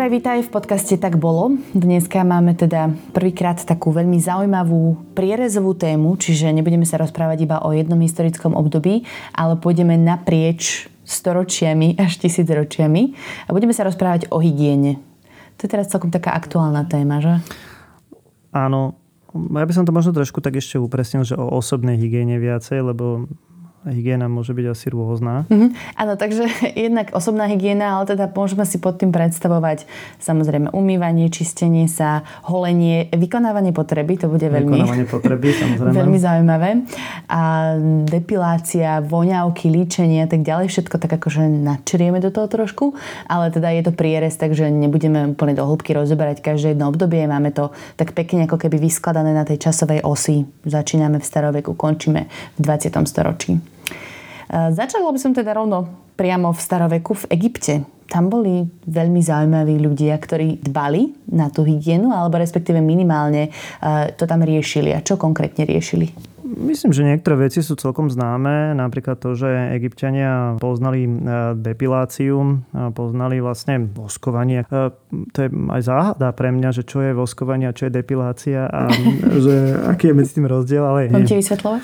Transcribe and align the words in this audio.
Juraj, 0.00 0.16
vítaj 0.16 0.48
v 0.48 0.54
podcaste 0.56 0.96
Tak 0.96 1.20
bolo. 1.20 1.60
Dneska 1.76 2.24
máme 2.24 2.56
teda 2.56 2.88
prvýkrát 3.12 3.60
takú 3.60 3.92
veľmi 3.92 4.16
zaujímavú 4.16 4.96
prierezovú 5.12 5.76
tému, 5.76 6.16
čiže 6.16 6.56
nebudeme 6.56 6.88
sa 6.88 6.96
rozprávať 6.96 7.44
iba 7.44 7.60
o 7.60 7.68
jednom 7.68 8.00
historickom 8.00 8.56
období, 8.56 9.04
ale 9.36 9.60
pôjdeme 9.60 10.00
naprieč 10.00 10.88
storočiami 11.04 12.00
až 12.00 12.16
tisícročiami 12.16 13.12
a 13.44 13.52
budeme 13.52 13.76
sa 13.76 13.84
rozprávať 13.84 14.32
o 14.32 14.40
hygiene. 14.40 14.96
To 15.60 15.68
je 15.68 15.72
teraz 15.76 15.92
celkom 15.92 16.08
taká 16.08 16.32
aktuálna 16.32 16.88
téma, 16.88 17.20
že? 17.20 17.36
Áno, 18.56 18.96
ja 19.36 19.68
by 19.68 19.74
som 19.76 19.84
to 19.84 19.92
možno 19.92 20.16
trošku 20.16 20.40
tak 20.40 20.56
ešte 20.56 20.80
upresnil, 20.80 21.28
že 21.28 21.36
o 21.36 21.44
osobnej 21.60 22.00
hygiene 22.00 22.40
viacej, 22.40 22.88
lebo 22.88 23.28
hygiena 23.88 24.28
môže 24.28 24.52
byť 24.52 24.66
asi 24.76 24.86
rôzna. 24.92 25.48
Mm-hmm. 25.48 25.70
Áno, 25.96 26.12
takže 26.20 26.44
jednak 26.88 27.16
osobná 27.16 27.48
hygiena, 27.48 27.96
ale 27.96 28.12
teda 28.12 28.28
môžeme 28.28 28.68
si 28.68 28.76
pod 28.76 29.00
tým 29.00 29.08
predstavovať 29.08 29.88
samozrejme 30.20 30.68
umývanie, 30.76 31.32
čistenie 31.32 31.88
sa, 31.88 32.20
holenie, 32.44 33.08
vykonávanie 33.08 33.72
potreby, 33.72 34.20
to 34.20 34.28
bude 34.28 34.44
veľmi, 34.44 34.84
vykonávanie 34.84 35.06
potreby, 35.08 35.48
samozrejme. 35.64 35.96
veľmi 35.96 36.18
zaujímavé. 36.20 36.70
A 37.32 37.40
depilácia, 38.04 39.00
voňavky, 39.00 39.72
líčenie 39.72 40.24
a 40.24 40.28
tak 40.28 40.44
ďalej, 40.44 40.68
všetko 40.68 41.00
tak 41.00 41.16
akože 41.16 41.48
načrieme 41.48 42.20
do 42.20 42.28
toho 42.28 42.52
trošku, 42.52 42.92
ale 43.32 43.48
teda 43.48 43.72
je 43.80 43.82
to 43.88 43.92
prierez, 43.96 44.36
takže 44.36 44.68
nebudeme 44.68 45.32
úplne 45.32 45.56
do 45.56 45.64
hĺbky 45.64 45.96
rozoberať 45.96 46.44
každé 46.44 46.76
jedno 46.76 46.92
obdobie. 46.92 47.24
Máme 47.24 47.48
to 47.56 47.72
tak 47.96 48.12
pekne 48.12 48.44
ako 48.44 48.60
keby 48.60 48.76
vyskladané 48.76 49.32
na 49.32 49.48
tej 49.48 49.70
časovej 49.70 50.04
osi. 50.04 50.44
Začíname 50.68 51.16
v 51.16 51.24
staroveku, 51.24 51.72
končíme 51.72 52.28
v 52.28 52.60
20. 52.60 52.92
storočí. 53.08 53.69
Začala 54.50 55.14
by 55.14 55.20
som 55.22 55.30
teda 55.30 55.54
rovno 55.54 55.86
priamo 56.18 56.50
v 56.50 56.58
staroveku 56.58 57.14
v 57.14 57.24
Egypte. 57.38 57.86
Tam 58.10 58.26
boli 58.26 58.66
veľmi 58.90 59.22
zaujímaví 59.22 59.78
ľudia, 59.78 60.18
ktorí 60.18 60.58
dbali 60.58 61.30
na 61.30 61.46
tú 61.46 61.62
hygienu, 61.62 62.10
alebo 62.10 62.42
respektíve 62.42 62.82
minimálne 62.82 63.54
to 64.18 64.26
tam 64.26 64.42
riešili. 64.42 64.90
A 64.90 64.98
čo 65.06 65.14
konkrétne 65.14 65.62
riešili? 65.62 66.10
Myslím, 66.50 66.90
že 66.90 67.06
niektoré 67.06 67.46
veci 67.46 67.62
sú 67.62 67.78
celkom 67.78 68.10
známe. 68.10 68.74
Napríklad 68.74 69.22
to, 69.22 69.38
že 69.38 69.46
egyptiania 69.78 70.58
poznali 70.58 71.06
e, 71.06 71.10
depiláciu, 71.54 72.66
poznali 72.94 73.38
vlastne 73.38 73.86
voskovanie. 73.86 74.66
E, 74.66 74.90
to 75.30 75.38
je 75.46 75.48
aj 75.48 75.82
záhada 75.86 76.28
pre 76.34 76.50
mňa, 76.50 76.70
že 76.74 76.82
čo 76.82 77.06
je 77.06 77.14
voskovanie 77.14 77.70
a 77.70 77.76
čo 77.76 77.86
je 77.86 77.94
depilácia 77.94 78.66
a 78.66 78.90
že 79.44 79.78
aký 79.86 80.10
je 80.10 80.14
medzi 80.18 80.32
tým 80.42 80.46
rozdiel. 80.50 80.82
Ale 80.82 81.14
Mám 81.14 81.30
ti 81.30 81.38
vysvetľovať? 81.38 81.82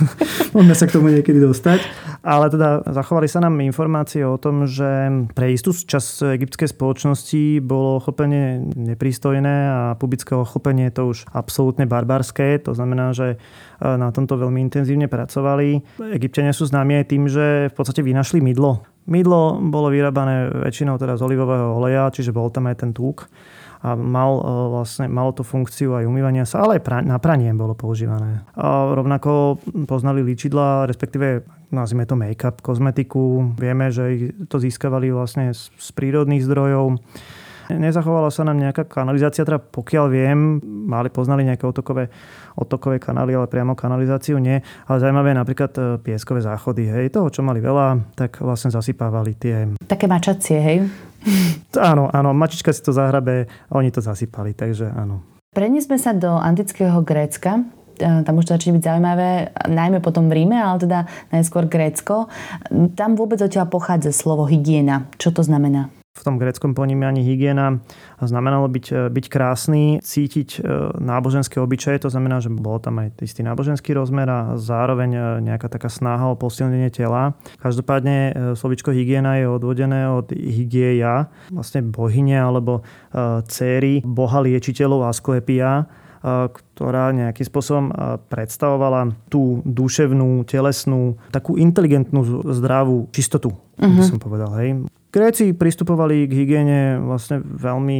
Poďme 0.54 0.74
sa 0.74 0.84
k 0.90 0.94
tomu 0.94 1.14
niekedy 1.14 1.38
dostať. 1.38 2.10
Ale 2.20 2.52
teda 2.52 2.84
zachovali 2.84 3.24
sa 3.32 3.40
nám 3.40 3.64
informácie 3.64 4.20
o 4.28 4.36
tom, 4.36 4.68
že 4.68 5.08
pre 5.32 5.56
istú 5.56 5.72
časť 5.72 6.36
egyptskej 6.36 6.68
spoločnosti 6.68 7.64
bolo 7.64 7.96
chopenie 7.96 8.60
neprístojné 8.76 9.56
a 9.72 9.80
publické 9.96 10.36
ochopenie 10.36 10.92
to 10.92 11.16
už 11.16 11.24
absolútne 11.32 11.88
barbarské. 11.88 12.60
To 12.68 12.76
znamená, 12.76 13.16
že 13.16 13.40
na 13.80 14.12
tomto 14.12 14.36
veľmi 14.36 14.60
intenzívne 14.60 15.08
pracovali. 15.08 15.98
Egyptiania 16.12 16.52
sú 16.52 16.68
známi 16.68 17.00
aj 17.00 17.06
tým, 17.08 17.24
že 17.26 17.72
v 17.72 17.74
podstate 17.74 18.04
vynašli 18.04 18.44
mydlo. 18.44 18.84
Mydlo 19.08 19.58
bolo 19.58 19.88
vyrábané 19.88 20.52
väčšinou 20.52 21.00
teda 21.00 21.16
z 21.16 21.24
olivového 21.24 21.74
oleja, 21.80 22.12
čiže 22.12 22.36
bol 22.36 22.52
tam 22.52 22.68
aj 22.68 22.84
ten 22.84 22.92
tuk 22.92 23.26
a 23.80 23.96
mal, 23.96 24.44
e, 24.44 24.52
vlastne, 24.76 25.08
malo 25.08 25.32
to 25.32 25.40
funkciu 25.40 25.96
aj 25.96 26.04
umývania 26.04 26.44
sa, 26.44 26.68
ale 26.68 26.84
aj 26.84 27.00
na 27.00 27.16
pranie 27.16 27.48
bolo 27.56 27.72
používané. 27.72 28.44
A 28.52 28.92
rovnako 28.92 29.56
poznali 29.88 30.20
líčidla, 30.20 30.84
respektíve 30.84 31.48
nazvime 31.72 32.04
to 32.04 32.12
make-up, 32.12 32.60
kozmetiku. 32.60 33.56
Vieme, 33.56 33.88
že 33.88 34.36
to 34.52 34.60
získavali 34.60 35.08
vlastne 35.08 35.56
z, 35.56 35.72
z 35.80 35.88
prírodných 35.96 36.44
zdrojov. 36.44 37.00
Nezachovala 37.76 38.32
sa 38.32 38.42
nám 38.42 38.58
nejaká 38.58 38.88
kanalizácia, 38.88 39.46
teda 39.46 39.60
pokiaľ 39.60 40.06
viem, 40.10 40.58
mali, 40.64 41.12
poznali 41.12 41.46
nejaké 41.46 41.68
otokové, 41.68 42.10
otokové 42.58 42.98
kanály, 42.98 43.36
ale 43.36 43.46
priamo 43.46 43.78
kanalizáciu 43.78 44.42
nie. 44.42 44.58
Ale 44.88 44.98
zaujímavé 44.98 45.30
je 45.30 45.40
napríklad 45.42 45.72
e, 45.76 45.80
pieskové 46.02 46.42
záchody. 46.42 46.90
Hej, 46.90 47.14
toho, 47.14 47.30
čo 47.30 47.46
mali 47.46 47.62
veľa, 47.62 48.16
tak 48.18 48.42
vlastne 48.42 48.74
zasypávali 48.74 49.32
tie... 49.38 49.56
Také 49.86 50.10
mačacie, 50.10 50.58
hej? 50.58 50.78
áno, 51.92 52.10
áno, 52.10 52.34
mačička 52.34 52.74
si 52.74 52.82
to 52.82 52.90
zahrabe 52.90 53.46
oni 53.70 53.92
to 53.94 54.02
zasypali, 54.02 54.56
takže 54.56 54.90
áno. 54.90 55.22
Prenesme 55.50 55.98
sa 55.98 56.14
do 56.14 56.38
antického 56.38 57.02
Grécka 57.02 57.60
e, 58.00 58.24
tam 58.24 58.34
už 58.40 58.48
to 58.48 58.54
začne 58.56 58.80
byť 58.80 58.84
zaujímavé, 58.86 59.30
najmä 59.68 60.00
potom 60.00 60.32
v 60.32 60.42
Ríme, 60.42 60.56
ale 60.56 60.80
teda 60.80 60.98
najskôr 61.30 61.68
Grécko. 61.68 62.32
Tam 62.96 63.12
vôbec 63.12 63.38
odtiaľ 63.44 63.68
pochádza 63.68 64.14
slovo 64.16 64.48
hygiena. 64.48 65.10
Čo 65.20 65.36
to 65.36 65.42
znamená? 65.44 65.99
V 66.10 66.22
tom 66.26 66.42
greckom 66.42 66.74
ponímaní 66.74 67.22
hygiena 67.22 67.78
znamenalo 68.18 68.66
byť, 68.66 68.86
e, 68.90 68.96
byť 69.14 69.26
krásny, 69.30 69.84
cítiť 70.02 70.58
e, 70.58 70.60
náboženské 70.98 71.62
obyčaje, 71.62 72.02
to 72.02 72.10
znamená, 72.10 72.42
že 72.42 72.50
bol 72.50 72.82
tam 72.82 72.98
aj 72.98 73.22
istý 73.22 73.46
náboženský 73.46 73.94
rozmer 73.94 74.26
a 74.26 74.58
zároveň 74.58 75.10
e, 75.14 75.20
nejaká 75.46 75.70
taká 75.70 75.86
snaha 75.86 76.34
o 76.34 76.34
posilnenie 76.34 76.90
tela. 76.90 77.38
Každopádne 77.62 78.52
slovičko 78.58 78.90
hygiena 78.90 79.38
je 79.38 79.46
odvodené 79.46 80.10
od 80.10 80.34
hygieja, 80.34 81.30
vlastne 81.54 81.86
bohyne 81.86 82.42
alebo 82.42 82.82
céry 83.46 84.02
boha 84.02 84.42
liečiteľov 84.42 85.10
Asklepia, 85.10 85.86
ktorá 86.24 87.16
nejakým 87.16 87.46
spôsobom 87.48 87.86
predstavovala 88.28 89.16
tú 89.32 89.64
duševnú, 89.64 90.44
telesnú, 90.44 91.16
takú 91.32 91.56
inteligentnú, 91.56 92.44
zdravú 92.52 93.08
čistotu, 93.14 93.56
uh-huh. 93.56 93.88
by 93.88 94.02
mhm. 94.04 94.08
som 94.08 94.18
povedal. 94.20 94.50
Hej. 94.60 94.90
Gréci 95.10 95.50
pristupovali 95.58 96.30
k 96.30 96.32
hygiene 96.38 97.02
vlastne 97.02 97.42
veľmi, 97.42 97.98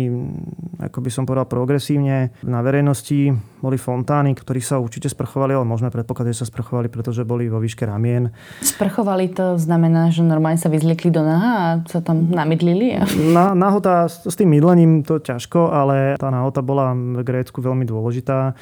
ako 0.78 0.98
by 1.02 1.10
som 1.10 1.26
povedal, 1.26 1.50
progresívne. 1.50 2.30
Na 2.46 2.62
verejnosti 2.62 3.34
boli 3.58 3.74
fontány, 3.74 4.30
ktorí 4.38 4.62
sa 4.62 4.78
určite 4.78 5.10
sprchovali, 5.10 5.58
ale 5.58 5.66
môžeme 5.66 5.90
predpokladať, 5.90 6.30
že 6.30 6.40
sa 6.46 6.50
sprchovali, 6.54 6.86
pretože 6.86 7.26
boli 7.26 7.50
vo 7.50 7.58
výške 7.58 7.82
ramien. 7.82 8.30
Sprchovali 8.62 9.26
to 9.34 9.58
znamená, 9.58 10.14
že 10.14 10.22
normálne 10.22 10.62
sa 10.62 10.70
vyzliekli 10.70 11.10
do 11.10 11.26
naha 11.26 11.52
a 11.58 11.66
sa 11.90 11.98
tam 11.98 12.30
namydlili? 12.30 13.02
Na, 13.34 13.58
nahota 13.58 14.06
s 14.06 14.34
tým 14.38 14.54
mydlením 14.54 15.02
to 15.02 15.18
ťažko, 15.18 15.74
ale 15.74 16.14
tá 16.14 16.30
nahota 16.30 16.62
bola 16.62 16.94
v 16.94 17.26
Grécku 17.26 17.58
veľmi 17.58 17.90
dôležitá. 17.90 18.54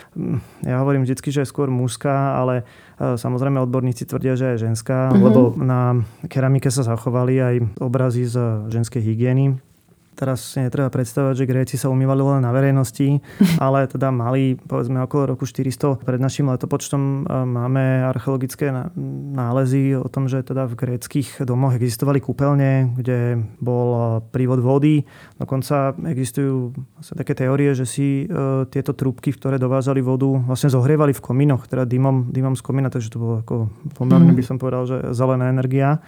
Ja 0.64 0.80
hovorím 0.80 1.04
vždy, 1.04 1.20
že 1.20 1.44
je 1.44 1.52
skôr 1.52 1.68
mužská, 1.68 2.40
ale 2.40 2.64
Samozrejme 2.98 3.62
odborníci 3.62 4.10
tvrdia, 4.10 4.34
že 4.34 4.54
je 4.54 4.66
ženská, 4.66 5.14
mm-hmm. 5.14 5.22
lebo 5.22 5.40
na 5.54 6.02
keramike 6.26 6.66
sa 6.66 6.82
zachovali 6.82 7.38
aj 7.38 7.54
obrazy 7.78 8.26
z 8.26 8.66
ženskej 8.66 9.02
hygieny 9.02 9.54
teraz 10.18 10.42
si 10.42 10.58
netreba 10.58 10.90
predstavovať, 10.90 11.34
že 11.38 11.46
Gréci 11.46 11.76
sa 11.78 11.86
umývali 11.94 12.18
len 12.18 12.42
na 12.42 12.50
verejnosti, 12.50 13.22
ale 13.64 13.86
teda 13.86 14.10
mali 14.10 14.58
povedzme 14.58 14.98
okolo 15.06 15.38
roku 15.38 15.46
400 15.46 16.02
pred 16.02 16.18
našim 16.18 16.50
letopočtom 16.50 17.00
e, 17.00 17.18
máme 17.46 18.02
archeologické 18.02 18.74
nálezy 19.38 19.94
o 19.94 20.10
tom, 20.10 20.26
že 20.26 20.42
teda 20.42 20.66
v 20.66 20.74
gréckých 20.74 21.46
domoch 21.46 21.78
existovali 21.78 22.18
kúpeľne, 22.18 22.98
kde 22.98 23.46
bol 23.62 23.88
e, 23.94 24.00
prívod 24.34 24.58
vody. 24.58 25.06
Dokonca 25.38 25.94
existujú 25.94 26.74
vlastne 26.98 27.14
také 27.14 27.38
teórie, 27.38 27.78
že 27.78 27.86
si 27.86 28.26
e, 28.26 28.66
tieto 28.66 28.90
trúbky, 28.98 29.30
v 29.30 29.38
ktoré 29.38 29.56
dovážali 29.62 30.02
vodu, 30.02 30.26
vlastne 30.26 30.74
zohrievali 30.74 31.14
v 31.14 31.22
komínoch, 31.22 31.70
teda 31.70 31.86
dymom, 31.86 32.34
dymom 32.34 32.58
z 32.58 32.62
komína, 32.66 32.90
takže 32.90 33.14
to 33.14 33.22
bolo 33.22 33.34
ako 33.46 33.70
pomerne 33.94 34.34
by 34.34 34.42
som 34.42 34.58
povedal, 34.58 34.82
že 34.88 34.96
zelená 35.14 35.52
energia. 35.52 36.00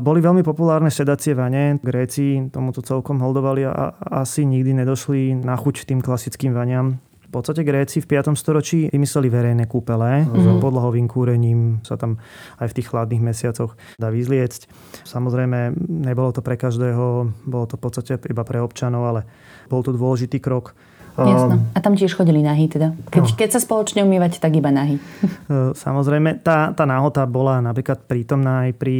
Boli 0.00 0.18
veľmi 0.24 0.40
populárne 0.40 0.88
sedacie 0.88 1.36
vane. 1.36 1.76
Gréci 1.84 2.48
tomuto 2.48 2.80
celkom 2.80 3.20
holdovali 3.20 3.43
pracovali 3.44 3.62
a 3.68 3.92
asi 4.24 4.48
nikdy 4.48 4.72
nedošli 4.72 5.44
na 5.44 5.52
chuť 5.56 5.84
tým 5.84 6.00
klasickým 6.00 6.56
vaniam. 6.56 6.96
V 7.28 7.42
podstate 7.42 7.66
Gréci 7.66 7.98
v 7.98 8.06
5. 8.06 8.38
storočí 8.38 8.86
vymysleli 8.94 9.26
verejné 9.26 9.66
kúpele 9.66 10.22
mm-hmm. 10.22 10.38
s 10.38 10.46
podlahovým 10.62 11.10
kúrením, 11.10 11.82
sa 11.82 11.98
tam 11.98 12.22
aj 12.62 12.70
v 12.70 12.76
tých 12.78 12.88
chladných 12.94 13.20
mesiacoch 13.20 13.74
dá 13.98 14.08
vyzliecť. 14.08 14.70
Samozrejme, 15.02 15.74
nebolo 16.06 16.30
to 16.30 16.46
pre 16.46 16.54
každého, 16.54 17.34
bolo 17.42 17.66
to 17.66 17.74
v 17.74 17.82
podstate 17.82 18.22
iba 18.30 18.46
pre 18.46 18.62
občanov, 18.62 19.02
ale 19.10 19.20
bol 19.66 19.82
to 19.82 19.90
dôležitý 19.90 20.38
krok 20.38 20.78
Jasno. 21.14 21.62
A 21.70 21.78
tam 21.78 21.94
tiež 21.94 22.18
chodili 22.18 22.42
nahy 22.42 22.66
teda? 22.66 22.90
Keď, 23.06 23.22
no. 23.22 23.34
keď 23.38 23.48
sa 23.54 23.60
spoločne 23.62 24.02
umývať, 24.02 24.42
tak 24.42 24.58
iba 24.58 24.74
nahy. 24.74 24.98
Samozrejme, 25.86 26.42
tá, 26.42 26.74
tá 26.74 26.84
náhota 26.84 27.22
bola 27.30 27.62
napríklad 27.62 28.02
prítomná 28.10 28.66
aj 28.66 28.72
pri 28.74 28.96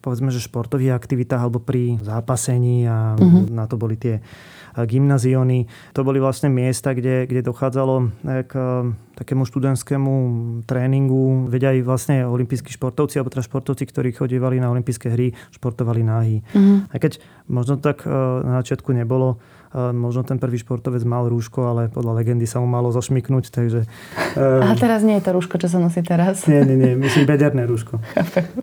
povedzme, 0.00 0.32
že 0.32 0.40
športových 0.40 0.96
aktivitách 0.96 1.44
alebo 1.44 1.60
pri 1.60 2.00
zápasení 2.00 2.88
a 2.88 3.20
uh-huh. 3.20 3.52
na 3.52 3.68
to 3.68 3.76
boli 3.76 4.00
tie 4.00 4.24
gymnazióny. 4.72 5.68
To 5.92 6.00
boli 6.00 6.16
vlastne 6.16 6.48
miesta, 6.48 6.96
kde, 6.96 7.28
kde 7.28 7.44
dochádzalo 7.44 8.08
k 8.48 8.52
takému 9.12 9.44
študentskému 9.44 10.12
tréningu. 10.64 11.44
Veď 11.52 11.76
aj 11.76 11.78
vlastne 11.84 12.16
olimpijskí 12.24 12.72
športovci, 12.72 13.20
alebo 13.20 13.28
teda 13.28 13.44
športovci, 13.44 13.84
ktorí 13.84 14.16
chodívali 14.16 14.56
na 14.56 14.72
olympijské 14.72 15.12
hry, 15.12 15.36
športovali 15.52 16.00
náhy. 16.00 16.36
Uh-huh. 16.56 16.88
Aj 16.88 16.96
keď 16.96 17.20
možno 17.52 17.76
tak 17.76 18.08
na 18.08 18.64
začiatku 18.64 18.96
nebolo, 18.96 19.36
Možno 19.72 20.20
ten 20.20 20.36
prvý 20.36 20.60
športovec 20.60 21.00
mal 21.08 21.32
rúško, 21.32 21.64
ale 21.64 21.82
podľa 21.88 22.20
legendy 22.20 22.44
sa 22.44 22.60
mu 22.60 22.68
malo 22.68 22.92
zošmiknúť, 22.92 23.48
takže... 23.48 23.88
A 24.36 24.76
teraz 24.76 25.00
nie 25.00 25.16
je 25.16 25.24
to 25.24 25.32
rúško, 25.32 25.56
čo 25.56 25.72
sa 25.72 25.80
nosí 25.80 26.04
teraz. 26.04 26.44
Nie, 26.44 26.60
nie, 26.68 26.76
nie, 26.76 26.92
myslím 27.00 27.24
bederné 27.24 27.64
rúško. 27.64 27.96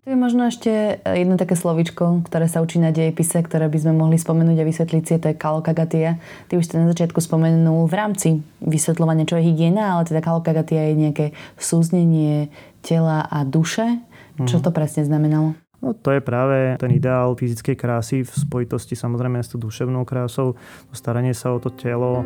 Tu 0.05 0.07
je 0.07 0.13
možno 0.13 0.45
ešte 0.45 1.01
jedno 1.01 1.41
také 1.41 1.57
slovičko, 1.57 2.29
ktoré 2.29 2.45
sa 2.45 2.61
učí 2.61 2.77
na 2.77 2.93
dejepise, 2.93 3.41
ktoré 3.41 3.65
by 3.73 3.77
sme 3.81 3.97
mohli 3.97 4.21
spomenúť 4.21 4.57
a 4.61 4.69
vysvetliť 4.69 5.03
si, 5.03 5.13
to 5.17 5.33
je 5.33 5.35
kalokagatia. 5.35 6.21
Ty 6.45 6.61
už 6.61 6.65
ste 6.69 6.77
na 6.77 6.85
začiatku 6.93 7.17
spomenul 7.17 7.89
v 7.89 7.95
rámci 7.97 8.29
vysvetľovania, 8.61 9.25
čo 9.25 9.41
je 9.41 9.49
hygiena, 9.49 9.97
ale 9.97 10.05
teda 10.05 10.21
kalokagatia 10.21 10.93
je 10.93 11.09
nejaké 11.09 11.25
súznenie 11.57 12.53
tela 12.85 13.25
a 13.25 13.41
duše. 13.41 13.97
Čo 14.39 14.61
mhm. 14.61 14.63
to 14.63 14.69
presne 14.71 15.03
znamenalo? 15.03 15.57
No 15.79 15.95
to 15.95 16.11
je 16.11 16.19
práve 16.19 16.75
ten 16.75 16.91
ideál 16.91 17.39
fyzickej 17.39 17.75
krásy 17.79 18.27
v 18.27 18.31
spojitosti 18.31 18.99
samozrejme 18.99 19.39
s 19.39 19.55
tou 19.55 19.63
duševnou 19.63 20.03
krásou, 20.03 20.59
to 20.91 20.93
staranie 20.93 21.31
sa 21.31 21.55
o 21.55 21.59
to 21.59 21.71
telo. 21.71 22.19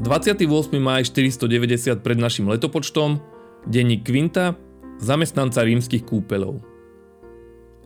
28. 0.00 0.40
maj 0.80 1.04
490 1.04 2.00
pred 2.00 2.16
našim 2.16 2.48
letopočtom, 2.48 3.20
denník 3.68 4.08
Quinta, 4.08 4.56
zamestnanca 4.96 5.60
rímskych 5.60 6.08
kúpeľov. 6.08 6.64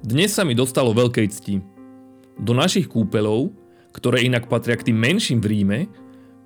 Dnes 0.06 0.30
sa 0.30 0.46
mi 0.46 0.54
dostalo 0.54 0.94
veľkej 0.94 1.26
cti. 1.26 1.58
Do 2.38 2.54
našich 2.54 2.86
kúpeľov, 2.86 3.50
ktoré 3.90 4.22
inak 4.22 4.46
patria 4.46 4.78
k 4.78 4.94
tým 4.94 4.98
menším 5.02 5.42
v 5.42 5.46
Ríme, 5.50 5.78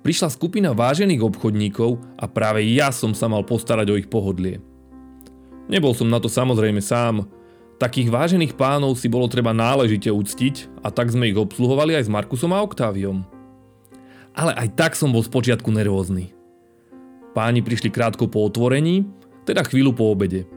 prišla 0.01 0.33
skupina 0.33 0.73
vážených 0.73 1.21
obchodníkov 1.21 2.01
a 2.17 2.25
práve 2.25 2.65
ja 2.65 2.89
som 2.89 3.13
sa 3.13 3.29
mal 3.29 3.45
postarať 3.45 3.87
o 3.93 3.99
ich 4.01 4.09
pohodlie. 4.09 4.57
Nebol 5.67 5.91
som 5.91 6.07
na 6.07 6.19
to 6.23 6.31
samozrejme 6.31 6.79
sám. 6.79 7.27
Takých 7.77 8.09
vážených 8.09 8.57
pánov 8.57 8.97
si 8.97 9.11
bolo 9.11 9.29
treba 9.29 9.53
náležite 9.53 10.09
uctiť 10.09 10.81
a 10.81 10.89
tak 10.89 11.13
sme 11.13 11.29
ich 11.29 11.37
obsluhovali 11.37 11.93
aj 11.93 12.07
s 12.07 12.13
Markusom 12.13 12.55
a 12.55 12.63
Oktáviom. 12.63 13.21
Ale 14.33 14.55
aj 14.55 14.73
tak 14.73 14.91
som 14.97 15.13
bol 15.13 15.21
spočiatku 15.21 15.69
nervózny. 15.69 16.33
Páni 17.37 17.61
prišli 17.61 17.93
krátko 17.93 18.25
po 18.25 18.47
otvorení, 18.49 19.05
teda 19.45 19.61
chvíľu 19.61 19.93
po 19.93 20.09
obede. 20.09 20.49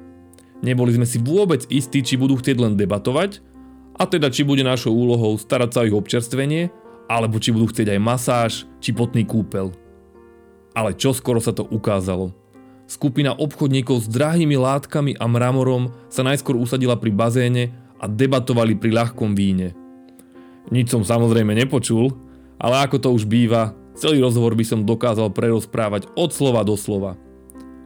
Neboli 0.65 0.97
sme 0.97 1.05
si 1.05 1.21
vôbec 1.21 1.69
istí, 1.69 2.01
či 2.01 2.17
budú 2.17 2.41
chcieť 2.41 2.57
len 2.57 2.77
debatovať, 2.77 3.45
a 4.01 4.09
teda 4.09 4.33
či 4.33 4.49
bude 4.49 4.65
našou 4.65 4.97
úlohou 4.97 5.37
starať 5.37 5.71
sa 5.77 5.81
o 5.85 5.89
ich 5.89 5.93
občerstvenie, 5.93 6.73
alebo 7.05 7.37
či 7.37 7.53
budú 7.53 7.69
chcieť 7.69 7.93
aj 7.93 8.01
masáž, 8.01 8.53
či 8.81 8.97
potný 8.97 9.29
kúpel. 9.29 9.77
Ale 10.73 10.97
čo 10.97 11.13
skoro 11.13 11.37
sa 11.37 11.53
to 11.53 11.69
ukázalo. 11.69 12.33
Skupina 12.91 13.31
obchodníkov 13.39 14.03
s 14.03 14.11
drahými 14.11 14.59
látkami 14.59 15.15
a 15.15 15.31
mramorom 15.31 15.95
sa 16.11 16.27
najskôr 16.27 16.59
usadila 16.59 16.99
pri 16.99 17.15
bazéne 17.15 17.71
a 18.03 18.11
debatovali 18.11 18.75
pri 18.75 18.91
ľahkom 18.91 19.31
víne. 19.39 19.79
Nič 20.75 20.91
som 20.91 21.07
samozrejme 21.07 21.55
nepočul, 21.55 22.11
ale 22.59 22.83
ako 22.83 22.99
to 22.99 23.09
už 23.15 23.31
býva, 23.31 23.79
celý 23.95 24.19
rozhovor 24.19 24.59
by 24.59 24.67
som 24.67 24.83
dokázal 24.83 25.31
prerozprávať 25.31 26.11
od 26.19 26.35
slova 26.35 26.67
do 26.67 26.75
slova. 26.75 27.15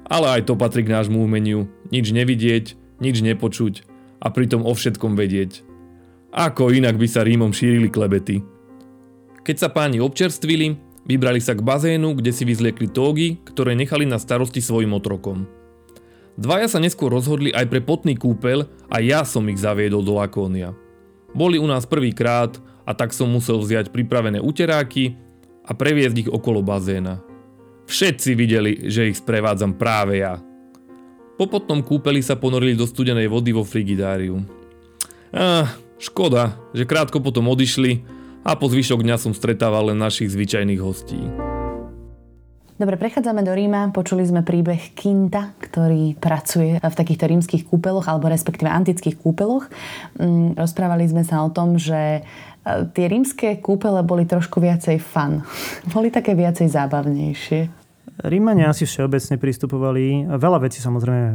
Ale 0.09 0.41
aj 0.41 0.49
to 0.49 0.56
patrí 0.56 0.81
k 0.81 0.97
nášmu 0.97 1.21
umeniu, 1.21 1.69
nič 1.93 2.09
nevidieť, 2.09 2.73
nič 2.97 3.21
nepočuť 3.21 3.85
a 4.25 4.33
pritom 4.33 4.65
o 4.65 4.73
všetkom 4.73 5.21
vedieť. 5.21 5.69
Ako 6.33 6.73
inak 6.73 6.97
by 6.97 7.05
sa 7.05 7.29
Rímom 7.29 7.53
šírili 7.53 7.93
klebety. 7.93 8.41
Keď 9.45 9.56
sa 9.61 9.69
páni 9.69 10.01
občerstvili, 10.01 10.81
Vybrali 11.05 11.41
sa 11.41 11.53
k 11.53 11.61
bazénu, 11.61 12.17
kde 12.17 12.33
si 12.33 12.49
vyzliekli 12.49 12.89
tógy, 12.89 13.37
ktoré 13.45 13.77
nechali 13.77 14.09
na 14.09 14.17
starosti 14.17 14.65
svojim 14.65 14.97
otrokom. 14.97 15.45
Dvaja 16.35 16.67
sa 16.67 16.83
neskôr 16.83 17.12
rozhodli 17.12 17.55
aj 17.55 17.71
pre 17.71 17.79
potný 17.85 18.19
kúpel 18.19 18.67
a 18.91 18.99
ja 18.99 19.23
som 19.23 19.47
ich 19.47 19.61
zaviedol 19.61 20.03
do 20.03 20.17
Lakónia. 20.17 20.75
Boli 21.37 21.61
u 21.61 21.67
nás 21.69 21.87
prvýkrát 21.87 22.56
a 22.83 22.97
tak 22.97 23.12
som 23.12 23.31
musel 23.31 23.61
vziať 23.61 23.93
pripravené 23.93 24.41
uteráky 24.43 25.15
a 25.62 25.77
previesť 25.77 26.27
ich 26.27 26.31
okolo 26.33 26.65
bazéna. 26.65 27.23
Všetci 27.85 28.31
videli, 28.33 28.73
že 28.89 29.12
ich 29.12 29.21
sprevádzam 29.21 29.77
práve 29.77 30.25
ja. 30.25 30.41
Po 31.37 31.45
potnom 31.47 31.85
kúpeli 31.85 32.25
sa 32.25 32.39
ponorili 32.39 32.79
do 32.79 32.89
studenej 32.89 33.29
vody 33.29 33.53
vo 33.53 33.67
frigidáriu. 33.67 34.41
Ah, 35.35 35.69
škoda, 36.01 36.56
že 36.73 36.89
krátko 36.89 37.19
potom 37.19 37.51
odišli 37.51 38.14
a 38.44 38.52
po 38.61 38.69
zvyšok 38.69 39.00
dňa 39.00 39.17
som 39.17 39.32
stretával 39.32 39.88
len 39.88 39.99
našich 39.99 40.29
zvyčajných 40.29 40.81
hostí. 40.85 41.19
Dobre, 42.75 42.99
prechádzame 42.99 43.46
do 43.46 43.55
Ríma. 43.55 43.94
Počuli 43.94 44.26
sme 44.26 44.43
príbeh 44.43 44.99
Kinta, 44.99 45.55
ktorý 45.62 46.19
pracuje 46.19 46.76
v 46.82 46.94
takýchto 46.99 47.31
rímskych 47.31 47.70
kúpeloch, 47.70 48.11
alebo 48.11 48.26
respektíve 48.26 48.67
antických 48.67 49.14
kúpeloch. 49.14 49.70
Mm, 50.19 50.58
rozprávali 50.58 51.06
sme 51.06 51.23
sa 51.23 51.46
o 51.46 51.55
tom, 51.55 51.79
že 51.79 52.20
e, 52.20 52.23
tie 52.91 53.06
rímske 53.06 53.62
kúpele 53.62 54.02
boli 54.02 54.26
trošku 54.26 54.58
viacej 54.58 54.99
fun. 54.99 55.46
boli 55.94 56.11
také 56.11 56.35
viacej 56.35 56.67
zábavnejšie. 56.67 57.84
Rímania 58.23 58.71
asi 58.71 58.87
všeobecne 58.87 59.43
pristupovali, 59.43 60.31
veľa 60.39 60.59
vecí 60.63 60.79
samozrejme 60.79 61.23
e, 61.27 61.35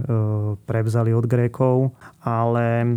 prevzali 0.63 1.11
od 1.11 1.27
Grékov, 1.27 1.91
ale 2.23 2.65
e, 2.81 2.87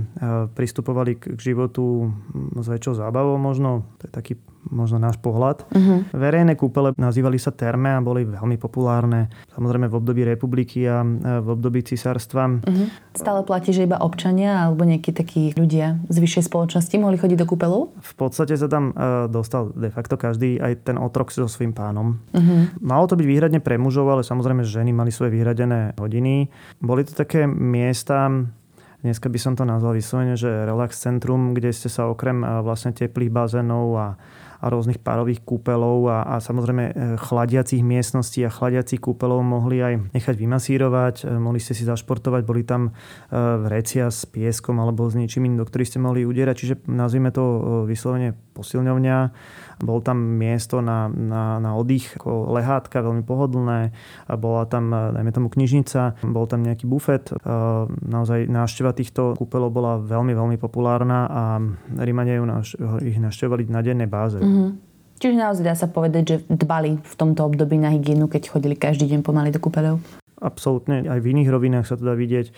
pristupovali 0.54 1.18
k 1.18 1.34
životu 1.34 2.14
s 2.62 2.66
väčšou 2.70 3.02
zábavou 3.02 3.34
možno, 3.42 3.90
to 3.98 4.06
je 4.06 4.12
taký 4.14 4.34
možno 4.70 5.02
náš 5.02 5.18
pohľad. 5.18 5.66
Uh-huh. 5.74 6.06
Verejné 6.14 6.54
kúpele 6.54 6.94
nazývali 6.94 7.34
sa 7.34 7.50
terme 7.50 7.98
a 7.98 7.98
boli 7.98 8.22
veľmi 8.22 8.54
populárne. 8.62 9.26
Samozrejme 9.50 9.90
v 9.90 9.98
období 9.98 10.22
republiky 10.22 10.86
a 10.86 11.02
v 11.42 11.48
období 11.50 11.82
cisárstva. 11.82 12.62
Uh-huh. 12.62 12.86
Stále 13.18 13.42
platí, 13.42 13.74
že 13.74 13.84
iba 13.84 13.98
občania 13.98 14.62
alebo 14.70 14.86
nejakí 14.86 15.10
takí 15.10 15.50
ľudia 15.58 15.98
z 16.06 16.16
vyššej 16.22 16.46
spoločnosti 16.46 16.94
mohli 17.02 17.18
chodiť 17.18 17.38
do 17.42 17.46
kúpelov? 17.50 17.90
V 17.98 18.14
podstate 18.14 18.54
sa 18.54 18.70
tam 18.70 18.94
dostal 19.28 19.74
de 19.74 19.90
facto 19.90 20.14
každý, 20.14 20.62
aj 20.62 20.86
ten 20.86 20.96
otrok 20.96 21.34
so 21.34 21.50
svojím 21.50 21.74
pánom. 21.74 22.22
Uh-huh. 22.30 22.70
Malo 22.78 23.10
to 23.10 23.18
byť 23.18 23.26
výhradne 23.26 23.58
pre 23.58 23.71
mužov, 23.78 24.08
ale 24.08 24.26
samozrejme 24.26 24.64
ženy 24.64 24.90
mali 24.90 25.12
svoje 25.12 25.36
vyhradené 25.36 25.96
hodiny. 26.00 26.48
Boli 26.80 27.02
to 27.04 27.12
také 27.12 27.44
miesta, 27.46 28.28
dneska 29.04 29.28
by 29.28 29.38
som 29.38 29.52
to 29.54 29.62
nazval 29.68 29.92
vyslovene, 29.92 30.34
že 30.34 30.48
relax 30.48 30.98
centrum, 31.00 31.52
kde 31.52 31.74
ste 31.74 31.92
sa 31.92 32.08
okrem 32.08 32.40
vlastne 32.64 32.96
teplých 32.96 33.30
bazénov 33.30 33.86
a 33.98 34.06
a 34.62 34.70
rôznych 34.70 35.02
párových 35.02 35.42
kúpelov 35.42 36.06
a, 36.06 36.22
a 36.22 36.34
samozrejme 36.38 36.84
e, 36.86 36.92
chladiacich 37.18 37.82
miestností 37.82 38.46
a 38.46 38.54
chladiacich 38.54 39.02
kúpelov 39.02 39.42
mohli 39.42 39.82
aj 39.82 40.14
nechať 40.14 40.34
vymasírovať, 40.38 41.14
e, 41.26 41.34
mohli 41.34 41.58
ste 41.58 41.74
si 41.74 41.82
zašportovať, 41.82 42.46
boli 42.46 42.62
tam 42.62 42.94
vrecia 43.32 44.06
s 44.06 44.22
pieskom 44.22 44.78
alebo 44.78 45.10
s 45.10 45.18
niečím 45.18 45.58
do 45.58 45.66
ktorých 45.66 45.90
ste 45.90 45.98
mohli 45.98 46.22
udierať, 46.22 46.54
čiže 46.54 46.74
nazvime 46.86 47.34
to 47.34 47.42
vyslovene 47.90 48.38
posilňovňa 48.54 49.18
bol 49.82 49.98
tam 49.98 50.38
miesto 50.38 50.78
na, 50.78 51.10
na, 51.10 51.58
na 51.58 51.74
oddych, 51.74 52.14
ako 52.22 52.54
lehátka, 52.54 53.02
veľmi 53.02 53.26
pohodlné. 53.26 53.90
Bola 54.38 54.62
tam, 54.70 54.94
dajme 54.94 55.34
tomu, 55.34 55.50
knižnica, 55.50 56.22
bol 56.22 56.46
tam 56.46 56.62
nejaký 56.62 56.86
bufet. 56.86 57.34
Naozaj 58.06 58.46
návšteva 58.46 58.94
týchto 58.94 59.34
kúpelov 59.34 59.74
bola 59.74 59.98
veľmi, 59.98 60.30
veľmi 60.32 60.56
populárna 60.62 61.26
a 61.26 61.42
Rímania 61.98 62.38
ich 63.02 63.18
navštevovali 63.18 63.66
na 63.66 63.82
dennej 63.82 64.06
báze. 64.06 64.38
Mm-hmm. 64.38 64.94
Čiže 65.18 65.34
naozaj 65.34 65.64
dá 65.66 65.74
sa 65.74 65.90
povedať, 65.90 66.22
že 66.26 66.36
dbali 66.46 67.02
v 67.02 67.14
tomto 67.18 67.46
období 67.46 67.78
na 67.78 67.90
hygienu, 67.90 68.30
keď 68.30 68.54
chodili 68.54 68.78
každý 68.78 69.10
deň 69.10 69.26
pomaly 69.26 69.50
do 69.50 69.58
kúpeľov? 69.58 69.98
Absolútne. 70.42 71.06
Aj 71.06 71.22
v 71.22 71.30
iných 71.30 71.50
rovinách 71.50 71.86
sa 71.86 71.94
to 71.94 72.02
dá 72.02 72.18
vidieť. 72.18 72.50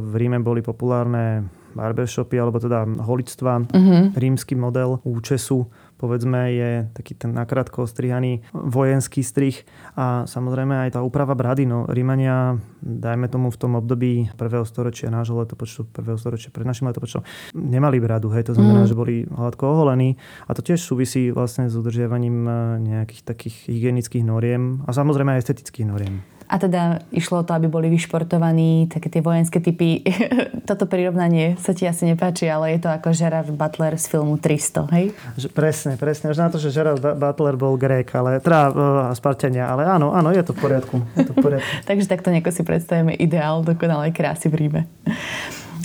V 0.00 0.12
Ríme 0.12 0.44
boli 0.44 0.60
populárne 0.60 1.48
barbershopy, 1.72 2.36
alebo 2.36 2.60
teda 2.60 2.84
holictva. 2.84 3.64
Uh-huh. 3.66 4.12
Rímsky 4.14 4.52
model 4.54 5.00
účesu 5.02 5.66
povedzme 6.04 6.52
je 6.52 6.70
taký 6.92 7.16
ten 7.16 7.32
nakrátko 7.32 7.88
ostrihaný 7.88 8.44
vojenský 8.52 9.24
strih 9.24 9.64
a 9.96 10.28
samozrejme 10.28 10.84
aj 10.84 10.90
tá 10.94 11.00
úprava 11.00 11.32
brady. 11.32 11.64
No, 11.64 11.88
Rímania, 11.88 12.60
dajme 12.84 13.32
tomu 13.32 13.48
v 13.48 13.56
tom 13.56 13.80
období 13.80 14.28
prvého 14.36 14.68
storočia 14.68 15.08
nášho 15.08 15.40
letopočtu, 15.40 15.88
prvého 15.88 16.20
storočia 16.20 16.52
pred 16.52 16.68
našim 16.68 16.92
letopočtom, 16.92 17.24
nemali 17.56 17.96
bradu, 18.04 18.28
hej, 18.36 18.52
to 18.52 18.52
znamená, 18.52 18.84
mm. 18.84 18.88
že 18.92 18.94
boli 19.00 19.24
hladko 19.24 19.64
oholení 19.64 20.20
a 20.44 20.52
to 20.52 20.60
tiež 20.60 20.84
súvisí 20.84 21.32
vlastne 21.32 21.72
s 21.72 21.74
udržiavaním 21.80 22.36
e, 22.44 22.52
nejakých 22.84 23.24
takých 23.24 23.56
hygienických 23.72 24.28
noriem 24.28 24.84
a 24.84 24.92
samozrejme 24.92 25.32
aj 25.32 25.48
estetických 25.48 25.88
noriem. 25.88 26.33
A 26.44 26.60
teda 26.60 27.00
išlo 27.08 27.40
o 27.40 27.46
to, 27.46 27.56
aby 27.56 27.72
boli 27.72 27.88
vyšportovaní 27.88 28.92
také 28.92 29.08
tie 29.08 29.24
vojenské 29.24 29.64
typy. 29.64 30.04
Toto 30.68 30.84
prirovnanie 30.84 31.56
sa 31.56 31.72
ti 31.72 31.88
asi 31.88 32.04
nepáči, 32.04 32.46
ale 32.46 32.76
je 32.76 32.84
to 32.84 32.88
ako 32.92 33.16
Gerard 33.16 33.50
Butler 33.50 33.96
z 33.96 34.06
filmu 34.12 34.36
300, 34.36 34.94
hej? 34.94 35.06
Že, 35.40 35.48
presne, 35.50 35.92
presne. 35.96 36.30
Až 36.30 36.38
na 36.44 36.48
to, 36.52 36.60
že 36.60 36.70
Gerard 36.72 37.00
Butler 37.00 37.56
bol 37.56 37.80
Grék, 37.80 38.12
ale 38.12 38.44
teda 38.44 38.60
uh, 38.68 38.74
Spartania, 39.16 39.72
ale 39.72 39.88
áno, 39.88 40.12
áno, 40.12 40.30
je 40.30 40.44
to 40.44 40.52
v 40.52 40.60
poriadku. 40.68 40.96
Je 41.16 41.26
to 41.26 41.32
v 41.32 41.38
poriadku. 41.40 41.70
Takže 41.88 42.06
takto 42.06 42.28
nejako 42.28 42.52
si 42.52 42.62
predstavíme 42.62 43.12
ideál 43.16 43.64
dokonalej 43.64 44.12
krásy 44.12 44.52
v 44.52 44.54
Ríme. 44.68 44.80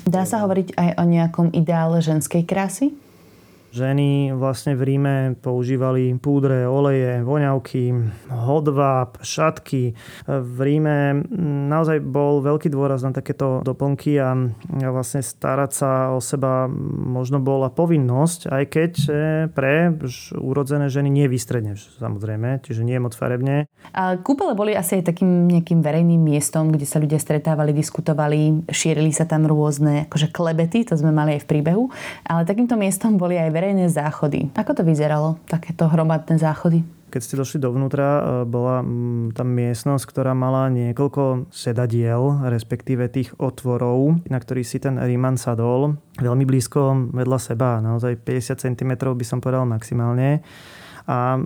Dá 0.09 0.25
sa 0.25 0.41
hovoriť 0.43 0.75
aj 0.75 0.89
o 0.97 1.03
nejakom 1.05 1.47
ideále 1.55 2.01
ženskej 2.01 2.43
krásy? 2.43 2.95
Ženy 3.69 4.33
vlastne 4.33 4.73
v 4.73 4.81
Ríme 4.81 5.15
používali 5.37 6.17
púdre, 6.17 6.65
oleje, 6.65 7.21
voňavky, 7.21 7.93
hodváb, 8.33 9.21
šatky. 9.21 9.93
V 10.25 10.57
Ríme 10.57 11.21
naozaj 11.69 12.01
bol 12.01 12.41
veľký 12.41 12.73
dôraz 12.73 13.05
na 13.05 13.13
takéto 13.13 13.61
doplnky 13.61 14.17
a 14.17 14.33
vlastne 14.89 15.21
starať 15.21 15.71
sa 15.71 15.89
o 16.13 16.17
seba 16.17 16.65
možno 16.89 17.37
bola 17.37 17.69
povinnosť, 17.69 18.49
aj 18.49 18.63
keď 18.73 18.93
e, 19.05 19.11
pre 19.53 19.93
urodzené 20.33 20.89
ženy 20.89 21.13
nie 21.13 21.29
vystredne, 21.29 21.77
samozrejme, 21.77 22.65
čiže 22.65 22.81
nie 22.81 22.97
moc 22.97 23.13
farebne. 23.13 23.69
A 23.93 24.17
kúpele 24.17 24.57
boli 24.57 24.73
asi 24.73 24.97
aj 24.97 25.13
takým 25.13 25.45
nejakým 25.45 25.85
verejným 25.85 26.17
miestom, 26.17 26.73
kde 26.73 26.89
sa 26.89 26.97
ľudia 26.97 27.21
stretávali, 27.21 27.71
diskutovali, 27.77 28.65
šírili 28.73 29.13
sa 29.13 29.29
tam 29.29 29.45
rôzne 29.45 30.09
akože 30.09 30.33
klebety, 30.33 30.89
to 30.89 30.97
sme 30.97 31.13
mali 31.13 31.37
aj 31.37 31.45
v 31.45 31.49
príbehu, 31.53 31.83
ale 32.25 32.49
takýmto 32.49 32.73
miestom 32.73 33.15
boli 33.15 33.37
aj 33.37 33.58
verejné 33.59 33.91
záchody. 33.91 34.47
Ako 34.55 34.71
to 34.71 34.87
vyzeralo, 34.87 35.35
takéto 35.51 35.91
hromadné 35.91 36.39
záchody? 36.39 36.87
Keď 37.09 37.21
ste 37.25 37.35
došli 37.35 37.59
dovnútra, 37.59 38.07
e, 38.07 38.21
bola 38.47 38.79
tam 39.35 39.47
miestnosť, 39.51 40.05
ktorá 40.07 40.31
mala 40.31 40.71
niekoľko 40.71 41.51
sedadiel, 41.51 42.47
respektíve 42.47 43.11
tých 43.11 43.35
otvorov, 43.35 44.23
na 44.31 44.39
ktorých 44.39 44.69
si 44.69 44.79
ten 44.79 44.95
Ríman 44.95 45.35
sadol. 45.35 45.99
Veľmi 46.21 46.47
blízko 46.47 47.11
vedľa 47.11 47.39
seba, 47.41 47.83
naozaj 47.83 48.23
50 48.23 48.63
cm 48.63 48.91
by 48.95 49.25
som 49.27 49.43
povedal 49.43 49.67
maximálne. 49.67 50.39
A 51.09 51.41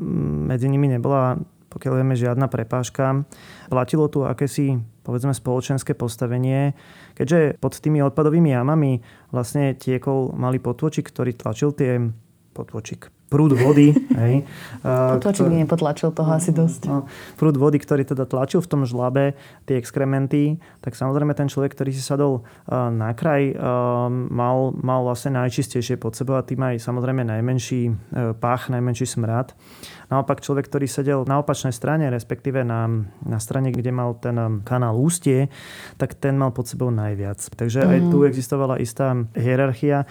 medzi 0.52 0.68
nimi 0.68 0.92
nebola 0.92 1.40
pokiaľ 1.74 1.94
vieme, 2.00 2.14
žiadna 2.14 2.46
prepážka. 2.46 3.26
Platilo 3.68 4.06
tu 4.08 4.22
akési, 4.22 4.78
povedzme, 5.02 5.34
spoločenské 5.34 5.98
postavenie, 5.98 6.78
keďže 7.18 7.58
pod 7.58 7.74
tými 7.82 8.06
odpadovými 8.06 8.54
jamami 8.54 9.02
vlastne 9.34 9.74
tiekol 9.74 10.38
malý 10.38 10.62
potôčik, 10.62 11.10
ktorý 11.10 11.34
tlačil 11.34 11.74
tie 11.74 11.98
potôčik 12.54 13.10
prúd 13.34 13.58
vody. 13.58 13.98
Hej, 14.22 14.46
Potlačil 14.86 15.50
by 15.50 15.56
nepotlačil 15.66 16.14
toho 16.14 16.30
asi 16.30 16.54
dosť. 16.54 16.82
No, 16.86 17.10
prúd 17.42 17.58
vody, 17.58 17.82
ktorý 17.82 18.06
teda 18.06 18.30
tlačil 18.30 18.62
v 18.62 18.70
tom 18.70 18.82
žlabe 18.86 19.34
tie 19.66 19.82
exkrementy, 19.82 20.62
tak 20.86 20.94
samozrejme 20.94 21.34
ten 21.34 21.50
človek, 21.50 21.74
ktorý 21.74 21.90
si 21.90 22.06
sadol 22.06 22.46
na 22.70 23.10
kraj, 23.18 23.58
mal, 24.30 24.78
mal 24.78 25.02
vlastne 25.02 25.34
najčistejšie 25.42 25.98
pod 25.98 26.14
sebou 26.14 26.38
a 26.38 26.46
tým 26.46 26.62
aj 26.62 26.84
samozrejme 26.84 27.26
najmenší 27.26 27.82
pach, 28.38 28.70
najmenší 28.70 29.10
smrad. 29.10 29.58
Naopak 30.14 30.46
človek, 30.46 30.70
ktorý 30.70 30.86
sedel 30.86 31.20
na 31.26 31.42
opačnej 31.42 31.74
strane, 31.74 32.06
respektíve 32.14 32.62
na, 32.62 32.86
na 33.26 33.40
strane, 33.42 33.74
kde 33.74 33.90
mal 33.90 34.14
ten 34.22 34.62
kanál 34.62 35.00
ústie, 35.00 35.50
tak 35.98 36.14
ten 36.14 36.38
mal 36.38 36.54
pod 36.54 36.70
sebou 36.70 36.94
najviac. 36.94 37.42
Takže 37.58 37.82
aj 37.82 38.00
tu 38.14 38.22
mhm. 38.22 38.30
existovala 38.30 38.78
istá 38.78 39.18
hierarchia. 39.34 40.06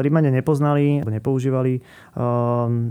Rímane 0.00 0.32
nepoznali, 0.32 1.04
nepoužívali 1.04 1.84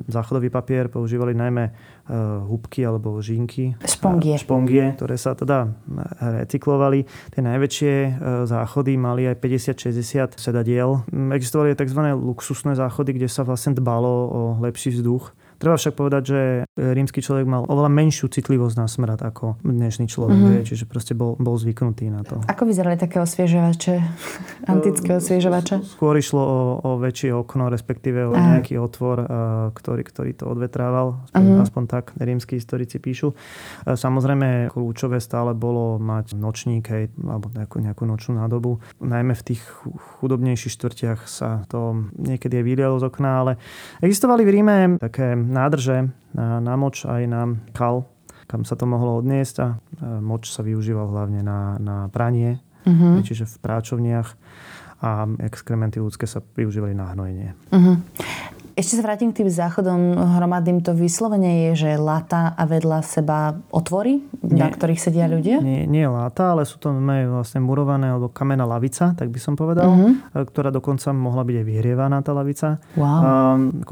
záchodový 0.07 0.50
papier, 0.50 0.88
používali 0.88 1.33
najmä 1.38 1.65
uh, 1.69 2.45
hubky 2.45 2.83
alebo 2.83 3.19
žinky. 3.19 3.75
Špongie. 3.83 4.35
Špongie, 4.39 4.95
ktoré 4.95 5.15
sa 5.15 5.35
teda 5.35 5.71
recyklovali. 6.19 7.05
Tie 7.31 7.41
najväčšie 7.41 7.93
záchody 8.45 8.95
mali 8.95 9.27
aj 9.29 9.38
50-60 9.41 10.39
sedadiel. 10.39 11.03
Existovali 11.12 11.75
tzv. 11.75 12.01
luxusné 12.15 12.77
záchody, 12.77 13.15
kde 13.15 13.29
sa 13.31 13.43
vlastne 13.43 13.75
dbalo 13.75 14.13
o 14.29 14.41
lepší 14.62 14.95
vzduch 14.95 15.44
Treba 15.55 15.79
však 15.79 15.93
povedať, 15.95 16.24
že 16.25 16.39
rímsky 16.75 17.24
človek 17.24 17.47
mal 17.47 17.63
oveľa 17.65 17.88
menšiu 17.88 18.27
citlivosť 18.27 18.75
na 18.75 18.88
smrad 18.91 19.19
ako 19.24 19.59
dnešný 19.63 20.12
človek, 20.12 20.35
mm-hmm. 20.35 20.67
čiže 20.67 20.83
proste 20.85 21.15
bol, 21.15 21.39
bol 21.39 21.55
zvyknutý 21.55 22.12
na 22.12 22.27
to. 22.27 22.43
Ako 22.45 22.67
vyzerali 22.67 23.00
také 23.00 23.24
osviežovače, 23.24 23.95
antické 24.74 25.15
osviežovače? 25.15 25.88
Skôr 25.95 26.19
išlo 26.19 26.41
o, 26.43 26.59
o 26.83 26.89
väčšie 27.00 27.31
okno, 27.31 27.71
respektíve 27.71 28.27
o 28.27 28.33
Aha. 28.35 28.59
nejaký 28.59 28.75
otvor, 28.75 29.24
ktorý, 29.71 30.03
ktorý 30.03 30.31
to 30.35 30.51
odvetrával, 30.51 31.24
aspoň, 31.31 31.43
uh-huh. 31.47 31.65
aspoň 31.65 31.83
tak 31.88 32.05
rímsky 32.19 32.59
historici 32.59 33.00
píšu. 33.00 33.31
Samozrejme, 33.88 34.75
kľúčové 34.75 35.24
stále 35.24 35.55
bolo 35.55 35.95
mať 36.01 36.35
nočník, 36.35 36.83
hej, 36.91 37.09
alebo 37.24 37.47
nejakú, 37.55 37.77
nejakú 37.79 38.03
nočnú 38.03 38.43
nádobu. 38.43 38.83
Najmä 39.00 39.33
v 39.33 39.43
tých 39.53 39.62
chudobnejších 40.19 40.74
štvrtiach 40.75 41.19
sa 41.29 41.63
to 41.71 42.12
niekedy 42.19 42.59
aj 42.59 42.65
vylialo 42.65 42.97
z 43.00 43.07
okna, 43.07 43.31
ale 43.45 43.51
existovali 44.03 44.43
v 44.43 44.51
Ríme 44.51 44.77
také 45.00 45.44
nádrže 45.45 46.09
na, 46.33 46.59
na 46.59 46.73
moč 46.75 47.05
aj 47.05 47.23
na 47.29 47.41
kal, 47.71 48.09
kam 48.45 48.65
sa 48.65 48.77
to 48.77 48.85
mohlo 48.85 49.17
odniesť 49.17 49.55
a 49.61 49.67
moč 50.21 50.49
sa 50.53 50.61
využíval 50.61 51.09
hlavne 51.09 51.41
na, 51.41 51.77
na 51.81 51.97
pranie, 52.13 52.61
uh-huh. 52.85 53.21
čiže 53.25 53.49
v 53.49 53.55
práčovniach 53.61 54.29
a 55.01 55.27
exkrementy 55.43 55.99
ľudské 55.99 56.25
sa 56.25 56.41
využívali 56.41 56.95
na 56.95 57.11
hnojenie. 57.13 57.49
Uh-huh. 57.73 57.99
Ešte 58.75 59.00
sa 59.00 59.08
vrátim 59.08 59.32
k 59.32 59.39
tým 59.39 59.48
záchodom 59.48 60.20
hromadným. 60.36 60.84
To 60.84 60.91
vyslovene 60.91 61.72
je, 61.72 61.88
že 61.88 61.91
lata 61.96 62.51
a 62.60 62.67
vedľa 62.67 63.08
seba 63.08 63.55
otvory, 63.72 64.20
nie, 64.44 64.60
na 64.60 64.67
ktorých 64.67 65.00
sedia 65.00 65.32
ľudia? 65.32 65.63
Nie, 65.63 65.88
nie 65.88 66.03
lata, 66.03 66.51
ale 66.51 66.67
sú 66.67 66.84
to 66.84 66.91
vlastne 66.91 67.63
murované 67.63 68.12
alebo 68.12 68.27
kamená 68.27 68.67
lavica, 68.67 69.15
tak 69.15 69.32
by 69.32 69.39
som 69.39 69.55
povedal, 69.55 69.88
uh-huh. 69.88 70.44
ktorá 70.51 70.75
dokonca 70.75 71.15
mohla 71.15 71.48
byť 71.48 71.55
aj 71.55 71.65
vyhrievaná 71.72 72.20
tá 72.20 72.36
lavica. 72.36 72.84
Wow. 73.00 73.08
A, 73.08 73.29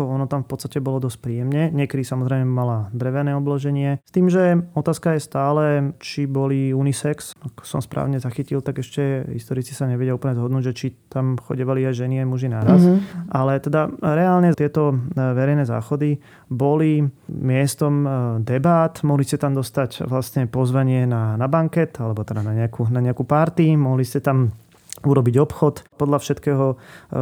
ono 0.04 0.28
tam 0.28 0.44
v 0.44 0.52
podstate 0.52 0.84
bolo 0.84 1.00
dosť 1.00 1.18
príjemne. 1.24 1.72
Niekedy 1.72 2.04
samozrejme 2.04 2.44
mala 2.44 2.92
drevené 2.92 3.32
obloženie. 3.40 4.04
S 4.04 4.12
tým, 4.12 4.28
že 4.28 4.68
otázka 4.76 5.16
je 5.16 5.24
stále, 5.24 5.64
či 6.04 6.28
boli 6.28 6.76
unisex. 6.76 7.40
Ako 7.40 7.64
som 7.64 7.80
správne 7.80 8.20
zachytil, 8.20 8.60
tak 8.60 8.84
ešte 8.84 9.32
historici 9.32 9.72
sa 9.72 9.88
nevedia 9.88 10.12
úplne 10.12 10.36
zhodnúť, 10.36 10.64
že 10.70 10.74
či 10.76 10.88
tam 11.08 11.40
chodevali 11.40 11.88
aj 11.88 12.04
ženy, 12.04 12.20
aj 12.20 12.28
muži 12.28 12.52
naraz. 12.52 12.84
Uh-huh. 12.84 13.00
Ale 13.32 13.64
teda 13.64 13.88
reálne 14.04 14.52
tieto 14.52 14.73
tieto 14.74 14.90
e, 14.90 15.22
verejné 15.22 15.70
záchody 15.70 16.18
boli 16.50 17.06
miestom 17.30 17.94
e, 18.02 18.10
debát. 18.42 18.98
Mohli 19.06 19.30
ste 19.30 19.38
tam 19.38 19.54
dostať 19.54 20.10
vlastne 20.10 20.50
pozvanie 20.50 21.06
na, 21.06 21.38
na 21.38 21.46
banket 21.46 22.02
alebo 22.02 22.26
teda 22.26 22.42
na 22.42 22.58
nejakú, 22.58 22.90
na 22.90 22.98
nejakú 22.98 23.22
party. 23.22 23.78
Mohli 23.78 24.02
ste 24.02 24.18
tam 24.18 24.50
urobiť 25.06 25.36
obchod. 25.38 25.86
Podľa 25.94 26.18
všetkého 26.26 26.66
e, 26.74 26.76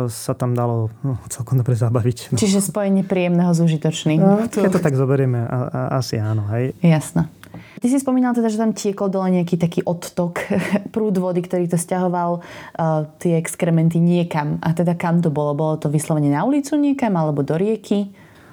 sa 0.08 0.32
tam 0.32 0.56
dalo 0.56 0.96
no, 1.04 1.20
celkom 1.28 1.60
dobre 1.60 1.76
zabaviť. 1.76 2.40
Čiže 2.40 2.64
spojenie 2.64 3.04
príjemného 3.04 3.52
s 3.52 3.60
užitočným. 3.60 4.24
No, 4.24 4.48
keď 4.48 4.72
to 4.72 4.80
tak 4.80 4.96
zoberieme, 4.96 5.44
a, 5.44 5.60
a, 5.68 5.80
asi 6.00 6.24
áno. 6.24 6.48
Hej. 6.56 6.72
Jasné. 6.80 7.28
Ty 7.54 7.88
si 7.88 7.98
spomínal 7.98 8.36
teda, 8.38 8.52
že 8.52 8.62
tam 8.62 8.76
tiekol 8.76 9.10
dole 9.10 9.42
nejaký 9.42 9.56
taký 9.58 9.82
odtok, 9.84 10.46
prúd 10.94 11.18
vody, 11.18 11.42
ktorý 11.44 11.66
to 11.68 11.78
stiahoval 11.80 12.42
uh, 12.42 13.10
tie 13.18 13.38
exkrementy 13.38 14.02
niekam. 14.02 14.62
A 14.64 14.76
teda 14.76 14.96
kam 14.96 15.20
to 15.20 15.34
bolo? 15.34 15.56
Bolo 15.58 15.76
to 15.80 15.88
vyslovene 15.88 16.32
na 16.32 16.44
ulicu 16.44 16.78
niekam 16.78 17.16
alebo 17.18 17.42
do 17.42 17.58
rieky? 17.58 18.12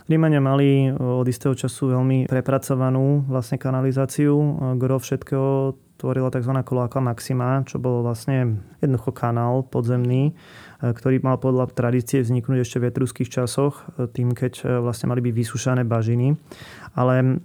Rímania 0.09 0.40
mali 0.40 0.88
od 0.88 1.28
istého 1.28 1.52
času 1.52 1.93
veľmi 1.93 2.33
prepracovanú 2.33 3.28
vlastne 3.28 3.61
kanalizáciu. 3.61 4.33
Gro 4.81 5.05
všetkého 5.05 5.76
tvorila 6.00 6.33
tzv. 6.33 6.55
koláka 6.64 7.02
maxima, 7.02 7.61
čo 7.69 7.76
bol 7.76 8.00
vlastne 8.00 8.62
jednoducho 8.81 9.12
kanál 9.12 9.67
podzemný, 9.69 10.33
ktorý 10.78 11.18
mal 11.26 11.42
podľa 11.42 11.75
tradície 11.75 12.23
vzniknúť 12.23 12.62
ešte 12.62 12.78
v 12.78 12.88
etruských 12.94 13.28
časoch, 13.30 13.82
tým 14.14 14.30
keď 14.30 14.82
vlastne 14.82 15.11
mali 15.11 15.18
byť 15.23 15.35
vysúšané 15.35 15.82
bažiny. 15.82 16.38
Ale 16.94 17.42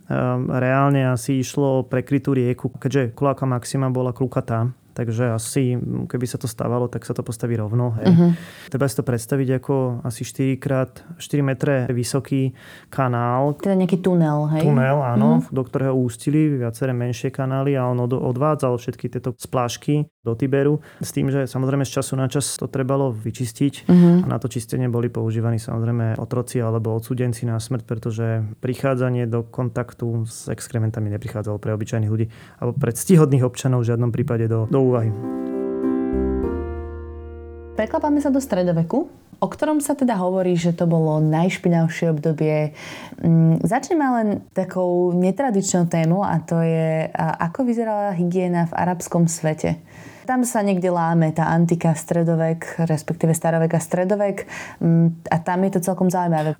reálne 0.49 1.09
asi 1.09 1.41
išlo 1.41 1.81
o 1.81 1.85
prekrytú 1.85 2.37
rieku, 2.37 2.69
keďže 2.69 3.17
Kuláka 3.17 3.49
Maxima 3.49 3.89
bola 3.89 4.13
klukatá, 4.13 4.69
Takže 4.93 5.33
asi, 5.33 5.73
keby 6.05 6.25
sa 6.29 6.38
to 6.38 6.45
stávalo, 6.45 6.85
tak 6.85 7.01
sa 7.03 7.17
to 7.17 7.25
postaví 7.25 7.57
rovno. 7.57 7.97
Hej. 7.97 8.05
Uh-huh. 8.13 8.31
Treba 8.69 8.85
si 8.85 8.95
to 8.95 9.03
predstaviť 9.03 9.50
ako 9.57 10.05
asi 10.05 10.21
4 10.21 10.62
krát 10.62 10.91
4 11.17 11.41
metre 11.41 11.75
vysoký 11.89 12.53
kanál. 12.93 13.57
Teda 13.57 13.73
nejaký 13.73 14.05
tunel, 14.05 14.45
hej? 14.53 14.62
Tunel, 14.62 15.01
áno, 15.01 15.41
uh-huh. 15.41 15.50
do 15.50 15.62
ktorého 15.65 15.97
ústili 15.97 16.62
viaceré 16.62 16.93
menšie 16.93 17.33
kanály 17.33 17.73
a 17.73 17.89
on 17.89 18.05
odvádzal 18.05 18.77
všetky 18.77 19.09
tieto 19.09 19.33
splášky 19.33 20.05
do 20.21 20.38
Tiberu. 20.38 20.79
S 21.01 21.09
tým, 21.12 21.33
že 21.33 21.50
samozrejme 21.50 21.83
z 21.83 22.00
času 22.00 22.13
na 22.15 22.29
čas 22.29 22.55
to 22.55 22.69
trebalo 22.69 23.09
vyčistiť 23.09 23.89
uh-huh. 23.89 24.23
a 24.23 24.25
na 24.29 24.38
to 24.38 24.45
čistenie 24.47 24.88
boli 24.88 25.09
používaní 25.09 25.57
samozrejme 25.57 26.21
otroci 26.21 26.62
alebo 26.62 26.93
odsudenci 26.95 27.50
na 27.50 27.57
smrť, 27.57 27.83
pretože 27.83 28.45
prichádzanie 28.62 29.25
do 29.25 29.43
kontaktu 29.43 30.29
s 30.29 30.47
exkrementami 30.47 31.09
neprichádzalo 31.17 31.57
pre 31.57 31.73
obyčajných 31.73 32.12
ľudí 32.12 32.29
alebo 32.62 32.71
pre 32.77 32.93
ctihodných 32.93 33.43
občanov 33.43 33.83
v 33.83 33.89
žiadnom 33.91 34.12
prípade 34.13 34.45
do, 34.47 34.69
do 34.69 34.82
úvahy. 34.83 35.09
Preklapáme 37.73 38.21
sa 38.21 38.29
do 38.29 38.37
stredoveku. 38.37 39.09
o 39.43 39.47
ktorom 39.51 39.83
sa 39.83 39.91
teda 39.91 40.15
hovorí, 40.15 40.55
že 40.55 40.71
to 40.71 40.87
bolo 40.87 41.19
najšpinavšie 41.19 42.15
obdobie. 42.15 42.71
Mm, 43.19 43.59
začneme 43.59 44.05
len 44.07 44.27
takou 44.55 45.11
netradičnou 45.11 45.91
tému 45.91 46.23
a 46.23 46.39
to 46.39 46.63
je, 46.63 47.11
ako 47.17 47.67
vyzerala 47.67 48.15
hygiena 48.15 48.71
v 48.71 48.77
arabskom 48.79 49.27
svete. 49.27 49.83
Tam 50.23 50.47
sa 50.47 50.63
niekde 50.63 50.87
láme 50.87 51.35
tá 51.35 51.51
antika, 51.51 51.91
stredovek, 51.91 52.87
respektíve 52.87 53.35
starovek 53.35 53.75
a 53.75 53.83
stredovek 53.83 54.47
mm, 54.79 55.27
a 55.27 55.37
tam 55.43 55.67
je 55.67 55.71
to 55.75 55.79
celkom 55.83 56.07
zaujímavé. 56.07 56.55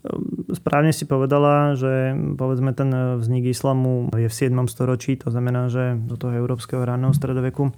Správne 0.52 0.92
si 0.92 1.08
povedala, 1.08 1.80
že 1.80 2.12
povedzme 2.36 2.76
ten 2.76 2.92
vznik 3.24 3.48
islamu 3.48 4.12
je 4.12 4.28
v 4.28 4.36
7. 4.36 4.60
storočí, 4.68 5.16
to 5.16 5.32
znamená, 5.32 5.72
že 5.72 5.96
do 5.96 6.20
toho 6.20 6.36
európskeho 6.36 6.84
ranného 6.84 7.16
stredoveku. 7.16 7.72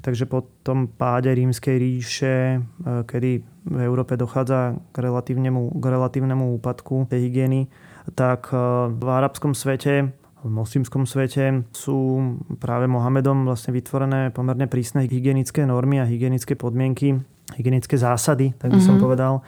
Takže 0.00 0.24
po 0.24 0.48
tom 0.64 0.88
páde 0.88 1.28
rímskej 1.36 1.76
ríše, 1.76 2.34
e, 2.56 2.58
kedy 3.04 3.30
v 3.68 3.78
Európe 3.84 4.16
dochádza 4.16 4.80
k 4.92 4.96
relatívnemu, 4.96 5.76
k 5.76 5.84
relatívnemu 5.84 6.56
úpadku 6.56 7.04
tej 7.12 7.28
hygieny, 7.28 7.68
tak 8.16 8.48
e, 8.52 8.56
v 8.90 9.04
arabskom 9.04 9.52
svete 9.52 10.16
v 10.40 10.48
moslimskom 10.48 11.04
svete 11.04 11.68
sú 11.68 12.32
práve 12.56 12.88
Mohamedom 12.88 13.44
vlastne 13.44 13.76
vytvorené 13.76 14.32
pomerne 14.32 14.64
prísne 14.64 15.04
hygienické 15.04 15.68
normy 15.68 16.00
a 16.00 16.08
hygienické 16.08 16.56
podmienky, 16.56 17.20
hygienické 17.60 18.00
zásady, 18.00 18.56
tak 18.56 18.72
by 18.72 18.80
som 18.80 18.96
mm-hmm. 18.96 19.04
povedal, 19.04 19.44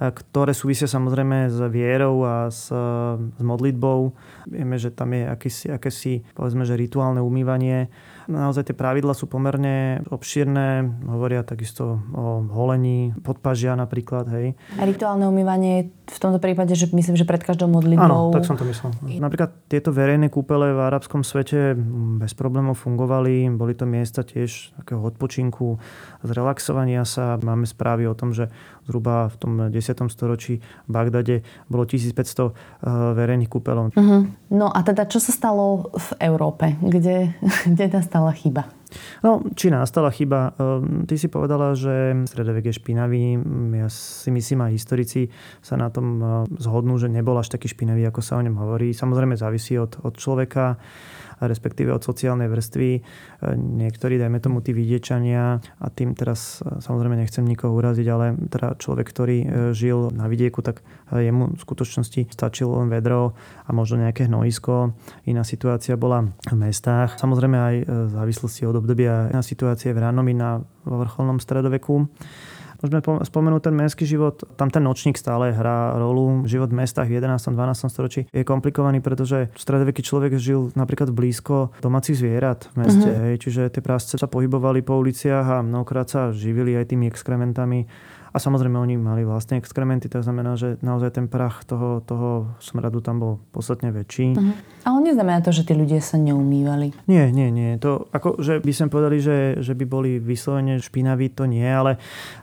ktoré 0.00 0.56
súvisia 0.56 0.88
samozrejme 0.88 1.52
s 1.52 1.60
vierou 1.68 2.24
a 2.24 2.48
s, 2.48 2.72
s 2.72 3.42
modlitbou. 3.44 4.16
Vieme, 4.48 4.80
že 4.80 4.96
tam 4.96 5.12
je 5.12 5.28
akési, 5.28 5.66
akési 5.68 6.24
povedzme, 6.32 6.64
že 6.64 6.80
rituálne 6.80 7.20
umývanie 7.20 7.92
Naozaj 8.30 8.70
tie 8.70 8.76
pravidla 8.78 9.10
sú 9.10 9.26
pomerne 9.26 10.06
obšírne, 10.06 10.86
hovoria 11.10 11.42
takisto 11.42 11.98
o 12.14 12.46
holení, 12.46 13.10
podpažia 13.26 13.74
napríklad. 13.74 14.30
Hej. 14.30 14.54
A 14.78 14.86
rituálne 14.86 15.26
umývanie 15.26 15.90
v 16.06 16.18
tomto 16.18 16.38
prípade, 16.38 16.78
že 16.78 16.86
myslím, 16.94 17.18
že 17.18 17.26
pred 17.26 17.42
každou 17.42 17.66
modlitbou... 17.66 18.30
Áno, 18.30 18.34
tak 18.34 18.46
som 18.46 18.54
to 18.54 18.62
myslel. 18.66 18.94
Napríklad 19.18 19.50
tieto 19.66 19.90
verejné 19.90 20.30
kúpele 20.30 20.70
v 20.70 20.80
arabskom 20.86 21.26
svete 21.26 21.74
bez 22.22 22.32
problémov 22.38 22.78
fungovali. 22.78 23.50
Boli 23.50 23.74
to 23.74 23.86
miesta 23.90 24.22
tiež 24.22 24.74
takého 24.78 25.02
odpočinku, 25.02 25.82
zrelaxovania 26.22 27.02
sa. 27.02 27.34
Máme 27.42 27.66
správy 27.66 28.06
o 28.06 28.14
tom, 28.14 28.30
že 28.30 28.50
zhruba 28.90 29.30
v 29.30 29.36
tom 29.38 29.52
10. 29.70 29.78
storočí 30.10 30.58
v 30.58 30.90
Bagdade 30.90 31.46
bolo 31.70 31.86
1500 31.86 32.10
eh, 32.10 32.52
verejných 33.14 33.46
kúpelov. 33.46 33.94
Uh-huh. 33.94 34.26
No 34.50 34.66
a 34.66 34.82
teda 34.82 35.06
čo 35.06 35.22
sa 35.22 35.30
stalo 35.30 35.94
v 35.94 36.08
Európe? 36.18 36.74
Kde, 36.82 37.38
kde 37.70 37.86
nastala 37.86 38.34
chyba? 38.34 38.66
No, 39.22 39.46
či 39.54 39.70
nastala 39.70 40.10
chyba? 40.10 40.50
Eh, 40.58 41.06
ty 41.06 41.14
si 41.14 41.30
povedala, 41.30 41.78
že 41.78 42.26
stredovek 42.26 42.74
je 42.74 42.74
špinavý. 42.74 43.38
Ja 43.78 43.86
si 43.86 44.34
myslím, 44.34 44.66
aj 44.66 44.74
historici 44.74 45.30
sa 45.62 45.78
na 45.78 45.94
tom 45.94 46.18
eh, 46.18 46.28
zhodnú, 46.58 46.98
že 46.98 47.06
nebol 47.06 47.38
až 47.38 47.54
taký 47.54 47.70
špinavý, 47.70 48.02
ako 48.10 48.20
sa 48.20 48.42
o 48.42 48.42
ňom 48.42 48.58
hovorí. 48.58 48.90
Samozrejme 48.90 49.38
závisí 49.38 49.78
od, 49.78 50.02
od 50.02 50.18
človeka 50.18 50.74
respektíve 51.40 51.92
od 51.92 52.04
sociálnej 52.04 52.48
vrstvy. 52.52 52.90
E, 52.96 53.00
niektorí, 53.56 54.20
dajme 54.20 54.40
tomu, 54.40 54.60
tí 54.60 54.76
vidiečania, 54.76 55.60
a 55.80 55.86
tým 55.88 56.12
teraz 56.12 56.60
e, 56.60 56.80
samozrejme 56.84 57.16
nechcem 57.16 57.44
nikoho 57.44 57.72
uraziť, 57.76 58.06
ale 58.12 58.36
teda 58.48 58.76
človek, 58.76 59.06
ktorý 59.08 59.36
e, 59.40 59.46
žil 59.72 60.12
na 60.12 60.28
vidieku, 60.28 60.60
tak 60.60 60.84
jemu 61.10 61.56
v 61.56 61.60
skutočnosti 61.60 62.30
stačilo 62.30 62.78
len 62.78 62.88
vedro 62.92 63.34
a 63.66 63.70
možno 63.74 64.04
nejaké 64.04 64.30
hnojisko. 64.30 64.94
Iná 65.26 65.42
situácia 65.42 65.98
bola 65.98 66.30
v 66.46 66.56
mestách. 66.56 67.18
Samozrejme 67.18 67.56
aj 67.58 67.76
v 67.84 68.10
závislosti 68.14 68.62
od 68.68 68.78
obdobia 68.78 69.26
iná 69.32 69.42
situácia 69.42 69.90
v 69.90 70.02
ránom 70.06 70.22
na 70.30 70.62
vrcholnom 70.86 71.42
stredoveku. 71.42 72.06
Môžeme 72.80 73.00
spomenúť 73.22 73.68
ten 73.68 73.74
mestský 73.76 74.08
život. 74.08 74.40
Tam 74.56 74.72
ten 74.72 74.80
nočník 74.80 75.20
stále 75.20 75.52
hrá 75.52 75.94
rolu. 76.00 76.48
Život 76.48 76.72
v 76.72 76.84
mestách 76.84 77.12
v 77.12 77.20
11. 77.20 77.52
12. 77.52 77.92
storočí 77.92 78.20
je 78.32 78.42
komplikovaný, 78.42 79.04
pretože 79.04 79.52
stredoveký 79.54 80.00
človek 80.00 80.40
žil 80.40 80.72
napríklad 80.72 81.12
blízko 81.12 81.76
domácich 81.84 82.16
zvierat 82.16 82.72
v 82.72 82.88
meste. 82.88 83.10
Uh-huh. 83.10 83.24
Hej, 83.30 83.34
čiže 83.44 83.62
tie 83.68 83.84
prásce 83.84 84.16
sa 84.16 84.28
pohybovali 84.28 84.80
po 84.80 84.96
uliciach 84.96 85.46
a 85.46 85.56
mnohokrát 85.60 86.08
sa 86.08 86.32
živili 86.32 86.72
aj 86.74 86.88
tými 86.90 87.04
exkrementami 87.06 87.84
a 88.30 88.36
samozrejme 88.38 88.78
oni 88.78 88.96
mali 88.96 89.22
vlastné 89.26 89.58
exkrementy, 89.58 90.06
to 90.06 90.22
znamená, 90.22 90.54
že 90.54 90.78
naozaj 90.80 91.18
ten 91.18 91.26
prach 91.26 91.66
toho, 91.66 91.98
toho 92.06 92.54
smradu 92.62 93.02
tam 93.02 93.18
bol 93.18 93.32
podstatne 93.50 93.90
väčší. 93.90 94.38
Uh-huh. 94.38 94.54
Ale 94.86 94.98
neznamená 95.02 95.42
to, 95.42 95.50
že 95.50 95.66
tí 95.66 95.74
ľudia 95.74 95.98
sa 95.98 96.16
neumývali? 96.16 96.94
Nie, 97.10 97.34
nie, 97.34 97.50
nie. 97.50 97.76
To, 97.82 98.06
ako, 98.14 98.38
že 98.38 98.62
by 98.62 98.72
sme 98.72 98.88
povedali, 98.88 99.18
že, 99.18 99.58
že 99.58 99.74
by 99.74 99.84
boli 99.84 100.22
vyslovene 100.22 100.78
špinaví, 100.78 101.34
to 101.34 101.50
nie, 101.50 101.66
ale 101.66 101.98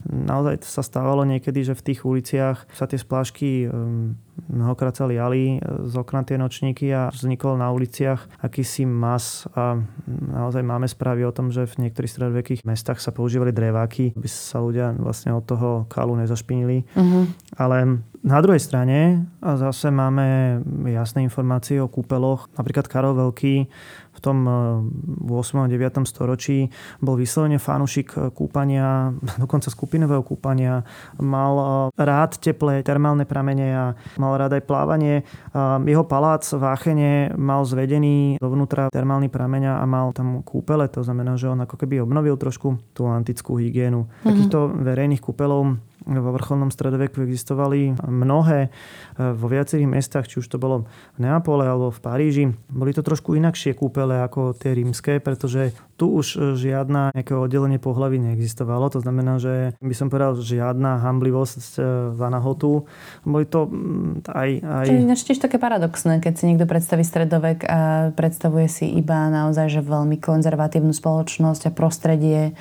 naozaj 0.05 0.67
sa 0.67 0.83
stávalo 0.83 1.23
niekedy, 1.23 1.63
že 1.63 1.73
v 1.73 1.85
tých 1.93 2.03
uliciach 2.03 2.67
sa 2.75 2.85
tie 2.85 2.99
splášky 2.99 3.71
um, 3.71 4.19
mnohokrát 4.45 4.93
sa 4.93 5.09
liali 5.09 5.57
z 5.61 5.93
okna 5.97 6.21
tie 6.21 6.37
nočníky 6.37 6.93
a 6.93 7.09
vznikol 7.09 7.57
na 7.57 7.73
uliciach 7.73 8.29
akýsi 8.39 8.85
mas 8.85 9.49
a 9.57 9.81
naozaj 10.07 10.61
máme 10.61 10.85
správy 10.85 11.25
o 11.25 11.33
tom, 11.33 11.49
že 11.49 11.65
v 11.65 11.87
niektorých 11.87 12.13
stredovekých 12.13 12.61
mestách 12.63 13.01
sa 13.01 13.09
používali 13.09 13.49
dreváky, 13.49 14.13
aby 14.13 14.29
sa 14.29 14.61
ľudia 14.61 14.93
vlastne 14.97 15.33
od 15.33 15.43
toho 15.45 15.85
kalu 15.89 16.21
nezašpinili. 16.21 16.85
Uh-huh. 16.93 17.25
Ale 17.57 18.01
na 18.27 18.39
druhej 18.43 18.59
strane 18.59 19.29
zase 19.39 19.87
máme 19.93 20.59
jasné 20.89 21.23
informácie 21.23 21.79
o 21.79 21.87
kúpeloch. 21.87 22.51
Napríklad 22.59 22.89
Karol 22.91 23.15
Veľký 23.15 23.69
v 24.17 24.19
tom 24.19 24.37
8. 25.29 25.29
Eh, 25.29 25.61
a 25.61 25.67
9. 25.69 26.09
storočí 26.09 26.73
bol 26.97 27.21
vyslovene 27.21 27.61
fanúšik 27.61 28.09
eh, 28.17 28.33
kúpania, 28.33 29.13
dokonca 29.43 29.69
skupinového 29.69 30.25
kúpania. 30.25 30.81
Mal 31.21 31.53
eh, 31.93 32.01
rád 32.01 32.41
teplé 32.41 32.81
termálne 32.81 33.29
pramene 33.29 33.67
a 33.69 33.85
mal 34.17 34.33
rád 34.41 34.57
aj 34.57 34.63
plávanie. 34.65 35.21
Jeho 35.87 36.05
palác 36.07 36.47
v 36.49 36.63
Áchene 36.63 37.11
mal 37.37 37.61
zvedený 37.67 38.41
dovnútra 38.41 38.89
termálny 38.89 39.29
prameň 39.29 39.77
a 39.77 39.85
mal 39.85 40.09
tam 40.15 40.41
kúpele. 40.41 40.89
To 40.93 41.05
znamená, 41.05 41.37
že 41.37 41.51
on 41.51 41.61
ako 41.61 41.75
keby 41.77 42.01
obnovil 42.01 42.39
trošku 42.39 42.79
tú 42.95 43.05
antickú 43.05 43.59
hygienu. 43.59 44.05
Mm-hmm. 44.05 44.25
Takýchto 44.25 44.59
verejných 44.81 45.21
kúpelov 45.21 45.77
vo 46.07 46.31
vrcholnom 46.31 46.71
stredoveku 46.71 47.27
existovali 47.27 47.99
mnohé 48.07 48.71
vo 49.19 49.47
viacerých 49.51 49.91
mestách, 49.91 50.31
či 50.31 50.39
už 50.39 50.47
to 50.47 50.57
bolo 50.57 50.87
v 51.19 51.27
Neapole 51.27 51.67
alebo 51.67 51.91
v 51.91 51.99
Paríži. 51.99 52.45
Boli 52.71 52.95
to 52.95 53.03
trošku 53.03 53.35
inakšie 53.35 53.75
kúpele 53.75 54.23
ako 54.23 54.55
tie 54.55 54.71
rímske, 54.71 55.19
pretože 55.19 55.75
tu 55.97 56.13
už 56.13 56.55
žiadna 56.55 57.11
nejaké 57.11 57.33
oddelenie 57.33 57.81
pohlavy 57.81 58.21
neexistovalo. 58.21 58.87
To 58.93 59.01
znamená, 59.01 59.41
že 59.41 59.73
by 59.81 59.95
som 59.97 60.07
povedal, 60.13 60.37
žiadna 60.37 61.01
hamblivosť 61.01 61.61
e, 61.75 61.81
vanahotu. 62.13 62.85
Boli 63.25 63.49
to 63.49 63.65
aj... 64.29 64.49
aj... 64.61 64.85
To 64.85 64.93
je 64.93 65.25
tiež 65.25 65.41
také 65.41 65.57
paradoxné, 65.57 66.21
keď 66.21 66.33
si 66.37 66.43
niekto 66.45 66.69
predstaví 66.69 67.01
stredovek 67.01 67.65
a 67.65 68.13
predstavuje 68.13 68.69
si 68.69 68.85
iba 68.93 69.27
naozaj, 69.33 69.73
že 69.73 69.81
veľmi 69.81 70.21
konzervatívnu 70.21 70.93
spoločnosť 70.93 71.67
a 71.67 71.75
prostredie 71.75 72.53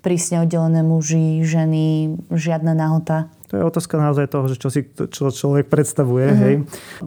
prísne 0.00 0.42
oddelené 0.44 0.80
muži, 0.80 1.44
ženy, 1.44 2.16
žiadna 2.32 2.72
nahota. 2.72 3.28
To 3.50 3.58
je 3.58 3.66
otázka 3.66 3.98
naozaj 3.98 4.30
toho, 4.30 4.46
že 4.46 4.56
čo 4.62 4.70
si 4.70 4.86
čo 4.94 5.26
človek 5.34 5.66
predstavuje. 5.66 6.26
Mm-hmm. 6.30 6.42
Hej. 6.46 6.54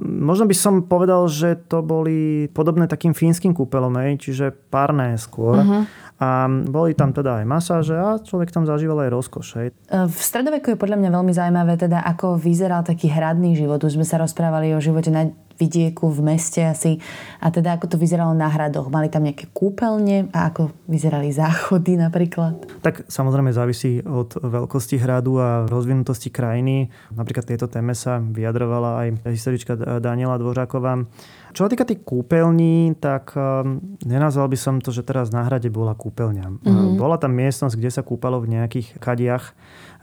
Možno 0.04 0.44
by 0.44 0.56
som 0.56 0.84
povedal, 0.84 1.24
že 1.32 1.56
to 1.56 1.80
boli 1.80 2.52
podobné 2.52 2.86
takým 2.92 3.16
fínskym 3.16 3.56
kúpelom, 3.56 3.96
hej, 4.04 4.20
čiže 4.20 4.52
párne 4.52 5.16
skôr. 5.16 5.64
Mm-hmm. 5.64 5.84
A 6.24 6.48
boli 6.48 6.96
tam 6.96 7.12
teda 7.12 7.44
aj 7.44 7.46
masáže 7.48 7.96
a 7.96 8.16
človek 8.20 8.52
tam 8.52 8.64
zažíval 8.64 9.08
aj 9.08 9.10
rozkoš. 9.12 9.48
Hej. 9.60 9.68
V 9.92 10.20
stredoveku 10.20 10.76
je 10.76 10.80
podľa 10.80 11.00
mňa 11.00 11.10
veľmi 11.16 11.34
zaujímavé, 11.36 11.74
teda 11.76 12.00
ako 12.00 12.40
vyzeral 12.40 12.84
taký 12.84 13.12
hradný 13.12 13.56
život. 13.56 13.80
Už 13.84 14.00
sme 14.00 14.08
sa 14.08 14.20
rozprávali 14.20 14.72
o 14.76 14.80
živote 14.80 15.12
na 15.12 15.32
vidieku, 15.58 16.10
v 16.10 16.34
meste 16.34 16.64
asi. 16.64 16.98
A 17.40 17.50
teda 17.54 17.78
ako 17.78 17.96
to 17.96 17.98
vyzeralo 18.02 18.34
na 18.34 18.50
hradoch? 18.50 18.90
Mali 18.90 19.08
tam 19.10 19.26
nejaké 19.26 19.50
kúpeľne 19.52 20.30
a 20.34 20.50
ako 20.50 20.74
vyzerali 20.90 21.30
záchody 21.30 21.98
napríklad? 21.98 22.82
Tak 22.82 23.08
samozrejme 23.10 23.54
závisí 23.54 24.02
od 24.04 24.38
veľkosti 24.40 25.00
hradu 25.00 25.40
a 25.40 25.50
rozvinutosti 25.70 26.34
krajiny. 26.34 26.90
Napríklad 27.14 27.46
tieto 27.48 27.70
téme 27.70 27.94
sa 27.94 28.20
vyjadrovala 28.20 29.06
aj 29.06 29.08
historička 29.30 29.78
Daniela 30.02 30.42
Dvořáková. 30.42 31.06
Čo 31.54 31.70
sa 31.70 31.70
týka 31.70 31.86
tých 31.86 32.02
kúpeľní, 32.02 32.98
tak 32.98 33.38
um, 33.38 33.78
nenazval 34.02 34.50
by 34.50 34.58
som 34.58 34.82
to, 34.82 34.90
že 34.90 35.06
teraz 35.06 35.30
na 35.30 35.46
hrade 35.46 35.70
bola 35.70 35.94
kúpeľňa. 35.94 36.66
Mm-hmm. 36.66 36.98
Bola 36.98 37.22
tam 37.22 37.38
miestnosť, 37.38 37.78
kde 37.78 37.94
sa 37.94 38.02
kúpalo 38.02 38.42
v 38.42 38.58
nejakých 38.58 38.98
kadiach, 38.98 39.54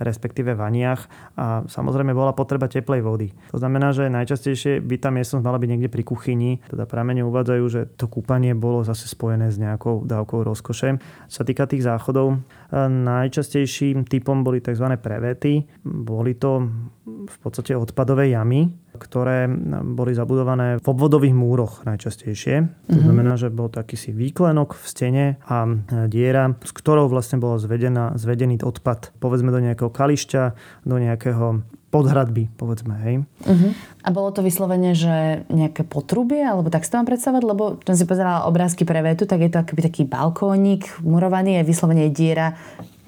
respektíve 0.01 0.57
vaniach 0.57 1.07
a 1.37 1.63
samozrejme 1.69 2.17
bola 2.17 2.33
potreba 2.33 2.67
teplej 2.67 3.05
vody. 3.05 3.29
To 3.53 3.61
znamená, 3.61 3.93
že 3.93 4.09
najčastejšie 4.09 4.81
by 4.81 4.97
tá 4.97 5.13
miestnosť 5.13 5.45
mala 5.45 5.61
byť 5.61 5.69
niekde 5.69 5.93
pri 5.93 6.03
kuchyni. 6.03 6.59
Teda 6.67 6.89
pramene 6.89 7.21
uvádzajú, 7.23 7.65
že 7.69 7.87
to 8.01 8.09
kúpanie 8.09 8.57
bolo 8.57 8.81
zase 8.83 9.07
spojené 9.07 9.53
s 9.53 9.61
nejakou 9.61 10.09
dávkou 10.09 10.43
rozkoše. 10.43 10.97
Čo 11.29 11.37
sa 11.41 11.45
týka 11.45 11.69
tých 11.69 11.85
záchodov, 11.85 12.41
najčastejším 12.79 14.07
typom 14.07 14.47
boli 14.47 14.63
tzv. 14.63 14.87
prevety. 15.03 15.67
Boli 15.83 16.39
to 16.39 16.67
v 17.05 17.37
podstate 17.43 17.75
odpadové 17.75 18.31
jamy, 18.31 18.71
ktoré 18.95 19.51
boli 19.83 20.15
zabudované 20.15 20.79
v 20.79 20.87
obvodových 20.87 21.35
múroch 21.35 21.83
najčastejšie. 21.85 22.57
To 22.63 22.69
mm-hmm. 22.69 23.03
znamená, 23.03 23.35
že 23.35 23.51
bol 23.51 23.71
taký 23.71 23.99
si 23.99 24.15
výklenok 24.15 24.79
v 24.79 24.85
stene 24.87 25.27
a 25.47 25.67
diera, 26.07 26.55
s 26.63 26.71
ktorou 26.71 27.11
vlastne 27.11 27.43
bol 27.43 27.59
zvedená, 27.59 28.15
zvedený 28.15 28.63
odpad, 28.63 29.19
povedzme 29.19 29.51
do 29.51 29.59
nejakého 29.59 29.91
kališťa, 29.91 30.43
do 30.87 30.97
nejakého 30.97 31.67
podhradby, 31.91 32.47
povedzme, 32.55 32.95
hej. 33.03 33.15
Uh-huh. 33.43 33.71
A 34.07 34.09
bolo 34.15 34.31
to 34.31 34.47
vyslovene, 34.47 34.95
že 34.95 35.43
nejaké 35.51 35.83
potrubie, 35.83 36.39
alebo 36.39 36.71
tak 36.71 36.87
si 36.87 36.91
to 36.95 37.03
mám 37.03 37.11
predstavať, 37.11 37.43
lebo 37.43 37.83
som 37.83 37.99
si 37.99 38.07
pozerala 38.07 38.47
obrázky 38.47 38.87
pre 38.87 39.03
vetu, 39.03 39.27
tak 39.27 39.43
je 39.43 39.51
to 39.51 39.59
akoby 39.59 39.83
taký 39.83 40.03
balkónik, 40.07 40.87
murovaný, 41.03 41.61
je 41.61 41.69
vyslovene 41.69 42.07
diera 42.15 42.55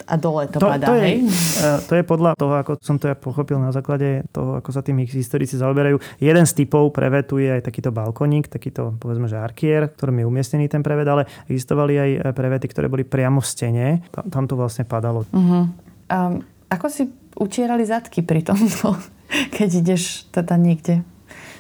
a 0.07 0.19
dole 0.19 0.51
to, 0.51 0.59
to 0.59 0.67
padá, 0.67 0.87
to 0.91 0.95
je, 0.99 1.03
hej? 1.03 1.17
E, 1.63 1.69
to 1.87 1.93
je 1.95 2.05
podľa 2.05 2.35
toho, 2.35 2.55
ako 2.59 2.73
som 2.83 2.99
to 2.99 3.07
ja 3.07 3.17
pochopil 3.17 3.59
na 3.63 3.71
základe 3.71 4.27
toho, 4.35 4.59
ako 4.59 4.71
sa 4.75 4.83
tým 4.83 4.99
historici 5.07 5.55
zaoberajú. 5.55 6.03
Jeden 6.19 6.45
z 6.45 6.53
typov 6.53 6.91
prevetu 6.91 7.39
je 7.39 7.55
aj 7.55 7.63
takýto 7.63 7.95
balkoník, 7.95 8.51
takýto 8.51 8.99
povedzme, 8.99 9.31
že 9.31 9.39
arkier, 9.39 9.89
ktorým 9.95 10.25
je 10.25 10.27
umiestnený 10.27 10.67
ten 10.67 10.83
prevet, 10.83 11.07
ale 11.07 11.31
existovali 11.47 11.95
aj 11.97 12.11
prevety, 12.35 12.67
ktoré 12.67 12.91
boli 12.91 13.07
priamo 13.07 13.39
v 13.39 13.47
stene. 13.47 13.87
Tam, 14.11 14.27
tam 14.27 14.45
to 14.51 14.59
vlastne 14.59 14.83
padalo. 14.83 15.23
Uh-huh. 15.31 15.71
Um, 16.11 16.45
ako 16.73 16.87
si 16.89 17.03
utierali 17.37 17.85
zadky 17.85 18.25
pri 18.25 18.41
tomto, 18.41 18.97
keď 19.57 19.69
ideš 19.85 20.25
teda 20.33 20.57
niekde 20.57 21.05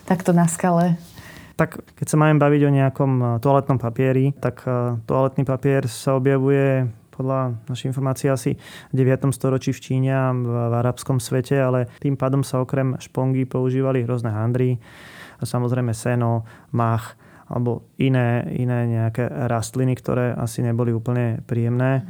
takto 0.09 0.33
na 0.33 0.49
skale? 0.49 0.97
Tak 1.61 1.85
keď 2.01 2.07
sa 2.09 2.17
máme 2.17 2.41
baviť 2.41 2.63
o 2.65 2.75
nejakom 2.75 3.13
toaletnom 3.45 3.77
papieri, 3.77 4.33
tak 4.33 4.65
toaletný 5.05 5.45
papier 5.45 5.85
sa 5.85 6.17
objavuje 6.17 6.89
podľa 7.13 7.61
našich 7.69 7.93
informácií 7.93 8.33
asi 8.33 8.57
v 8.91 8.95
9. 8.97 9.29
storočí 9.37 9.77
v 9.77 9.83
Číne 9.85 10.11
a 10.17 10.33
v, 10.33 10.49
arabskom 10.81 11.21
svete, 11.21 11.61
ale 11.61 11.93
tým 12.01 12.17
pádom 12.17 12.41
sa 12.41 12.65
okrem 12.65 12.97
špongy 12.97 13.45
používali 13.45 14.03
rôzne 14.09 14.33
handry, 14.33 14.81
samozrejme 15.45 15.93
seno, 15.93 16.49
mach 16.73 17.15
alebo 17.53 17.85
iné, 18.01 18.49
iné 18.57 18.89
nejaké 18.89 19.29
rastliny, 19.29 19.93
ktoré 19.93 20.33
asi 20.33 20.65
neboli 20.65 20.89
úplne 20.89 21.45
príjemné. 21.45 22.01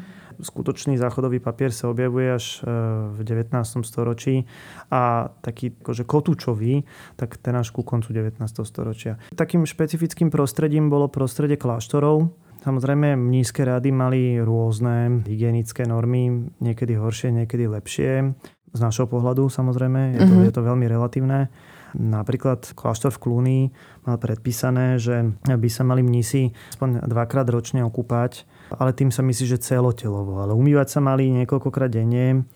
Skutočný 0.43 0.99
záchodový 0.99 1.39
papier 1.39 1.71
sa 1.71 1.87
objavuje 1.87 2.35
až 2.35 2.67
e, 2.67 2.75
v 3.15 3.21
19. 3.23 3.55
storočí 3.87 4.43
a 4.91 5.31
taký 5.41 5.71
akože 5.79 6.03
kotúčový, 6.03 6.83
tak 7.15 7.39
ten 7.39 7.55
až 7.55 7.71
ku 7.71 7.87
koncu 7.87 8.11
19. 8.11 8.43
storočia. 8.67 9.23
Takým 9.39 9.63
špecifickým 9.63 10.35
prostredím 10.35 10.91
bolo 10.91 11.07
prostredie 11.07 11.55
kláštorov, 11.55 12.35
Samozrejme, 12.63 13.19
nízke 13.19 13.67
rady 13.67 13.91
mali 13.91 14.39
rôzne 14.39 15.27
hygienické 15.27 15.83
normy, 15.83 16.47
niekedy 16.63 16.95
horšie, 16.95 17.35
niekedy 17.35 17.67
lepšie. 17.67 18.39
Z 18.73 18.79
našho 18.79 19.11
pohľadu 19.11 19.51
samozrejme, 19.51 20.15
je 20.15 20.21
to, 20.23 20.31
mm-hmm. 20.31 20.47
je 20.47 20.53
to 20.55 20.63
veľmi 20.63 20.87
relatívne. 20.87 21.51
Napríklad 21.93 22.73
kláštor 22.73 23.13
v 23.15 23.21
Klúni 23.21 23.61
mal 24.09 24.17
predpísané, 24.17 24.97
že 24.97 25.33
by 25.45 25.69
sa 25.69 25.85
mali 25.85 26.01
mnisi 26.01 26.51
aspoň 26.73 27.05
dvakrát 27.05 27.47
ročne 27.53 27.85
okúpať, 27.85 28.49
ale 28.77 28.97
tým 28.97 29.13
sa 29.13 29.21
myslí, 29.21 29.45
že 29.45 29.61
celotelovo. 29.61 30.41
Ale 30.41 30.57
umývať 30.57 30.99
sa 30.99 31.01
mali 31.05 31.29
niekoľkokrát 31.29 31.93
denne. 31.93 32.49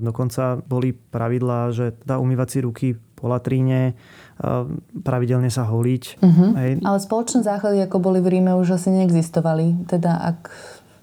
Dokonca 0.00 0.56
boli 0.64 0.96
pravidlá, 0.96 1.76
že 1.76 1.92
dá 2.08 2.16
umývať 2.16 2.48
si 2.48 2.58
ruky 2.64 2.88
po 2.96 3.28
latríne, 3.28 3.92
pravidelne 5.04 5.52
sa 5.52 5.68
holiť. 5.68 6.24
Uh-huh. 6.24 6.56
Ale 6.56 6.98
spoločné 7.04 7.44
záchody, 7.44 7.84
ako 7.84 8.00
boli 8.00 8.24
v 8.24 8.40
Ríme, 8.40 8.56
už 8.56 8.80
asi 8.80 8.88
neexistovali. 8.96 9.84
Teda 9.84 10.16
ak 10.16 10.48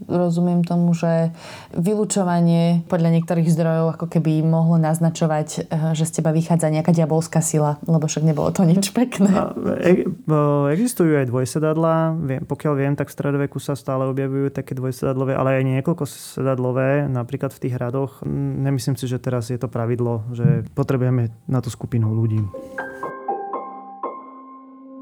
rozumiem 0.06 0.62
tomu, 0.62 0.94
že 0.94 1.34
vylúčovanie 1.74 2.86
podľa 2.86 3.10
niektorých 3.18 3.50
zdrojov 3.50 3.98
ako 3.98 4.06
keby 4.12 4.46
mohlo 4.46 4.78
naznačovať, 4.78 5.48
eh, 5.66 5.98
že 5.98 6.06
z 6.06 6.22
teba 6.22 6.30
vychádza 6.30 6.70
nejaká 6.70 6.94
diabolská 6.94 7.42
sila, 7.42 7.82
lebo 7.90 8.06
však 8.06 8.24
nebolo 8.28 8.54
to 8.54 8.62
nič 8.62 8.94
pekné. 8.94 9.34
E- 9.82 10.06
existujú 10.74 11.18
aj 11.18 11.30
dvojsedadlá. 11.30 12.18
Viem, 12.22 12.44
pokiaľ 12.46 12.74
viem, 12.78 12.94
tak 12.94 13.10
v 13.10 13.16
stredoveku 13.18 13.58
sa 13.58 13.74
stále 13.74 14.06
objavujú 14.06 14.54
také 14.54 14.78
dvojsedadlové, 14.78 15.34
ale 15.34 15.62
aj 15.62 15.64
niekoľko 15.78 16.04
sedadlové, 16.06 17.10
napríklad 17.10 17.54
v 17.56 17.62
tých 17.68 17.74
hradoch. 17.76 18.22
Nemyslím 18.28 18.96
si, 19.00 19.10
že 19.10 19.22
teraz 19.22 19.50
je 19.50 19.58
to 19.58 19.72
pravidlo, 19.72 20.28
že 20.34 20.68
potrebujeme 20.74 21.34
na 21.50 21.60
tú 21.64 21.70
skupinu 21.72 22.14
ľudí. 22.14 22.42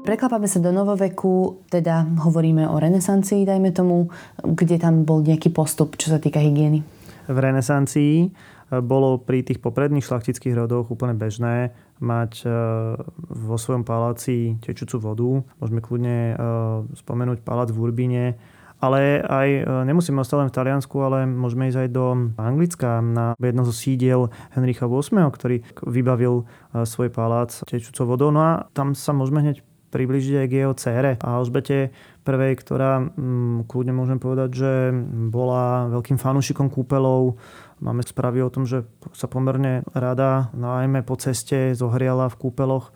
Preklapame 0.06 0.46
sa 0.46 0.62
do 0.62 0.70
novoveku, 0.70 1.66
teda 1.66 2.06
hovoríme 2.22 2.62
o 2.70 2.78
renesancii, 2.78 3.42
dajme 3.42 3.74
tomu, 3.74 4.06
kde 4.38 4.78
tam 4.78 5.02
bol 5.02 5.18
nejaký 5.18 5.50
postup, 5.50 5.98
čo 5.98 6.14
sa 6.14 6.22
týka 6.22 6.38
hygieny. 6.38 6.78
V 7.26 7.34
renesancii 7.34 8.14
e, 8.22 8.28
bolo 8.86 9.18
pri 9.18 9.42
tých 9.42 9.58
popredných 9.58 10.06
šlachtických 10.06 10.54
rodoch 10.54 10.94
úplne 10.94 11.18
bežné 11.18 11.74
mať 11.98 12.46
e, 12.46 12.48
vo 13.34 13.58
svojom 13.58 13.82
paláci 13.82 14.54
tečúcu 14.62 15.02
vodu. 15.02 15.42
Môžeme 15.58 15.82
kľudne 15.82 16.18
e, 16.30 16.34
spomenúť 17.02 17.42
palác 17.42 17.74
v 17.74 17.82
Urbine, 17.82 18.38
ale 18.78 19.26
aj 19.26 19.48
nemusíme 19.90 20.22
ostať 20.22 20.36
len 20.38 20.50
v 20.52 20.56
Taliansku, 20.60 20.96
ale 21.02 21.26
môžeme 21.26 21.66
ísť 21.66 21.82
aj 21.82 21.88
do 21.90 22.30
Anglicka 22.38 23.02
na 23.02 23.34
jedno 23.42 23.66
zo 23.66 23.74
sídiel 23.74 24.30
Henricha 24.54 24.86
VIII, 24.86 25.34
ktorý 25.34 25.66
vybavil 25.82 26.46
svoj 26.84 27.08
palác 27.08 27.56
tečúcou 27.64 28.04
vodou. 28.14 28.28
No 28.28 28.44
a 28.44 28.52
tam 28.76 28.92
sa 28.92 29.16
môžeme 29.16 29.40
hneď 29.40 29.64
približiť 29.90 30.34
aj 30.42 30.46
k 30.50 30.56
jeho 30.64 30.74
cére 30.74 31.10
a 31.22 31.38
Alžbete 31.38 31.94
prvej, 32.26 32.58
ktorá 32.58 32.98
mm, 33.00 33.70
kľudne 33.70 33.94
môžem 33.94 34.18
povedať, 34.18 34.50
že 34.58 34.72
bola 35.30 35.86
veľkým 35.94 36.18
fanúšikom 36.18 36.66
kúpelov. 36.66 37.38
Máme 37.78 38.02
správy 38.02 38.42
o 38.42 38.50
tom, 38.50 38.66
že 38.66 38.82
sa 39.14 39.30
pomerne 39.30 39.86
rada, 39.94 40.50
najmä 40.56 41.06
po 41.06 41.14
ceste, 41.14 41.76
zohriala 41.78 42.26
v 42.26 42.38
kúpeloch. 42.40 42.90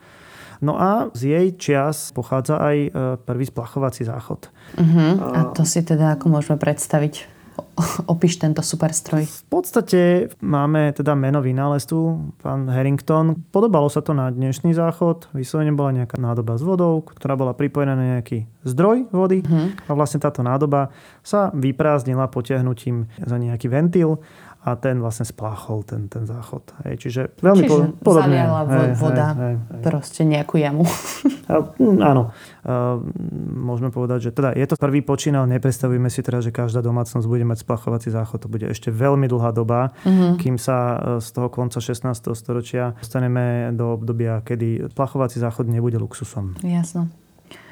No 0.60 0.76
a 0.76 1.08
z 1.16 1.32
jej 1.32 1.46
čias 1.56 2.12
pochádza 2.12 2.60
aj 2.60 2.76
e, 2.76 2.88
prvý 3.24 3.48
splachovací 3.48 4.04
záchod. 4.04 4.52
Uh-huh. 4.76 5.16
A 5.32 5.48
to 5.56 5.64
si 5.64 5.80
teda 5.80 6.20
ako 6.20 6.28
môžeme 6.28 6.60
predstaviť? 6.60 7.39
opíš 8.12 8.40
tento 8.40 8.60
super 8.60 8.92
stroj. 8.92 9.24
V 9.26 9.44
podstate 9.50 10.30
máme 10.40 10.92
teda 10.96 11.16
meno 11.16 11.40
vynálezcu, 11.44 12.32
pán 12.40 12.68
Harrington. 12.68 13.38
Podobalo 13.50 13.88
sa 13.88 14.00
to 14.04 14.16
na 14.16 14.28
dnešný 14.32 14.72
záchod. 14.76 15.30
Vyslovene 15.32 15.74
bola 15.74 16.02
nejaká 16.02 16.20
nádoba 16.20 16.56
s 16.56 16.62
vodou, 16.62 17.04
ktorá 17.04 17.34
bola 17.36 17.52
pripojená 17.56 17.94
na 17.96 18.18
nejaký 18.18 18.50
zdroj 18.64 19.08
vody 19.08 19.40
uh-huh. 19.40 19.72
a 19.88 19.90
vlastne 19.96 20.20
táto 20.20 20.44
nádoba 20.44 20.92
sa 21.24 21.48
vyprázdnila 21.56 22.28
potiahnutím 22.28 23.08
za 23.24 23.36
nejaký 23.40 23.72
ventil 23.72 24.20
a 24.60 24.76
ten 24.76 25.00
vlastne 25.00 25.24
spláchol 25.24 25.88
ten, 25.88 26.04
ten 26.12 26.28
záchod. 26.28 26.60
Hej, 26.84 26.94
čiže 27.00 27.22
veľmi 27.40 27.64
čiže 27.64 27.72
po, 27.96 28.12
podobne. 28.12 28.36
Zaliala 28.36 28.62
hej, 28.68 28.92
voda 29.00 29.28
hej, 29.32 29.56
hej, 29.56 29.80
proste 29.80 30.22
nejakú 30.28 30.60
jamu. 30.60 30.84
Áno. 32.12 32.28
A, 32.68 33.00
môžeme 33.56 33.88
povedať, 33.88 34.28
že 34.28 34.30
teda 34.36 34.52
je 34.52 34.66
to 34.68 34.76
prvý 34.76 35.00
počin, 35.00 35.32
ale 35.32 35.56
nepredstavujeme 35.56 36.12
si 36.12 36.20
teda, 36.20 36.44
že 36.44 36.52
každá 36.52 36.84
domácnosť 36.84 37.24
bude 37.24 37.48
mať 37.48 37.64
splachovací 37.64 38.12
záchod. 38.12 38.44
To 38.44 38.52
bude 38.52 38.68
ešte 38.68 38.92
veľmi 38.92 39.24
dlhá 39.32 39.50
doba, 39.56 39.96
mm-hmm. 40.04 40.36
kým 40.36 40.60
sa 40.60 40.76
e, 40.76 41.24
z 41.24 41.28
toho 41.32 41.48
konca 41.48 41.80
16. 41.80 42.04
storočia 42.36 42.92
dostaneme 43.00 43.72
do 43.72 43.96
obdobia, 43.96 44.44
kedy 44.44 44.92
splachovací 44.92 45.40
záchod 45.40 45.72
nebude 45.72 45.96
luxusom. 45.96 46.60
Jasno. 46.60 47.08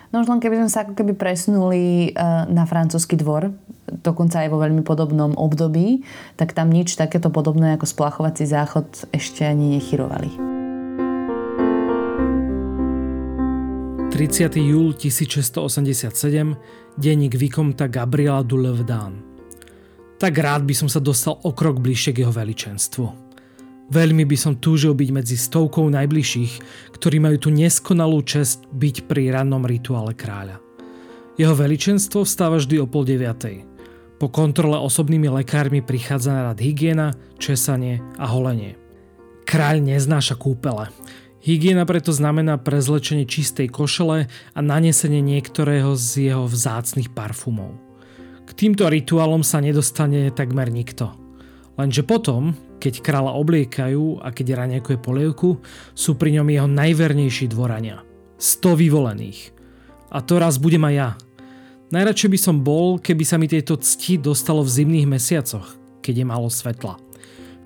No 0.09 0.25
už 0.25 0.33
len 0.33 0.41
keby 0.41 0.65
sme 0.65 0.71
sa 0.73 0.89
ako 0.89 0.97
keby 0.97 1.13
presunuli 1.13 2.09
e, 2.09 2.21
na 2.49 2.65
francúzsky 2.65 3.21
dvor, 3.21 3.53
dokonca 3.93 4.41
aj 4.41 4.49
vo 4.49 4.57
veľmi 4.61 4.81
podobnom 4.81 5.37
období, 5.37 6.01
tak 6.41 6.57
tam 6.57 6.73
nič 6.73 6.97
takéto 6.97 7.29
podobné 7.29 7.77
ako 7.77 7.85
splachovací 7.85 8.49
záchod 8.49 8.89
ešte 9.13 9.45
ani 9.45 9.77
nechyrovali. 9.77 10.49
30. 14.09 14.57
júl 14.57 14.97
1687, 14.97 16.57
denník 16.97 17.37
Vikomta 17.37 17.87
Gabriela 17.87 18.41
du. 18.41 18.59
Tak 20.19 20.33
rád 20.35 20.67
by 20.67 20.75
som 20.75 20.89
sa 20.91 20.99
dostal 20.99 21.39
o 21.45 21.55
krok 21.55 21.79
bližšie 21.79 22.17
k 22.17 22.27
jeho 22.27 22.35
veličenstvu. 22.35 23.28
Veľmi 23.89 24.29
by 24.29 24.37
som 24.37 24.61
túžil 24.61 24.93
byť 24.93 25.09
medzi 25.17 25.37
stovkou 25.41 25.89
najbližších, 25.89 26.53
ktorí 26.93 27.17
majú 27.25 27.41
tú 27.41 27.49
neskonalú 27.49 28.21
čest 28.21 28.69
byť 28.69 29.09
pri 29.09 29.33
rannom 29.33 29.65
rituále 29.65 30.13
kráľa. 30.13 30.61
Jeho 31.41 31.57
veličenstvo 31.57 32.29
vstáva 32.29 32.61
vždy 32.61 32.85
o 32.85 32.87
pol 32.91 33.09
deviatej. 33.09 33.65
Po 34.19 34.29
kontrole 34.29 34.77
osobnými 34.77 35.31
lekármi 35.31 35.81
prichádza 35.81 36.35
na 36.35 36.43
rad 36.51 36.59
hygiena, 36.61 37.15
česanie 37.39 38.03
a 38.19 38.29
holenie. 38.29 38.77
Kráľ 39.49 39.81
neznáša 39.81 40.37
kúpele. 40.37 40.93
Hygiena 41.41 41.89
preto 41.89 42.13
znamená 42.13 42.61
prezlečenie 42.61 43.25
čistej 43.25 43.73
košele 43.73 44.29
a 44.29 44.61
nanesenie 44.61 45.25
niektorého 45.25 45.97
z 45.97 46.29
jeho 46.29 46.45
vzácnych 46.45 47.15
parfumov. 47.15 47.73
K 48.45 48.51
týmto 48.53 48.85
rituálom 48.91 49.41
sa 49.41 49.63
nedostane 49.65 50.29
takmer 50.35 50.69
nikto. 50.69 51.15
Lenže 51.79 52.03
potom, 52.03 52.59
keď 52.79 53.03
kráľa 53.03 53.35
obliekajú 53.37 54.23
a 54.23 54.31
keď 54.31 54.65
raňajkuje 54.65 54.99
polievku, 55.03 55.59
sú 55.93 56.15
pri 56.15 56.41
ňom 56.41 56.49
jeho 56.49 56.69
najvernejší 56.71 57.51
dvorania. 57.51 58.07
100 58.39 58.79
vyvolených. 58.79 59.51
A 60.15 60.23
to 60.23 60.39
raz 60.39 60.57
budem 60.57 60.87
aj 60.87 60.95
ja. 60.95 61.11
Najradšej 61.91 62.31
by 62.31 62.39
som 62.39 62.57
bol, 62.63 63.03
keby 63.03 63.25
sa 63.27 63.37
mi 63.37 63.51
tejto 63.51 63.77
cti 63.77 64.21
dostalo 64.21 64.63
v 64.63 64.71
zimných 64.71 65.11
mesiacoch, 65.11 65.77
keď 66.01 66.15
je 66.23 66.27
málo 66.27 66.49
svetla. 66.49 66.97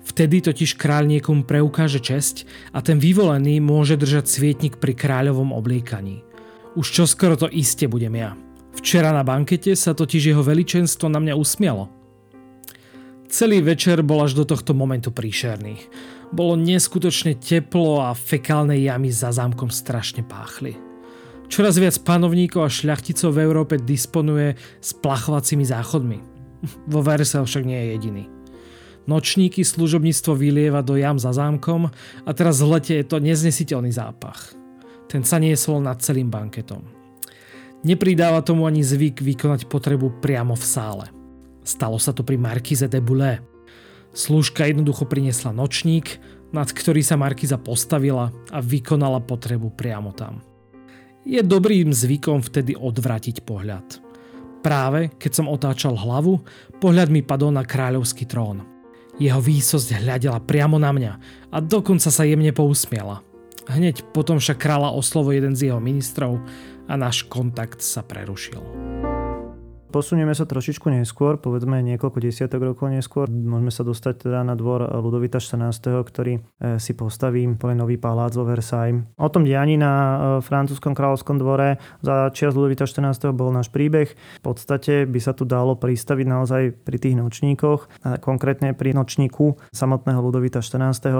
Vtedy 0.03 0.43
totiž 0.43 0.75
kráľ 0.75 1.07
niekomu 1.07 1.47
preukáže 1.47 2.03
česť 2.03 2.43
a 2.75 2.83
ten 2.83 2.99
vyvolený 2.99 3.63
môže 3.63 3.95
držať 3.95 4.27
svietnik 4.27 4.75
pri 4.83 4.91
kráľovom 4.91 5.55
obliekaní. 5.55 6.27
Už 6.75 6.91
čo 6.91 7.03
skoro 7.07 7.39
to 7.39 7.47
iste 7.47 7.87
budem 7.87 8.19
ja. 8.19 8.35
Včera 8.73 9.13
na 9.15 9.23
bankete 9.23 9.77
sa 9.77 9.95
totiž 9.95 10.33
jeho 10.33 10.43
veličenstvo 10.43 11.07
na 11.07 11.21
mňa 11.21 11.37
usmialo. 11.37 12.02
Celý 13.29 13.63
večer 13.63 14.03
bol 14.03 14.23
až 14.23 14.35
do 14.37 14.43
tohto 14.43 14.75
momentu 14.75 15.09
príšerný. 15.09 15.79
Bolo 16.33 16.57
neskutočne 16.57 17.37
teplo 17.37 18.01
a 18.01 18.17
fekálne 18.17 18.77
jamy 18.77 19.13
za 19.13 19.29
zámkom 19.29 19.69
strašne 19.69 20.25
páchli. 20.25 20.73
Čoraz 21.51 21.77
viac 21.77 21.93
panovníkov 22.01 22.65
a 22.65 22.73
šľachticov 22.73 23.29
v 23.37 23.43
Európe 23.45 23.75
disponuje 23.77 24.57
s 24.81 24.97
plachovacími 24.97 25.65
záchodmi. 25.67 26.17
Vo 26.93 27.05
Versailles 27.05 27.45
však 27.45 27.63
nie 27.69 27.77
je 27.77 27.87
jediný. 27.93 28.23
Nočníky 29.03 29.67
služobníctvo 29.67 30.31
vylieva 30.33 30.79
do 30.79 30.95
jam 30.95 31.19
za 31.19 31.35
zámkom 31.35 31.91
a 32.23 32.29
teraz 32.31 32.63
v 32.63 32.71
lete 32.71 32.93
je 32.97 33.05
to 33.05 33.19
neznesiteľný 33.19 33.91
zápach. 33.91 34.55
Ten 35.11 35.27
sa 35.27 35.37
niesol 35.37 35.83
nad 35.83 35.99
celým 35.99 36.31
banketom. 36.31 36.87
Nepridáva 37.83 38.39
tomu 38.41 38.63
ani 38.63 38.79
zvyk 38.79 39.19
vykonať 39.19 39.67
potrebu 39.67 40.23
priamo 40.23 40.55
v 40.55 40.65
sále. 40.65 41.05
Stalo 41.63 41.95
sa 41.95 42.11
to 42.11 42.27
pri 42.27 42.35
Markize 42.35 42.91
de 42.91 42.99
Boulay. 42.99 43.39
Služka 44.13 44.67
jednoducho 44.67 45.09
priniesla 45.09 45.55
nočník, 45.55 46.21
nad 46.53 46.69
ktorý 46.69 47.01
sa 47.01 47.17
Markiza 47.17 47.57
postavila 47.57 48.29
a 48.53 48.59
vykonala 48.61 49.25
potrebu 49.25 49.73
priamo 49.73 50.13
tam. 50.13 50.43
Je 51.25 51.39
dobrým 51.41 51.89
zvykom 51.89 52.43
vtedy 52.43 52.75
odvratiť 52.77 53.41
pohľad. 53.47 54.03
Práve 54.61 55.11
keď 55.17 55.31
som 55.33 55.51
otáčal 55.51 55.95
hlavu, 55.97 56.43
pohľad 56.77 57.09
mi 57.09 57.25
padol 57.25 57.55
na 57.55 57.65
kráľovský 57.65 58.27
trón. 58.27 58.63
Jeho 59.17 59.39
výsosť 59.39 60.03
hľadela 60.03 60.43
priamo 60.43 60.77
na 60.77 60.91
mňa 60.93 61.11
a 61.49 61.57
dokonca 61.63 62.11
sa 62.11 62.23
jemne 62.27 62.51
pousmiela. 62.51 63.23
Hneď 63.71 64.03
potom 64.11 64.37
však 64.37 64.59
kráľa 64.59 64.91
oslovo 64.93 65.31
jeden 65.31 65.55
z 65.55 65.71
jeho 65.71 65.79
ministrov 65.79 66.43
a 66.91 66.93
náš 66.99 67.23
kontakt 67.31 67.79
sa 67.79 68.03
prerušil. 68.03 69.02
Posunieme 69.93 70.33
sa 70.33 70.49
trošičku 70.49 70.89
neskôr, 70.89 71.37
povedzme 71.37 71.77
niekoľko 71.85 72.17
desiatok 72.17 72.65
rokov 72.65 72.89
neskôr. 72.89 73.29
Môžeme 73.29 73.69
sa 73.69 73.85
dostať 73.85 74.25
teda 74.25 74.41
na 74.41 74.57
dvor 74.57 74.81
Ludovita 74.89 75.37
14., 75.37 76.01
ktorý 76.01 76.41
e, 76.41 76.81
si 76.81 76.97
postaví 76.97 77.45
nový 77.61 78.01
palác 78.01 78.33
vo 78.33 78.41
Versailles. 78.41 79.05
O 79.21 79.29
tom 79.29 79.45
dianí 79.45 79.77
na 79.77 79.93
e, 79.93 80.15
francúzskom 80.41 80.97
kráľovskom 80.97 81.37
dvore 81.37 81.77
za 82.01 82.33
čias 82.33 82.57
Ludovita 82.57 82.89
14. 82.89 83.37
bol 83.37 83.53
náš 83.53 83.69
príbeh. 83.69 84.09
V 84.09 84.41
podstate 84.41 85.05
by 85.05 85.19
sa 85.21 85.37
tu 85.37 85.45
dalo 85.45 85.77
pristaviť 85.77 86.25
naozaj 86.25 86.73
pri 86.81 86.97
tých 86.97 87.13
nočníkoch, 87.13 88.01
konkrétne 88.17 88.73
pri 88.73 88.97
nočníku 88.97 89.61
samotného 89.77 90.25
Ludovita 90.25 90.65
14. 90.65 91.05
E, 91.05 91.13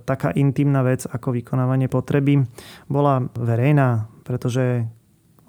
taká 0.00 0.32
intimná 0.32 0.80
vec 0.80 1.04
ako 1.04 1.36
vykonávanie 1.36 1.92
potreby 1.92 2.40
bola 2.88 3.28
verejná, 3.36 4.08
pretože 4.24 4.88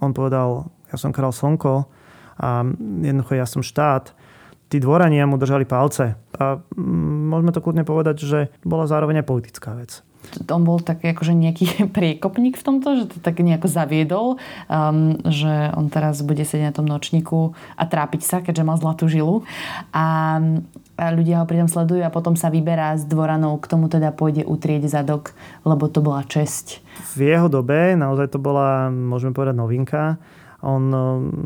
on 0.03 0.11
povedal, 0.11 0.75
ja 0.91 0.99
som 0.99 1.15
král 1.15 1.31
Slnko, 1.31 1.94
a 2.35 2.67
jednoducho 3.01 3.33
ja 3.35 3.47
som 3.47 3.63
štát, 3.63 4.11
tí 4.67 4.81
dvorania 4.81 5.29
mu 5.29 5.39
držali 5.39 5.63
palce. 5.63 6.19
A 6.35 6.59
mm, 6.59 7.31
môžeme 7.31 7.51
to 7.55 7.63
kľudne 7.63 7.87
povedať, 7.87 8.23
že 8.23 8.39
bola 8.65 8.89
zároveň 8.89 9.23
aj 9.23 9.29
politická 9.29 9.71
vec 9.77 10.05
on 10.49 10.63
bol 10.65 10.81
taký 10.81 11.13
akože 11.13 11.33
nejaký 11.35 11.65
priekopník 11.97 12.57
v 12.57 12.65
tomto, 12.65 12.87
že 12.97 13.03
to 13.11 13.17
tak 13.21 13.39
nejako 13.39 13.67
zaviedol, 13.69 14.27
um, 14.67 15.17
že 15.25 15.71
on 15.75 15.89
teraz 15.91 16.21
bude 16.25 16.41
sedieť 16.41 16.73
na 16.73 16.75
tom 16.75 16.87
nočníku 16.89 17.53
a 17.77 17.83
trápiť 17.85 18.21
sa, 18.25 18.37
keďže 18.41 18.63
má 18.65 18.75
zlatú 18.77 19.05
žilu. 19.05 19.45
A, 19.93 20.39
a 20.97 21.05
ľudia 21.11 21.43
ho 21.43 21.49
pritom 21.49 21.69
sledujú 21.69 22.01
a 22.03 22.13
potom 22.13 22.33
sa 22.39 22.49
vyberá 22.49 22.95
z 22.97 23.05
dvoranov, 23.05 23.61
k 23.61 23.69
tomu 23.69 23.91
teda 23.91 24.15
pôjde 24.15 24.47
utrieť 24.47 24.89
zadok, 24.89 25.35
lebo 25.67 25.85
to 25.91 26.01
bola 26.01 26.25
česť. 26.25 26.81
V 27.15 27.27
jeho 27.27 27.47
dobe 27.51 27.93
naozaj 27.93 28.33
to 28.33 28.39
bola, 28.39 28.87
môžeme 28.89 29.35
povedať, 29.35 29.55
novinka 29.55 30.17
on 30.65 30.83
um, 30.89 30.97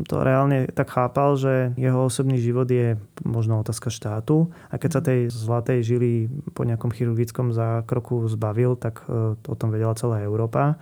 to 0.08 0.24
reálne 0.24 0.64
tak 0.72 0.88
chápal, 0.88 1.36
že 1.36 1.76
jeho 1.76 2.08
osobný 2.08 2.40
život 2.40 2.64
je 2.64 2.96
možno 3.28 3.60
otázka 3.60 3.92
štátu 3.92 4.48
a 4.72 4.80
keď 4.80 4.90
sa 4.90 5.00
tej 5.04 5.28
zlatej 5.28 5.84
žily 5.84 6.12
po 6.56 6.64
nejakom 6.64 6.88
chirurgickom 6.88 7.52
zákroku 7.52 8.24
zbavil, 8.32 8.80
tak 8.80 9.04
uh, 9.04 9.36
o 9.36 9.54
tom 9.54 9.68
vedela 9.68 9.92
celá 9.92 10.24
Európa. 10.24 10.80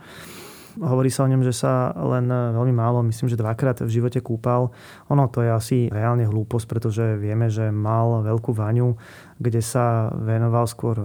Hovorí 0.79 1.11
sa 1.11 1.27
o 1.27 1.31
ňom, 1.31 1.43
že 1.43 1.51
sa 1.51 1.91
len 1.97 2.29
veľmi 2.29 2.71
málo, 2.71 3.03
myslím, 3.03 3.27
že 3.27 3.35
dvakrát 3.35 3.83
v 3.83 3.89
živote 3.89 4.23
kúpal. 4.23 4.71
Ono 5.11 5.25
to 5.27 5.43
je 5.43 5.51
asi 5.51 5.77
reálne 5.91 6.23
hlúposť, 6.23 6.65
pretože 6.69 7.03
vieme, 7.19 7.51
že 7.51 7.67
mal 7.73 8.23
veľkú 8.23 8.55
vaňu, 8.55 8.95
kde 9.39 9.63
sa 9.63 10.11
venoval 10.19 10.67
skôr 10.67 10.99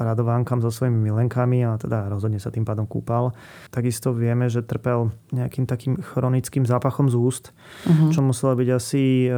radovánkam 0.00 0.64
so 0.64 0.72
svojimi 0.72 1.12
milenkami 1.12 1.68
a 1.68 1.76
teda 1.76 2.08
rozhodne 2.08 2.40
sa 2.40 2.48
tým 2.48 2.64
pádom 2.64 2.88
kúpal. 2.88 3.36
Takisto 3.68 4.16
vieme, 4.16 4.48
že 4.48 4.64
trpel 4.64 5.12
nejakým 5.36 5.68
takým 5.68 6.00
chronickým 6.00 6.64
zápachom 6.64 7.12
z 7.12 7.16
úst, 7.20 7.44
uh-huh. 7.84 8.08
čo 8.08 8.24
musela 8.24 8.56
byť 8.56 8.68
asi 8.72 9.28
e, 9.28 9.30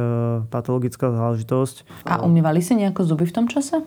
patologická 0.47 1.11
záležitosť. 1.11 2.07
A 2.07 2.23
umývali 2.23 2.63
si 2.63 2.79
nejako 2.79 3.03
zuby 3.03 3.27
v 3.27 3.35
tom 3.35 3.45
čase? 3.51 3.83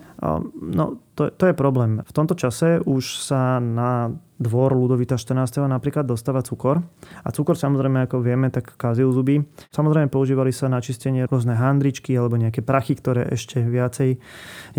No, 0.61 1.01
to, 1.15 1.27
to 1.27 1.51
je 1.51 1.55
problém. 1.55 1.99
V 2.07 2.13
tomto 2.15 2.39
čase 2.39 2.79
už 2.87 3.19
sa 3.19 3.59
na 3.59 4.15
dvor 4.41 4.73
Ludovita 4.73 5.19
14. 5.21 5.69
napríklad 5.69 6.07
dostáva 6.07 6.41
cukor. 6.41 6.81
A 7.21 7.29
cukor 7.29 7.53
samozrejme, 7.53 8.09
ako 8.09 8.25
vieme, 8.25 8.49
tak 8.49 8.73
kazil 8.73 9.13
zuby. 9.13 9.45
Samozrejme 9.69 10.09
používali 10.09 10.49
sa 10.49 10.65
na 10.71 10.81
čistenie 10.81 11.29
rôzne 11.29 11.53
handričky 11.53 12.17
alebo 12.17 12.41
nejaké 12.41 12.65
prachy, 12.65 12.97
ktoré 12.97 13.29
ešte 13.29 13.61
viacej 13.61 14.17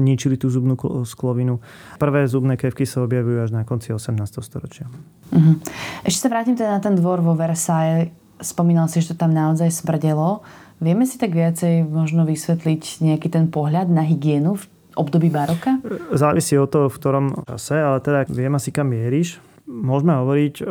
ničili 0.01 0.35
tú 0.35 0.51
zubnú 0.51 0.75
sklovinu. 1.07 1.62
Prvé 2.03 2.27
zubné 2.27 2.59
kevky 2.59 2.88
sa 2.88 3.07
objavujú 3.07 3.38
až 3.38 3.51
na 3.55 3.62
konci 3.62 3.95
18. 3.95 4.18
storočia. 4.42 4.90
Uh-huh. 5.31 5.61
Ešte 6.03 6.27
sa 6.27 6.29
vrátim 6.33 6.59
teda 6.59 6.75
na 6.75 6.81
ten 6.83 6.99
dvor 6.99 7.23
vo 7.23 7.38
Versailles. 7.38 8.11
Spomínal 8.42 8.90
si, 8.90 8.99
že 8.99 9.14
to 9.14 9.23
tam 9.23 9.31
naozaj 9.31 9.71
smrdelo. 9.71 10.42
Vieme 10.83 11.07
si 11.07 11.14
tak 11.14 11.31
viacej 11.31 11.87
možno 11.87 12.27
vysvetliť 12.27 13.07
nejaký 13.07 13.31
ten 13.31 13.47
pohľad 13.47 13.87
na 13.87 14.03
hygienu 14.03 14.59
v 14.59 14.66
období 14.95 15.29
baroka? 15.33 15.79
Závisí 16.13 16.59
od 16.59 16.69
toho, 16.69 16.87
v 16.89 16.99
ktorom 16.99 17.27
čase, 17.49 17.77
ale 17.79 17.99
teda 18.01 18.29
viem 18.29 18.53
asi 18.55 18.71
kam 18.71 18.93
mieríš 18.93 19.41
môžeme 19.67 20.13
hovoriť 20.19 20.55
o, 20.63 20.67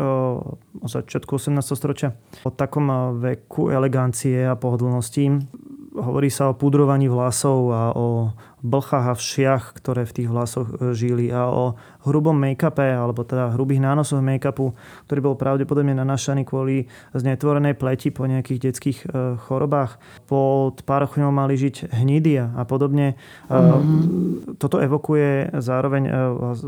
začiatku 0.83 1.39
18. 1.39 1.63
storočia, 1.73 2.13
o 2.43 2.51
takom 2.51 3.17
veku 3.23 3.71
elegancie 3.71 4.45
a 4.45 4.59
pohodlnosti. 4.59 5.31
Hovorí 5.91 6.31
sa 6.31 6.51
o 6.51 6.57
pudrovaní 6.57 7.11
vlasov 7.11 7.59
a 7.71 7.81
o 7.91 8.31
blchách 8.61 9.05
a 9.11 9.17
všiach, 9.17 9.63
ktoré 9.77 10.05
v 10.05 10.15
tých 10.21 10.29
vlasoch 10.29 10.67
e, 10.69 10.93
žili 10.93 11.33
a 11.33 11.49
o 11.49 11.75
hrubom 12.05 12.37
make-upe, 12.37 12.85
alebo 12.93 13.25
teda 13.25 13.53
hrubých 13.53 13.81
nánosoch 13.81 14.21
make-upu, 14.21 14.73
ktorý 15.09 15.19
bol 15.21 15.35
pravdepodobne 15.37 15.97
nanašaný 15.97 16.45
kvôli 16.45 16.89
znetvorenej 17.13 17.77
pleti 17.77 18.13
po 18.13 18.29
nejakých 18.29 18.71
detských 18.71 18.99
e, 19.03 19.05
chorobách. 19.41 19.97
Pod 20.29 20.85
parochňou 20.85 21.33
mali 21.33 21.57
žiť 21.57 21.89
hnidy 21.91 22.33
a 22.41 22.63
podobne. 22.69 23.17
Mm-hmm. 23.49 24.57
Toto 24.61 24.77
evokuje 24.79 25.51
zároveň 25.59 26.03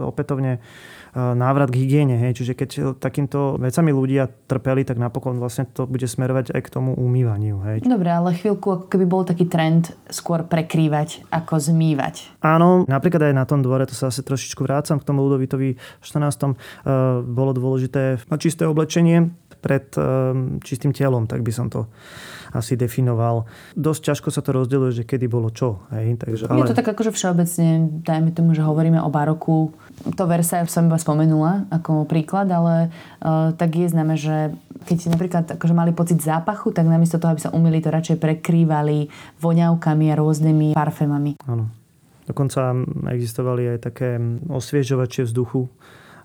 opätovne 0.01 0.59
návrat 1.13 1.69
k 1.69 1.85
hygiene. 1.85 2.17
Hej. 2.17 2.41
Čiže 2.41 2.53
keď 2.57 2.69
takýmto 2.97 3.61
vecami 3.61 3.93
ľudia 3.93 4.25
trpeli, 4.49 4.81
tak 4.81 4.97
napokon 4.97 5.37
vlastne 5.37 5.69
to 5.69 5.85
bude 5.85 6.05
smerovať 6.05 6.57
aj 6.57 6.61
k 6.65 6.73
tomu 6.73 6.97
umývaniu. 6.97 7.61
Hej. 7.69 7.77
Dobre, 7.85 8.09
ale 8.09 8.33
chvíľku, 8.33 8.67
ako 8.81 8.85
keby 8.89 9.05
bol 9.05 9.21
taký 9.21 9.45
trend 9.45 9.93
skôr 10.09 10.41
prekrývať 10.41 11.29
ako 11.29 11.61
zmývať. 11.83 12.39
Áno, 12.39 12.87
napríklad 12.87 13.27
aj 13.27 13.35
na 13.35 13.43
tom 13.43 13.59
dvore, 13.59 13.83
to 13.83 13.91
sa 13.91 14.07
asi 14.07 14.23
trošičku 14.23 14.63
vrácam 14.63 15.03
k 15.03 15.03
tomu 15.03 15.27
Ludovitovi 15.27 15.75
14. 15.99 16.55
Uh, 16.55 17.19
bolo 17.27 17.51
dôležité 17.51 18.23
čisté 18.39 18.63
oblečenie 18.63 19.35
pred 19.63 19.87
uh, 19.95 20.35
čistým 20.59 20.91
telom, 20.91 21.23
tak 21.23 21.39
by 21.39 21.51
som 21.55 21.71
to 21.71 21.87
asi 22.51 22.75
definoval. 22.75 23.47
Dosť 23.73 24.11
ťažko 24.11 24.29
sa 24.29 24.43
to 24.43 24.51
rozdeľuje, 24.51 24.91
že 25.01 25.03
kedy 25.07 25.25
bolo 25.31 25.49
čo. 25.49 25.87
Hej? 25.95 26.19
Takže, 26.19 26.51
ale... 26.51 26.61
Je 26.61 26.69
to 26.69 26.77
tak 26.77 26.91
akože 26.91 27.15
všeobecne, 27.15 28.03
dajme 28.03 28.29
tomu, 28.35 28.51
že 28.53 28.61
hovoríme 28.61 28.99
o 28.99 29.09
baroku. 29.09 29.71
To 30.19 30.23
Versailles 30.27 30.69
som 30.69 30.91
iba 30.91 30.99
spomenula 30.99 31.71
ako 31.71 32.05
príklad, 32.05 32.51
ale 32.51 32.91
uh, 33.23 33.55
tak 33.55 33.79
je 33.79 33.87
známe, 33.87 34.19
že 34.19 34.51
keď 34.83 35.15
napríklad 35.15 35.45
akože 35.55 35.73
mali 35.73 35.95
pocit 35.95 36.19
zápachu, 36.19 36.75
tak 36.75 36.85
namiesto 36.85 37.17
toho, 37.17 37.33
aby 37.33 37.41
sa 37.41 37.55
umili, 37.55 37.79
to 37.79 37.89
radšej 37.89 38.19
prekrývali 38.19 39.07
voňavkami 39.39 40.05
a 40.11 40.19
rôznymi 40.19 40.67
parfémami. 40.75 41.39
Áno. 41.47 41.71
Dokonca 42.23 42.71
existovali 43.11 43.75
aj 43.75 43.79
také 43.83 44.15
osviežovačie 44.47 45.27
vzduchu, 45.27 45.67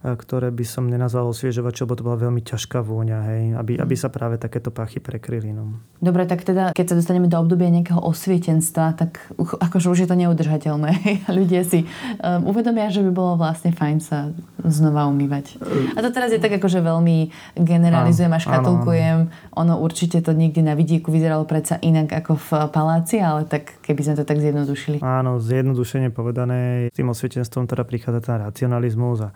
ktoré 0.02 0.54
by 0.54 0.62
som 0.62 0.86
nenazval 0.86 1.26
osviežovač, 1.34 1.82
lebo 1.82 1.98
to 1.98 2.06
bola 2.06 2.18
veľmi 2.18 2.42
ťažká 2.46 2.86
vôňa, 2.86 3.18
hej, 3.34 3.42
aby, 3.58 3.72
aby 3.82 3.94
sa 3.98 4.08
práve 4.08 4.38
takéto 4.38 4.70
pachy 4.70 5.02
prekryli. 5.02 5.50
No. 5.50 5.82
Dobre, 5.98 6.22
tak 6.30 6.46
teda, 6.46 6.70
keď 6.70 6.94
sa 6.94 6.98
dostaneme 6.98 7.26
do 7.26 7.34
obdobia 7.34 7.66
nejakého 7.66 7.98
osvietenstva, 7.98 8.94
tak 8.94 9.18
akože 9.38 9.90
už 9.90 9.98
je 10.06 10.08
to 10.08 10.14
neudržateľné. 10.14 10.90
Ľudia 11.38 11.66
si 11.66 11.82
um, 11.82 12.46
uvedomia, 12.46 12.94
že 12.94 13.02
by 13.02 13.10
bolo 13.10 13.34
vlastne 13.34 13.74
fajn 13.74 13.98
sa 13.98 14.30
znova 14.62 15.10
umývať. 15.10 15.58
A 15.94 15.98
to 15.98 16.14
teraz 16.14 16.30
je 16.30 16.38
tak 16.38 16.54
akože 16.54 16.78
veľmi 16.78 17.34
generalizujem 17.58 18.30
a 18.30 18.38
škatulkujem. 18.38 19.18
Ono 19.58 19.74
určite 19.82 20.22
to 20.22 20.30
niekde 20.30 20.62
na 20.62 20.78
vidieku 20.78 21.10
vyzeralo 21.10 21.42
predsa 21.42 21.82
inak 21.82 22.14
ako 22.22 22.38
v 22.38 22.48
paláci, 22.70 23.18
ale 23.18 23.42
tak 23.50 23.82
keby 23.82 24.00
sme 24.06 24.14
to 24.14 24.24
tak 24.28 24.38
zjednodušili. 24.38 25.02
Áno, 25.02 25.42
zjednodušene 25.42 26.14
povedané, 26.14 26.92
s 26.92 26.94
tým 26.94 27.10
osvietenstvom 27.10 27.66
teda 27.66 27.82
prichádza 27.82 28.20
ten 28.22 28.36
racionalizmus 28.38 29.18
a 29.26 29.30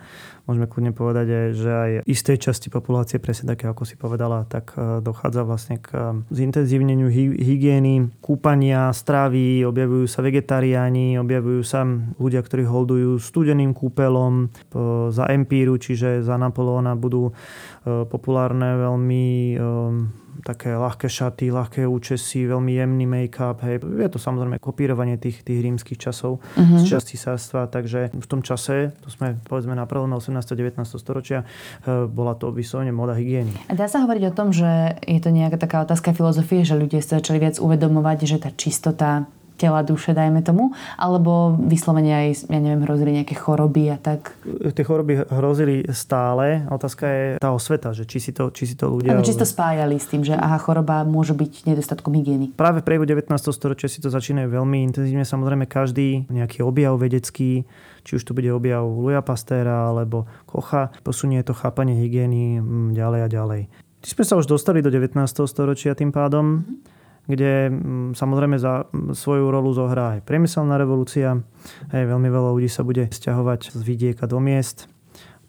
môžeme 0.53 0.69
kľudne 0.69 0.93
povedať, 0.93 1.57
že 1.57 1.71
aj 1.73 1.91
istej 2.05 2.37
časti 2.37 2.69
populácie, 2.69 3.17
presne 3.17 3.57
také, 3.57 3.73
ako 3.73 3.89
si 3.89 3.97
povedala, 3.97 4.45
tak 4.45 4.77
e, 4.77 5.01
dochádza 5.01 5.49
vlastne 5.49 5.81
k 5.81 5.89
e, 5.97 6.01
zintenzívneniu 6.29 7.09
hygieny, 7.41 8.13
kúpania, 8.21 8.93
stravy, 8.93 9.65
objavujú 9.65 10.05
sa 10.05 10.21
vegetariáni, 10.21 11.17
objavujú 11.17 11.63
sa 11.65 11.89
ľudia, 12.21 12.45
ktorí 12.45 12.69
holdujú 12.69 13.17
studeným 13.17 13.73
kúpelom, 13.73 14.53
za 15.13 15.25
empíru, 15.33 15.77
čiže 15.81 16.21
za 16.21 16.37
Napoleona 16.37 16.93
budú 16.99 17.31
e, 17.31 17.33
populárne 18.05 18.77
veľmi 18.77 19.27
e, 19.53 19.57
také 20.41 20.73
ľahké 20.73 21.07
šaty, 21.13 21.53
ľahké 21.53 21.85
účesy, 21.85 22.49
veľmi 22.49 22.73
jemný 22.81 23.05
make-up. 23.05 23.61
Hej. 23.61 23.85
Je 23.85 24.09
to 24.09 24.17
samozrejme 24.17 24.57
kopírovanie 24.57 25.21
tých, 25.21 25.45
tých 25.45 25.61
rímskych 25.61 26.01
časov 26.01 26.41
uh-huh. 26.41 26.81
z 26.81 26.85
časti 26.89 27.21
sárstva, 27.21 27.69
takže 27.69 28.17
v 28.17 28.27
tom 28.27 28.41
čase, 28.41 28.97
to 29.05 29.13
sme 29.13 29.37
povedzme 29.45 29.77
na 29.77 29.85
prelome 29.85 30.17
18. 30.17 30.41
a 30.41 30.55
19. 30.57 30.83
storočia, 30.97 31.45
e, 31.85 32.09
bola 32.09 32.33
to 32.33 32.49
vyslovene 32.49 32.91
moda 32.97 33.13
hygieny. 33.13 33.53
A 33.69 33.77
dá 33.77 33.87
sa 33.87 34.01
hovoriť 34.03 34.25
o 34.31 34.33
tom, 34.33 34.51
že 34.57 34.97
je 35.05 35.21
to 35.21 35.29
nejaká 35.29 35.61
taká 35.61 35.85
otázka 35.85 36.17
filozofie, 36.17 36.65
že 36.65 36.79
ľudia 36.79 37.05
sa 37.05 37.21
začali 37.21 37.39
viac 37.39 37.61
uvedomovať, 37.61 38.19
že 38.25 38.37
tá 38.41 38.51
čistota 38.55 39.29
tela, 39.63 39.87
duše, 39.87 40.11
dajme 40.11 40.43
tomu, 40.43 40.75
alebo 40.99 41.55
vyslovene 41.55 42.11
aj, 42.11 42.51
ja 42.51 42.59
neviem, 42.59 42.83
hrozili 42.83 43.15
nejaké 43.23 43.39
choroby 43.39 43.95
a 43.95 43.97
tak? 44.03 44.35
Tie 44.75 44.83
choroby 44.83 45.23
hrozili 45.31 45.87
stále. 45.95 46.67
Otázka 46.67 47.05
je 47.07 47.25
tá 47.39 47.55
osveta, 47.55 47.95
že 47.95 48.03
či 48.03 48.19
si 48.19 48.35
to, 48.35 48.51
či 48.51 48.67
si 48.67 48.75
to 48.75 48.91
ľudia... 48.91 49.15
Ano, 49.15 49.23
či 49.23 49.39
si 49.39 49.39
to 49.39 49.47
spájali 49.47 50.03
s 50.03 50.11
tým, 50.11 50.27
že 50.27 50.35
aha, 50.35 50.59
choroba 50.59 51.07
môže 51.07 51.39
byť 51.39 51.71
nedostatkom 51.71 52.11
hygieny. 52.19 52.51
Práve 52.59 52.83
v 52.83 52.87
priebehu 52.91 53.07
19. 53.07 53.31
storočia 53.55 53.87
si 53.87 54.03
to 54.03 54.11
začínajú 54.11 54.51
veľmi 54.51 54.83
intenzívne. 54.91 55.23
Samozrejme, 55.23 55.71
každý 55.71 56.27
nejaký 56.27 56.67
objav 56.67 56.99
vedecký, 56.99 57.63
či 58.03 58.13
už 58.19 58.27
to 58.27 58.35
bude 58.35 58.51
objav 58.51 58.83
Luja 58.83 59.23
Pastéra 59.23 59.95
alebo 59.95 60.27
Kocha, 60.51 60.91
posunie 61.07 61.39
to 61.47 61.55
chápanie 61.55 61.95
hygieny 61.95 62.59
mm, 62.59 62.99
ďalej 62.99 63.21
a 63.23 63.29
ďalej. 63.31 63.63
Ty 64.03 64.09
sme 64.19 64.25
sa 64.27 64.35
už 64.35 64.51
dostali 64.51 64.83
do 64.83 64.91
19. 64.91 65.15
storočia 65.47 65.95
tým 65.95 66.11
pádom. 66.11 66.67
Mm-hmm 66.67 67.01
kde 67.27 67.71
mm, 67.71 68.19
samozrejme 68.19 68.57
za 68.59 68.91
svoju 69.15 69.51
rolu 69.51 69.71
zohrá 69.71 70.19
aj 70.19 70.27
priemyselná 70.27 70.75
revolúcia. 70.79 71.39
Hej, 71.95 72.11
veľmi 72.11 72.29
veľa 72.29 72.51
ľudí 72.59 72.71
sa 72.71 72.83
bude 72.83 73.07
stiahovať 73.11 73.75
z 73.75 73.81
vidieka 73.83 74.27
do 74.27 74.43
miest. 74.43 74.91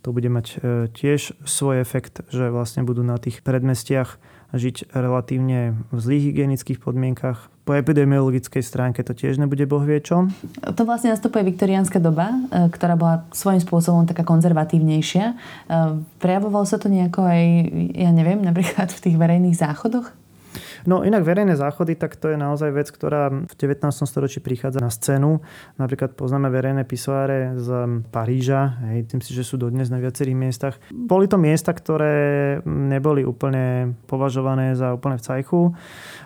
To 0.03 0.11
bude 0.11 0.27
mať 0.27 0.47
e, 0.51 0.55
tiež 0.91 1.31
svoj 1.47 1.79
efekt, 1.79 2.27
že 2.27 2.51
vlastne 2.51 2.83
budú 2.83 3.07
na 3.07 3.15
tých 3.15 3.39
predmestiach 3.39 4.19
žiť 4.53 4.93
relatívne 4.93 5.79
v 5.89 5.97
zlých 5.97 6.23
hygienických 6.29 6.83
podmienkach. 6.83 7.49
Po 7.63 7.71
epidemiologickej 7.71 8.59
stránke 8.59 8.99
to 9.07 9.15
tiež 9.15 9.39
nebude 9.39 9.63
boh 9.63 9.79
vie 9.79 10.03
čo. 10.03 10.27
To 10.59 10.83
vlastne 10.83 11.15
nastupuje 11.15 11.47
viktoriánska 11.47 12.03
doba, 12.03 12.35
e, 12.51 12.67
ktorá 12.67 12.99
bola 12.99 13.23
svojím 13.31 13.63
spôsobom 13.63 14.03
taká 14.03 14.27
konzervatívnejšia. 14.27 15.25
E, 15.31 15.35
prejavovalo 16.19 16.67
sa 16.67 16.75
to 16.77 16.91
nejako 16.91 17.23
aj, 17.23 17.43
ja 17.95 18.11
neviem, 18.11 18.43
napríklad 18.43 18.91
v 18.91 19.01
tých 19.07 19.15
verejných 19.15 19.55
záchodoch? 19.55 20.11
No 20.83 21.03
inak 21.07 21.23
verejné 21.23 21.55
záchody, 21.55 21.95
tak 21.95 22.19
to 22.19 22.31
je 22.31 22.37
naozaj 22.37 22.69
vec, 22.75 22.87
ktorá 22.91 23.31
v 23.31 23.53
19. 23.55 23.87
storočí 24.03 24.43
prichádza 24.43 24.83
na 24.83 24.91
scénu. 24.91 25.39
Napríklad 25.79 26.15
poznáme 26.19 26.51
verejné 26.51 26.83
pisoáre 26.83 27.55
z 27.55 28.01
Paríža, 28.11 28.83
hej, 28.91 29.07
tým 29.07 29.23
si, 29.23 29.31
že 29.31 29.47
sú 29.47 29.55
dodnes 29.55 29.87
na 29.87 30.03
viacerých 30.03 30.37
miestach. 30.37 30.75
Boli 30.91 31.31
to 31.31 31.39
miesta, 31.39 31.71
ktoré 31.71 32.59
neboli 32.67 33.23
úplne 33.23 33.95
považované 34.05 34.75
za 34.75 34.91
úplne 34.91 35.15
v 35.15 35.25
cajchu, 35.25 35.61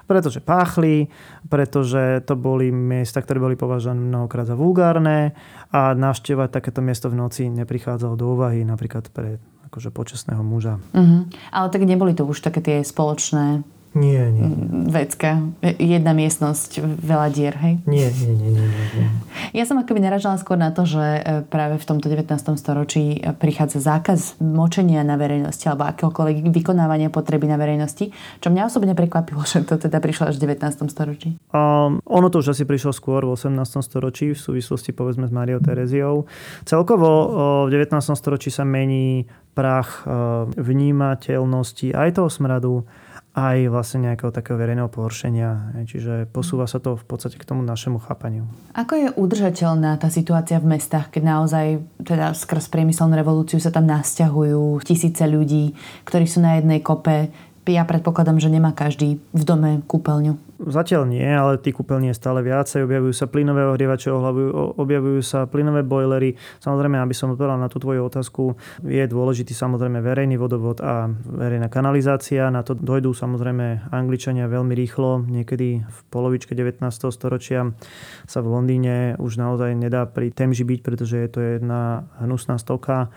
pretože 0.10 0.42
páchli, 0.42 1.12
pretože 1.48 2.26
to 2.26 2.34
boli 2.34 2.74
miesta, 2.74 3.22
ktoré 3.22 3.38
boli 3.38 3.56
považované 3.60 4.02
mnohokrát 4.02 4.50
za 4.50 4.58
vulgárne 4.58 5.38
a 5.70 5.94
navštevovať 5.94 6.50
takéto 6.50 6.82
miesto 6.82 7.12
v 7.14 7.20
noci 7.20 7.52
neprichádzalo 7.52 8.16
do 8.18 8.26
úvahy 8.34 8.66
napríklad 8.66 9.12
pre 9.14 9.38
akože 9.68 9.92
počasného 9.92 10.42
muža. 10.42 10.80
Uh-huh. 10.96 11.28
Ale 11.52 11.68
tak 11.68 11.84
neboli 11.84 12.16
to 12.16 12.24
už 12.24 12.40
také 12.40 12.64
tie 12.64 12.78
spoločné 12.88 13.68
nie, 13.96 14.20
nie. 14.32 14.48
Vecka. 14.92 15.42
Jedna 15.80 16.12
miestnosť, 16.12 16.84
veľa 16.84 17.28
dier, 17.32 17.56
hej? 17.56 17.80
Nie, 17.88 18.12
nie, 18.12 18.34
nie, 18.36 18.52
nie, 18.52 18.68
nie. 18.68 19.08
Ja 19.56 19.64
som 19.64 19.80
akoby 19.80 20.04
naražala 20.04 20.36
skôr 20.38 20.60
na 20.60 20.76
to, 20.76 20.84
že 20.84 21.02
e, 21.02 21.22
práve 21.48 21.80
v 21.80 21.86
tomto 21.88 22.12
19. 22.12 22.30
storočí 22.60 23.18
e, 23.18 23.34
prichádza 23.34 23.80
zákaz 23.80 24.38
močenia 24.44 25.02
na 25.02 25.16
verejnosti 25.16 25.66
alebo 25.66 25.88
akéhokoľvek 25.88 26.52
vykonávania 26.52 27.10
potreby 27.10 27.48
na 27.48 27.56
verejnosti, 27.56 28.12
čo 28.44 28.48
mňa 28.52 28.68
osobne 28.68 28.94
prekvapilo, 28.94 29.42
že 29.50 29.64
to 29.64 29.80
teda 29.80 30.04
prišlo 30.04 30.30
až 30.30 30.38
v 30.38 30.52
19. 30.52 30.92
storočí. 30.92 31.40
Um, 31.56 32.04
ono 32.06 32.28
to 32.30 32.46
už 32.46 32.54
asi 32.54 32.68
prišlo 32.68 32.92
skôr 32.94 33.26
v 33.26 33.34
18. 33.34 33.56
storočí 33.82 34.36
v 34.36 34.40
súvislosti 34.40 34.92
povedzme 34.92 35.26
s 35.26 35.34
Mariou 35.34 35.64
Tereziou. 35.64 36.30
Celkovo 36.68 37.10
v 37.66 37.70
19. 37.74 37.94
storočí 38.14 38.54
sa 38.54 38.68
mení 38.68 39.26
prach 39.58 40.06
vnímateľnosti 40.54 41.98
aj 41.98 42.22
toho 42.22 42.30
smradu, 42.30 42.86
aj 43.38 43.70
vlastne 43.70 44.10
nejakého 44.10 44.34
takého 44.34 44.58
verejného 44.58 44.90
pohoršenia. 44.90 45.78
Čiže 45.86 46.26
posúva 46.34 46.66
sa 46.66 46.82
to 46.82 46.98
v 46.98 47.06
podstate 47.06 47.38
k 47.38 47.46
tomu 47.46 47.62
našemu 47.62 48.02
chápaniu. 48.02 48.50
Ako 48.74 48.98
je 48.98 49.08
udržateľná 49.14 50.02
tá 50.02 50.10
situácia 50.10 50.58
v 50.58 50.74
mestách, 50.74 51.14
keď 51.14 51.38
naozaj 51.38 51.66
teda 52.02 52.34
skrz 52.34 52.74
priemyselnú 52.74 53.14
revolúciu 53.14 53.62
sa 53.62 53.70
tam 53.70 53.86
nasťahujú 53.86 54.82
tisíce 54.82 55.22
ľudí, 55.30 55.78
ktorí 56.10 56.26
sú 56.26 56.42
na 56.42 56.58
jednej 56.58 56.82
kope, 56.82 57.30
ja 57.74 57.84
predpokladám, 57.84 58.40
že 58.40 58.48
nemá 58.48 58.72
každý 58.72 59.20
v 59.36 59.44
dome 59.44 59.84
kúpeľňu. 59.84 60.48
Zatiaľ 60.58 61.06
nie, 61.06 61.22
ale 61.22 61.62
tých 61.62 61.78
kúpeľní 61.78 62.10
je 62.10 62.18
stále 62.18 62.42
viacej. 62.42 62.90
Objavujú 62.90 63.14
sa 63.14 63.30
plynové 63.30 63.62
ohrievače, 63.70 64.10
objavujú 64.74 65.22
sa 65.22 65.46
plynové 65.46 65.86
bojlery. 65.86 66.34
Samozrejme, 66.58 66.98
aby 66.98 67.14
som 67.14 67.30
odpovedal 67.30 67.62
na 67.62 67.70
tú 67.70 67.78
tvoju 67.78 68.02
otázku, 68.02 68.58
je 68.82 69.06
dôležitý 69.06 69.54
samozrejme 69.54 70.02
verejný 70.02 70.34
vodovod 70.42 70.82
a 70.82 71.14
verejná 71.14 71.70
kanalizácia. 71.70 72.50
Na 72.50 72.66
to 72.66 72.74
dojdú 72.74 73.14
samozrejme 73.14 73.94
Angličania 73.94 74.50
veľmi 74.50 74.74
rýchlo. 74.74 75.22
Niekedy 75.30 75.86
v 75.86 76.00
polovičke 76.10 76.58
19. 76.58 76.82
storočia 77.14 77.70
sa 78.26 78.42
v 78.42 78.50
Londýne 78.50 79.14
už 79.22 79.38
naozaj 79.38 79.78
nedá 79.78 80.10
pri 80.10 80.34
Temži 80.34 80.66
byť, 80.66 80.80
pretože 80.82 81.22
je 81.22 81.30
to 81.30 81.40
jedna 81.62 82.10
hnusná 82.18 82.58
stoka 82.58 83.14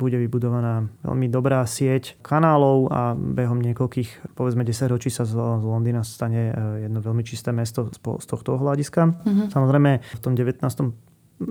bude 0.00 0.16
vybudovaná 0.16 0.88
veľmi 1.04 1.28
dobrá 1.28 1.60
sieť 1.68 2.16
kanálov 2.24 2.88
a 2.88 3.12
behom 3.12 3.60
niekoľkých, 3.60 4.32
povedzme 4.32 4.64
10 4.64 4.88
ročí 4.88 5.12
sa 5.12 5.28
z 5.28 5.36
Londýna 5.36 6.00
stane 6.00 6.48
e, 6.48 6.88
jedno 6.88 7.04
veľmi 7.04 7.20
čisté 7.20 7.52
mesto 7.52 7.92
z 7.92 8.24
tohto 8.24 8.56
hľadiska. 8.56 9.12
Mm-hmm. 9.12 9.46
Samozrejme 9.52 9.90
v 10.00 10.20
tom 10.24 10.32
19 10.32 10.64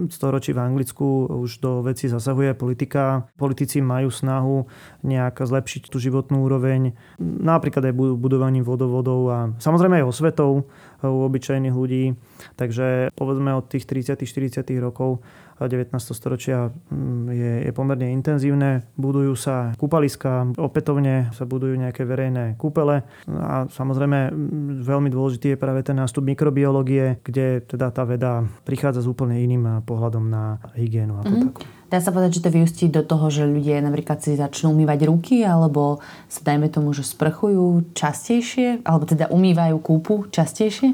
storočí 0.10 0.54
v 0.54 0.62
Anglicku 0.62 1.26
už 1.26 1.62
do 1.62 1.82
veci 1.82 2.06
zasahuje 2.06 2.54
politika. 2.54 3.26
Politici 3.38 3.82
majú 3.82 4.14
snahu 4.14 4.70
nejak 5.02 5.42
zlepšiť 5.42 5.90
tú 5.90 5.98
životnú 5.98 6.46
úroveň, 6.46 6.94
napríklad 7.20 7.90
aj 7.90 7.94
budovaním 7.98 8.62
vodovodov 8.62 9.22
a 9.30 9.40
samozrejme 9.58 10.02
aj 10.02 10.10
osvetou 10.10 10.70
u 11.02 11.20
obyčajných 11.26 11.74
ľudí. 11.74 12.14
Takže 12.54 13.16
povedzme 13.18 13.56
od 13.58 13.66
tých 13.66 13.90
30-40 13.90 14.62
rokov 14.78 15.26
19. 15.68 15.92
storočia 16.16 16.70
mm, 16.70 17.26
je, 17.34 17.52
je 17.68 17.72
pomerne 17.76 18.14
intenzívne. 18.14 18.88
Budujú 18.96 19.34
sa 19.36 19.74
kúpaliska, 19.76 20.56
opätovne 20.56 21.34
sa 21.36 21.44
budujú 21.44 21.76
nejaké 21.76 22.06
verejné 22.06 22.56
kúpele 22.56 23.04
a 23.28 23.68
samozrejme 23.68 24.32
mm, 24.32 24.86
veľmi 24.86 25.10
dôležitý 25.12 25.56
je 25.56 25.62
práve 25.62 25.84
ten 25.84 25.98
nástup 25.98 26.24
mikrobiológie, 26.24 27.20
kde 27.26 27.66
teda 27.66 27.92
tá 27.92 28.06
veda 28.06 28.46
prichádza 28.64 29.04
s 29.04 29.10
úplne 29.10 29.42
iným 29.42 29.84
pohľadom 29.84 30.24
na 30.30 30.62
hygienu 30.78 31.20
ako 31.20 31.34
mm-hmm. 31.34 31.48
takú. 31.52 31.79
Dá 31.90 31.98
sa 31.98 32.14
povedať, 32.14 32.38
že 32.38 32.46
to 32.46 32.54
vyústí 32.54 32.86
do 32.86 33.02
toho, 33.02 33.34
že 33.34 33.50
ľudia 33.50 33.82
napríklad 33.82 34.22
si 34.22 34.38
začnú 34.38 34.78
umývať 34.78 35.10
ruky, 35.10 35.42
alebo 35.42 35.98
sa 36.30 36.46
dajme 36.46 36.70
tomu, 36.70 36.94
že 36.94 37.02
sprchujú 37.02 37.98
častejšie, 37.98 38.86
alebo 38.86 39.10
teda 39.10 39.26
umývajú 39.34 39.82
kúpu 39.82 40.30
častejšie? 40.30 40.94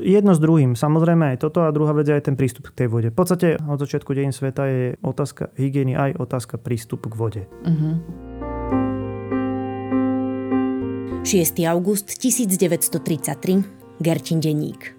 Jedno 0.00 0.32
s 0.32 0.40
druhým. 0.40 0.80
Samozrejme 0.80 1.36
aj 1.36 1.44
toto 1.44 1.68
a 1.68 1.74
druhá 1.76 1.92
vec 1.92 2.08
je 2.08 2.16
aj 2.16 2.32
ten 2.32 2.40
prístup 2.40 2.72
k 2.72 2.84
tej 2.84 2.88
vode. 2.88 3.12
V 3.12 3.16
podstate 3.20 3.60
od 3.60 3.76
začiatku 3.76 4.16
dejín 4.16 4.32
sveta 4.32 4.64
je 4.64 4.96
otázka 5.04 5.52
hygieny 5.60 5.92
aj 5.92 6.16
otázka 6.16 6.56
prístupu 6.56 7.12
k 7.12 7.14
vode. 7.20 7.42
Uh-huh. 7.68 8.00
6. 11.20 11.52
august 11.68 12.08
1933, 12.16 14.00
Gertin 14.00 14.40
denník. 14.40 14.96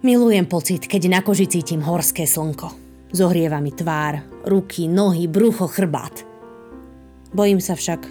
Milujem 0.00 0.48
pocit, 0.48 0.88
keď 0.88 1.02
na 1.12 1.20
koži 1.20 1.44
cítim 1.44 1.84
horské 1.84 2.24
slnko. 2.24 2.89
Zohrieva 3.10 3.58
mi 3.58 3.74
tvár, 3.74 4.22
ruky, 4.46 4.86
nohy, 4.86 5.26
brucho, 5.26 5.66
chrbát. 5.66 6.22
Bojím 7.34 7.58
sa 7.58 7.74
však, 7.74 8.06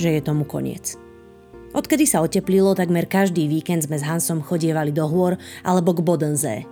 že 0.00 0.08
je 0.16 0.20
tomu 0.24 0.48
koniec. 0.48 0.96
Odkedy 1.72 2.04
sa 2.08 2.24
oteplilo, 2.24 2.72
takmer 2.72 3.08
každý 3.08 3.48
víkend 3.48 3.84
sme 3.84 3.96
s 4.00 4.04
Hansom 4.04 4.44
chodievali 4.44 4.92
do 4.92 5.04
hôr 5.08 5.36
alebo 5.64 5.92
k 5.96 6.04
Bodensee. 6.04 6.64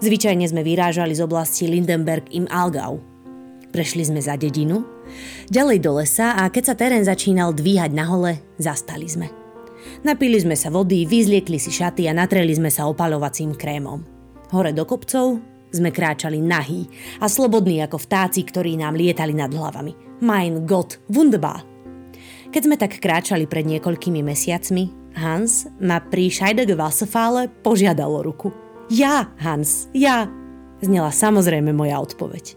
Zvyčajne 0.00 0.48
sme 0.48 0.64
vyrážali 0.64 1.16
z 1.16 1.24
oblasti 1.24 1.68
Lindenberg 1.68 2.28
im 2.32 2.48
Algau. 2.48 3.00
Prešli 3.72 4.08
sme 4.08 4.20
za 4.24 4.40
dedinu, 4.40 4.84
ďalej 5.52 5.78
do 5.84 6.00
lesa 6.00 6.36
a 6.40 6.48
keď 6.48 6.64
sa 6.64 6.74
terén 6.78 7.04
začínal 7.04 7.52
dvíhať 7.52 7.90
na 7.92 8.04
hole, 8.08 8.32
zastali 8.56 9.08
sme. 9.08 9.28
Napili 10.06 10.40
sme 10.40 10.56
sa 10.56 10.72
vody, 10.72 11.04
vyzliekli 11.04 11.60
si 11.60 11.68
šaty 11.68 12.08
a 12.08 12.16
natreli 12.16 12.54
sme 12.56 12.72
sa 12.72 12.88
opalovacím 12.88 13.52
krémom. 13.52 14.00
Hore 14.52 14.72
do 14.72 14.86
kopcov 14.88 15.53
sme 15.74 15.90
kráčali 15.90 16.38
nahý 16.38 16.86
a 17.18 17.26
slobodní 17.26 17.82
ako 17.82 17.98
vtáci, 17.98 18.46
ktorí 18.46 18.78
nám 18.78 18.94
lietali 18.94 19.34
nad 19.34 19.50
hlavami. 19.50 20.22
Mein 20.22 20.62
Gott, 20.62 21.02
wunderbar! 21.10 21.66
Keď 22.54 22.62
sme 22.62 22.78
tak 22.78 23.02
kráčali 23.02 23.50
pred 23.50 23.66
niekoľkými 23.66 24.22
mesiacmi, 24.22 25.10
Hans 25.18 25.66
ma 25.82 25.98
pri 25.98 26.30
Scheidege 26.30 26.78
Wasserfale 26.78 27.50
požiadal 27.50 28.22
ruku. 28.22 28.54
Ja, 28.94 29.34
Hans, 29.42 29.90
ja, 29.90 30.30
znela 30.78 31.10
samozrejme 31.10 31.74
moja 31.74 31.98
odpoveď. 31.98 32.54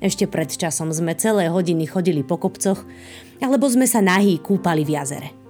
Ešte 0.00 0.24
pred 0.24 0.48
časom 0.48 0.88
sme 0.92 1.16
celé 1.16 1.52
hodiny 1.52 1.84
chodili 1.84 2.24
po 2.24 2.40
kopcoch, 2.40 2.80
alebo 3.44 3.68
sme 3.68 3.84
sa 3.84 4.00
nahý 4.00 4.40
kúpali 4.40 4.84
v 4.84 4.96
jazere. 4.96 5.43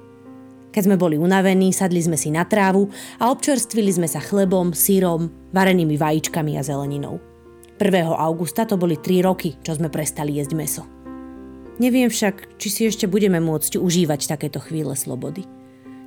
Keď 0.75 0.91
sme 0.91 0.99
boli 0.99 1.15
unavení, 1.15 1.71
sadli 1.71 2.03
sme 2.03 2.19
si 2.19 2.35
na 2.35 2.43
trávu 2.43 2.91
a 3.23 3.31
občerstvili 3.31 3.95
sme 3.95 4.11
sa 4.11 4.19
chlebom, 4.19 4.75
sírom, 4.75 5.31
varenými 5.55 5.95
vajíčkami 5.95 6.59
a 6.59 6.67
zeleninou. 6.67 7.23
1. 7.79 8.11
augusta 8.11 8.67
to 8.67 8.75
boli 8.75 8.99
3 8.99 9.23
roky, 9.23 9.55
čo 9.63 9.79
sme 9.79 9.87
prestali 9.87 10.43
jesť 10.43 10.53
meso. 10.59 10.83
Neviem 11.79 12.11
však, 12.11 12.59
či 12.59 12.69
si 12.71 12.83
ešte 12.91 13.07
budeme 13.07 13.39
môcť 13.39 13.79
užívať 13.79 14.27
takéto 14.27 14.59
chvíle 14.59 14.99
slobody. 14.99 15.47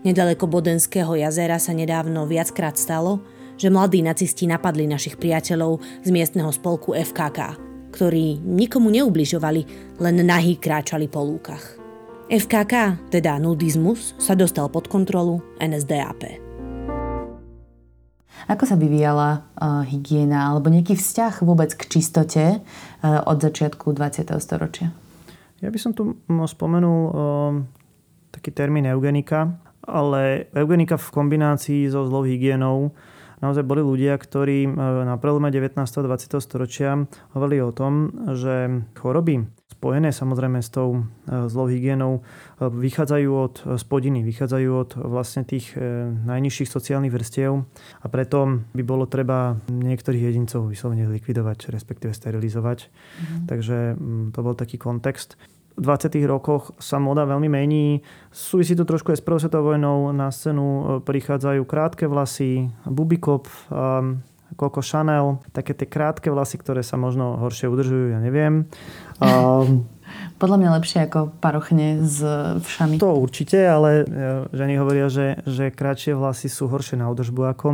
Nedaleko 0.04 0.52
Bodenského 0.52 1.16
jazera 1.16 1.60
sa 1.64 1.72
nedávno 1.72 2.28
viackrát 2.28 2.76
stalo, 2.76 3.24
že 3.56 3.72
mladí 3.72 4.04
nacisti 4.04 4.52
napadli 4.52 4.84
našich 4.84 5.16
priateľov 5.16 5.80
z 6.04 6.10
miestneho 6.12 6.52
spolku 6.52 6.92
FKK– 6.92 7.40
ktorí 7.98 8.44
nikomu 8.46 8.94
neubližovali, 8.94 9.62
len 9.98 10.16
nahý 10.22 10.62
kráčali 10.62 11.10
po 11.10 11.26
lúkach. 11.26 11.87
FKK, 12.28 13.08
teda 13.08 13.40
nudizmus, 13.40 14.12
sa 14.20 14.36
dostal 14.36 14.68
pod 14.68 14.92
kontrolu 14.92 15.40
NSDAP. 15.64 16.44
Ako 18.52 18.68
sa 18.68 18.76
vyvíjala 18.76 19.48
uh, 19.56 19.88
hygiena 19.88 20.52
alebo 20.52 20.68
nejaký 20.68 21.00
vzťah 21.00 21.48
vôbec 21.48 21.72
k 21.72 21.88
čistote 21.88 22.60
uh, 22.60 23.24
od 23.24 23.40
začiatku 23.40 23.96
20. 23.96 24.28
storočia? 24.44 24.92
Ja 25.64 25.72
by 25.72 25.80
som 25.80 25.96
tu 25.96 26.20
spomenul 26.28 27.00
uh, 27.08 27.14
taký 28.36 28.52
termín 28.52 28.84
eugenika, 28.92 29.64
ale 29.88 30.52
eugenika 30.52 31.00
v 31.00 31.08
kombinácii 31.08 31.88
so 31.88 32.04
zlou 32.12 32.28
hygienou 32.28 32.92
naozaj 33.40 33.64
boli 33.64 33.80
ľudia, 33.80 34.18
ktorí 34.20 34.68
na 35.06 35.16
prelome 35.22 35.48
19. 35.48 35.80
a 35.80 35.86
20. 35.86 36.44
storočia 36.44 37.08
hovorili 37.38 37.64
o 37.64 37.72
tom, 37.72 38.12
že 38.34 38.84
choroby 38.98 39.48
spojené 39.78 40.10
samozrejme 40.10 40.58
s 40.66 40.74
tou 40.74 41.06
e, 41.30 41.46
zlou 41.46 41.70
hygienou 41.70 42.20
e, 42.20 42.22
vychádzajú 42.66 43.30
od 43.30 43.56
spodiny, 43.78 44.26
vychádzajú 44.26 44.70
od 44.74 44.92
vlastne 44.98 45.46
tých 45.46 45.78
najnižších 46.26 46.70
sociálnych 46.70 47.14
vrstiev 47.14 47.62
a 48.02 48.06
preto 48.10 48.66
by 48.74 48.82
bolo 48.82 49.06
treba 49.06 49.62
niektorých 49.70 50.34
jedincov 50.34 50.66
vyslovene 50.66 51.06
likvidovať, 51.14 51.70
respektíve 51.70 52.12
sterilizovať. 52.12 52.90
Mm. 52.90 53.46
Takže 53.46 53.78
to 54.34 54.40
bol 54.42 54.58
taký 54.58 54.82
kontext. 54.82 55.38
20. 55.78 56.18
rokoch 56.26 56.74
sa 56.82 56.98
moda 56.98 57.22
veľmi 57.30 57.54
mení. 57.54 58.02
Súvisí 58.34 58.74
to 58.74 58.82
trošku 58.82 59.14
aj 59.14 59.22
s 59.22 59.26
prvou 59.26 59.38
svetovou 59.38 59.78
vojnou. 59.78 60.10
Na 60.10 60.34
scénu 60.34 60.66
e, 60.66 60.82
prichádzajú 61.06 61.62
krátke 61.70 62.10
vlasy, 62.10 62.74
bubikop, 62.90 63.46
Coco 64.58 64.82
Chanel, 64.82 65.38
také 65.54 65.78
tie 65.78 65.86
krátke 65.86 66.34
vlasy, 66.34 66.58
ktoré 66.58 66.82
sa 66.82 66.98
možno 66.98 67.38
horšie 67.38 67.70
udržujú, 67.70 68.18
ja 68.18 68.20
neviem. 68.20 68.66
Um, 69.22 69.86
Podľa 70.38 70.58
mňa 70.60 70.70
lepšie 70.78 71.00
ako 71.08 71.34
parochne 71.40 72.04
s 72.06 72.22
všami. 72.62 73.02
To 73.02 73.18
určite, 73.18 73.58
ale 73.58 74.04
e, 74.04 74.50
ženy 74.54 74.74
hovoria, 74.78 75.08
že, 75.10 75.42
že 75.48 75.74
kratšie 75.74 76.14
vlasy 76.14 76.52
sú 76.52 76.70
horšie 76.70 77.00
na 77.00 77.10
údržbu 77.10 77.42
ako 77.58 77.68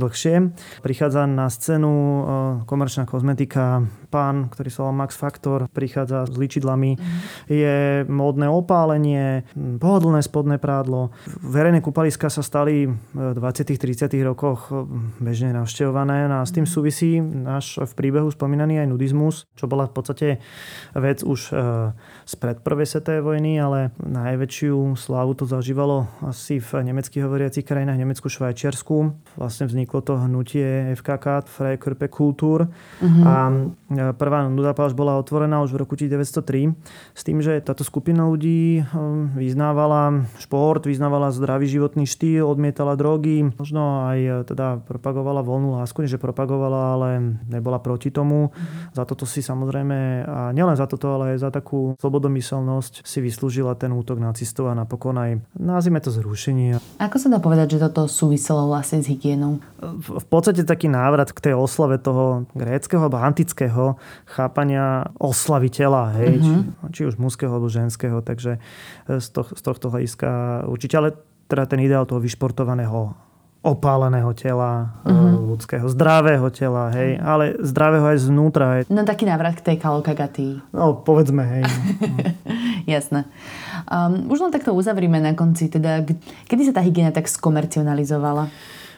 dlhšie. 0.00 0.50
Prichádza 0.82 1.28
na 1.28 1.46
scénu 1.52 1.92
e, 1.92 2.22
komerčná 2.66 3.04
kozmetika. 3.04 3.84
Pán, 4.12 4.52
ktorý 4.52 4.68
sa 4.68 4.78
volá 4.84 5.06
Max 5.06 5.16
Factor, 5.16 5.72
prichádza 5.72 6.28
s 6.28 6.36
ličidlami. 6.36 7.00
Mm. 7.00 7.04
Je 7.48 7.76
módne 8.12 8.44
opálenie, 8.52 9.48
pohodlné 9.56 10.20
spodné 10.20 10.60
prádlo. 10.60 11.16
Verejné 11.40 11.80
kúpaliska 11.80 12.28
sa 12.28 12.44
stali 12.44 12.84
v 12.88 13.32
20 13.32 13.72
30 13.72 14.12
rokoch 14.22 14.68
bežne 15.18 15.54
navštevované 15.56 16.28
a 16.28 16.44
s 16.44 16.54
tým 16.54 16.64
mhm. 16.68 16.72
súvisí 16.72 17.18
náš 17.20 17.80
v 17.82 17.92
príbehu 17.96 18.30
spomínaný 18.30 18.82
aj 18.84 18.90
nudizmus, 18.90 19.34
čo 19.58 19.66
bola 19.66 19.88
v 19.88 19.94
podstate 19.94 20.28
vec 20.94 21.24
už 21.24 21.40
e, 21.50 21.61
spred 22.26 22.64
prvej 22.64 22.86
svetovej 22.88 23.22
vojny, 23.22 23.60
ale 23.60 23.94
najväčšiu 24.02 24.96
slávu 24.98 25.36
to 25.36 25.44
zažívalo 25.46 26.08
asi 26.24 26.58
v 26.58 26.86
nemeckých 26.90 27.22
hovoriacich 27.22 27.66
krajinách, 27.66 27.98
Nemecku, 27.98 28.26
Švajčiarsku. 28.26 28.96
Vlastne 29.38 29.68
vzniklo 29.68 30.00
to 30.02 30.18
hnutie 30.18 30.96
FKK, 30.98 31.46
Freikörpe 31.46 32.08
Kultur. 32.08 32.66
Mm-hmm. 32.98 33.24
A 33.26 33.34
e, 33.48 33.54
prvá 34.16 34.48
Nudapáž 34.48 34.96
bola 34.96 35.20
otvorená 35.20 35.62
už 35.62 35.76
v 35.76 35.80
roku 35.84 35.94
1903 35.94 36.74
s 37.14 37.22
tým, 37.22 37.38
že 37.44 37.60
táto 37.62 37.86
skupina 37.86 38.26
ľudí 38.26 38.80
e, 38.80 38.82
vyznávala 39.36 40.26
šport, 40.40 40.82
vyznávala 40.88 41.30
zdravý 41.30 41.68
životný 41.68 42.08
štýl, 42.08 42.48
odmietala 42.48 42.98
drogy, 42.98 43.46
možno 43.54 44.08
aj 44.08 44.48
teda 44.50 44.82
propagovala 44.88 45.44
voľnú 45.44 45.78
lásku, 45.78 46.04
že 46.08 46.18
propagovala, 46.18 46.98
ale 46.98 47.08
nebola 47.46 47.78
proti 47.78 48.08
tomu. 48.08 48.50
Mm-hmm. 48.50 48.96
Za 48.96 49.04
toto 49.06 49.28
si 49.28 49.44
samozrejme, 49.44 50.26
a 50.26 50.50
nielen 50.56 50.74
za 50.74 50.88
toto, 50.88 51.12
ale 51.12 51.36
aj 51.36 51.38
za 51.44 51.50
takú 51.52 51.94
slobodomyselnosť 52.00 53.04
si 53.04 53.20
vyslúžila 53.20 53.76
ten 53.76 53.92
útok 53.92 54.16
nacistov 54.16 54.72
a 54.72 54.74
napokon 54.74 55.20
aj 55.20 55.30
nazvime 55.52 56.00
to 56.00 56.08
zrušenie. 56.08 56.80
Ako 56.96 57.20
sa 57.20 57.28
dá 57.28 57.38
povedať, 57.38 57.76
že 57.76 57.84
toto 57.84 58.08
súviselo 58.08 58.72
vlastne 58.72 59.04
s 59.04 59.12
hygienou? 59.12 59.60
V, 59.78 60.18
v 60.18 60.26
podstate 60.26 60.64
taký 60.64 60.88
návrat 60.88 61.30
k 61.36 61.52
tej 61.52 61.54
oslave 61.54 62.00
toho 62.00 62.48
gréckého 62.56 63.04
alebo 63.04 63.20
antického 63.20 64.00
chápania 64.24 65.12
oslavy 65.20 65.68
tela, 65.68 66.16
hej, 66.16 66.40
uh-huh. 66.40 66.88
či, 66.88 66.96
či 66.96 67.00
už 67.12 67.20
mužského 67.20 67.52
alebo 67.52 67.68
ženského, 67.68 68.24
takže 68.24 68.56
z, 69.06 69.26
to, 69.28 69.44
z 69.44 69.60
tohto 69.60 69.92
hľadiska 69.92 70.64
určite, 70.64 70.94
ale 70.96 71.08
teda 71.52 71.68
ten 71.68 71.84
ideál 71.84 72.08
toho 72.08 72.22
vyšportovaného 72.22 73.12
opáleného 73.62 74.34
tela 74.34 74.90
uh-huh. 75.06 75.54
ľudského, 75.54 75.86
zdravého 75.86 76.50
tela, 76.50 76.90
hej, 76.90 77.14
ale 77.22 77.54
zdravého 77.62 78.02
aj 78.10 78.18
znútra. 78.26 78.66
Hej. 78.78 78.90
No 78.90 79.06
taký 79.06 79.22
návrat 79.22 79.54
k 79.54 79.72
tej 79.72 79.76
kalokagatii. 79.78 80.74
No, 80.74 80.98
povedzme, 80.98 81.46
hej. 81.46 81.62
No. 81.62 81.70
Jasné. 82.98 83.22
Um, 83.86 84.26
už 84.26 84.42
len 84.42 84.50
takto 84.50 84.74
uzavrime 84.74 85.22
na 85.22 85.38
konci, 85.38 85.70
teda, 85.70 86.02
kedy 86.50 86.74
sa 86.74 86.74
tá 86.74 86.82
hygiena 86.82 87.14
tak 87.14 87.30
skomercionalizovala? 87.30 88.50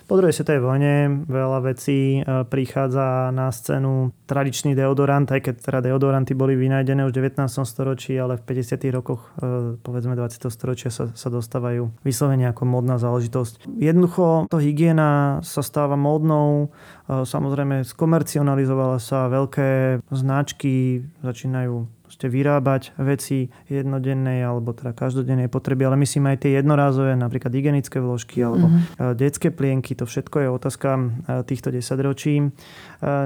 Po 0.04 0.20
druhej 0.20 0.36
svetovej 0.36 0.60
vojne 0.60 0.94
veľa 1.24 1.64
vecí 1.64 2.20
e, 2.20 2.44
prichádza 2.44 3.32
na 3.32 3.48
scénu 3.48 4.12
tradičný 4.28 4.76
deodorant, 4.76 5.24
aj 5.24 5.40
keď 5.48 5.54
teda 5.64 5.80
deodoranty 5.80 6.36
boli 6.36 6.52
vynajdené 6.60 7.08
už 7.08 7.16
v 7.16 7.32
19. 7.32 7.48
storočí, 7.48 8.12
ale 8.20 8.36
v 8.36 8.44
50. 8.44 8.84
rokoch 8.92 9.32
e, 9.40 9.80
povedzme 9.80 10.12
20. 10.12 10.44
storočia 10.52 10.92
sa, 10.92 11.08
sa 11.08 11.28
dostávajú 11.32 11.88
vyslovene 12.04 12.44
ako 12.52 12.68
modná 12.68 13.00
záležitosť. 13.00 13.64
Jednoducho 13.80 14.52
to 14.52 14.60
hygiena 14.60 15.40
sa 15.40 15.64
stáva 15.64 15.96
modnou, 15.96 16.68
e, 17.08 17.24
samozrejme 17.24 17.88
skomercionalizovala 17.88 19.00
sa, 19.00 19.32
veľké 19.32 20.04
značky 20.12 21.00
začínajú 21.24 22.03
proste 22.14 22.30
vyrábať 22.30 22.94
veci 23.02 23.50
jednodennej 23.66 24.46
alebo 24.46 24.70
teda 24.70 24.94
každodennej 24.94 25.50
potreby, 25.50 25.90
ale 25.90 25.98
myslím 25.98 26.30
aj 26.30 26.46
tie 26.46 26.62
jednorázové, 26.62 27.18
napríklad 27.18 27.50
hygienické 27.50 27.98
vložky 27.98 28.38
alebo 28.38 28.70
mm-hmm. 28.70 29.18
detské 29.18 29.50
plienky, 29.50 29.98
to 29.98 30.06
všetko 30.06 30.46
je 30.46 30.48
otázka 30.54 30.90
e, 30.94 31.02
týchto 31.42 31.74
desaťročí. 31.74 32.34
E, 32.38 32.46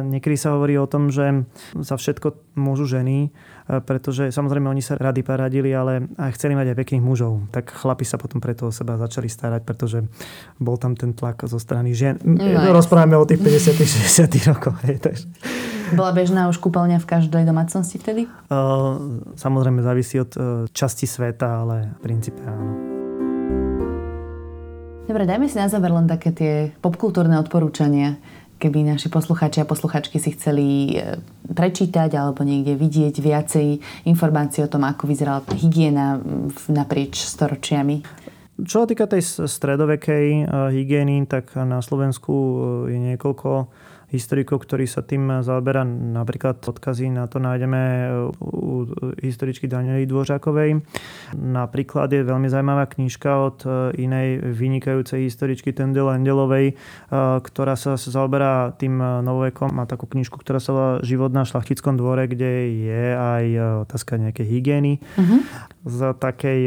niekedy 0.08 0.40
sa 0.40 0.56
hovorí 0.56 0.80
o 0.80 0.88
tom, 0.88 1.12
že 1.12 1.44
za 1.76 2.00
všetko 2.00 2.56
môžu 2.56 2.88
ženy, 2.88 3.28
pretože 3.68 4.32
samozrejme 4.32 4.64
oni 4.64 4.80
sa 4.80 4.96
rady 4.96 5.20
paradili, 5.20 5.76
ale 5.76 6.08
aj 6.16 6.40
chceli 6.40 6.56
mať 6.56 6.72
aj 6.72 6.76
pekných 6.80 7.04
mužov. 7.04 7.44
Tak 7.52 7.68
chlapi 7.76 8.08
sa 8.08 8.16
potom 8.16 8.40
preto 8.40 8.68
o 8.68 8.72
seba 8.72 8.96
začali 8.96 9.28
starať, 9.28 9.62
pretože 9.68 10.08
bol 10.56 10.80
tam 10.80 10.96
ten 10.96 11.12
tlak 11.12 11.44
zo 11.44 11.60
strany 11.60 11.92
žien. 11.92 12.16
No, 12.24 12.72
Rozprávame 12.72 13.20
o 13.20 13.28
tých 13.28 13.44
50 13.44 13.76
60 14.24 14.48
rokoch. 14.56 14.76
Hej, 14.88 15.04
takže. 15.04 15.26
Bola 15.92 16.12
bežná 16.12 16.48
už 16.48 16.60
kúpeľňa 16.60 17.00
v 17.00 17.06
každej 17.08 17.44
domácnosti 17.48 17.96
vtedy? 18.00 18.28
Uh, 18.48 19.24
samozrejme 19.36 19.80
závisí 19.80 20.20
od 20.20 20.32
uh, 20.36 20.42
časti 20.72 21.08
sveta, 21.08 21.64
ale 21.64 21.96
v 21.96 22.00
princípe 22.04 22.40
áno. 22.44 22.72
Dobre, 25.08 25.24
dajme 25.24 25.48
si 25.48 25.56
na 25.56 25.72
záver 25.72 25.88
len 25.88 26.04
také 26.04 26.36
tie 26.36 26.52
popkultúrne 26.84 27.40
odporúčania, 27.40 28.20
keby 28.58 28.84
naši 28.84 29.08
posluchači 29.08 29.62
a 29.62 29.68
posluchačky 29.70 30.18
si 30.18 30.34
chceli 30.34 30.98
e, 30.98 31.16
prečítať 31.48 32.10
alebo 32.18 32.42
niekde 32.42 32.74
vidieť 32.74 33.14
viacej 33.22 33.66
informácií 34.10 34.66
o 34.66 34.70
tom, 34.70 34.84
ako 34.84 35.06
vyzerala 35.06 35.40
hygiena 35.54 36.18
naprieč 36.68 37.22
storočiami. 37.22 38.02
Čo 38.58 38.82
sa 38.82 38.86
týka 38.90 39.06
tej 39.06 39.22
stredovekej 39.46 40.50
hygieny, 40.74 41.30
tak 41.30 41.54
na 41.54 41.78
Slovensku 41.78 42.34
je 42.90 42.98
niekoľko 43.14 43.70
historikov, 44.08 44.64
ktorí 44.64 44.88
sa 44.88 45.04
tým 45.04 45.44
zaoberá. 45.44 45.84
Napríklad 45.88 46.64
odkazy 46.64 47.12
na 47.12 47.28
to 47.28 47.36
nájdeme 47.36 48.08
u 48.40 48.88
historičky 49.20 49.68
Daniely 49.68 50.08
Dvořákovej. 50.08 50.80
Napríklad 51.36 52.08
je 52.08 52.24
veľmi 52.24 52.48
zaujímavá 52.48 52.88
knižka 52.88 53.30
od 53.36 53.58
inej 54.00 54.40
vynikajúcej 54.40 55.28
historičky 55.28 55.76
Tende 55.76 56.00
Lendelovej, 56.00 56.80
ktorá 57.44 57.76
sa 57.76 58.00
zaoberá 58.00 58.72
tým 58.80 58.96
novovekom. 59.00 59.76
Má 59.76 59.84
takú 59.84 60.08
knižku, 60.08 60.40
ktorá 60.40 60.56
sa 60.56 60.72
volá 60.72 60.92
Život 61.04 61.36
na 61.36 61.44
šlachtickom 61.44 62.00
dvore, 62.00 62.24
kde 62.32 62.52
je 62.88 63.04
aj 63.12 63.44
otázka 63.84 64.16
nejakej 64.16 64.46
hygieny. 64.48 65.04
Uh-huh. 65.20 65.44
Z 65.84 66.16
takej 66.16 66.60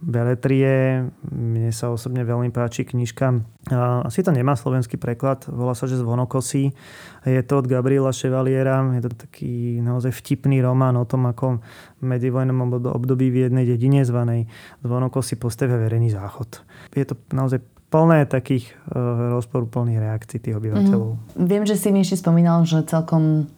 beletrie. 0.00 1.04
Mne 1.28 1.70
sa 1.76 1.92
osobne 1.92 2.24
veľmi 2.24 2.48
páči 2.48 2.88
knižka. 2.88 3.44
Asi 4.04 4.24
to 4.24 4.32
nemá 4.32 4.56
slovenský 4.56 4.96
preklad, 4.96 5.44
volá 5.46 5.76
sa, 5.76 5.84
že 5.84 6.00
Zvonokosy. 6.00 6.72
Je 7.28 7.42
to 7.44 7.60
od 7.60 7.68
Gabriela 7.68 8.10
Chevaliera. 8.10 8.80
Je 8.96 9.04
to 9.04 9.12
taký 9.12 9.78
naozaj 9.84 10.16
vtipný 10.16 10.64
román 10.64 10.96
o 10.96 11.04
tom, 11.04 11.28
ako 11.28 11.60
v 12.00 12.04
medzivojnom 12.04 12.80
období 12.88 13.28
v 13.28 13.52
jednej 13.52 13.68
dedine 13.68 14.00
zvanej 14.02 14.48
Zvonokosy 14.80 15.36
postavia 15.36 15.76
verejný 15.76 16.10
záchod. 16.10 16.64
Je 16.96 17.04
to 17.04 17.20
naozaj 17.30 17.60
plné 17.90 18.24
takých 18.24 18.70
uh, 18.94 19.34
rozporúplných 19.36 19.98
reakcií 19.98 20.38
tých 20.40 20.56
obyvateľov. 20.56 21.10
Mm. 21.36 21.44
Viem, 21.44 21.64
že 21.66 21.74
si 21.74 21.90
mi 21.90 22.06
ešte 22.06 22.22
spomínal, 22.22 22.62
že 22.62 22.86
celkom 22.86 23.50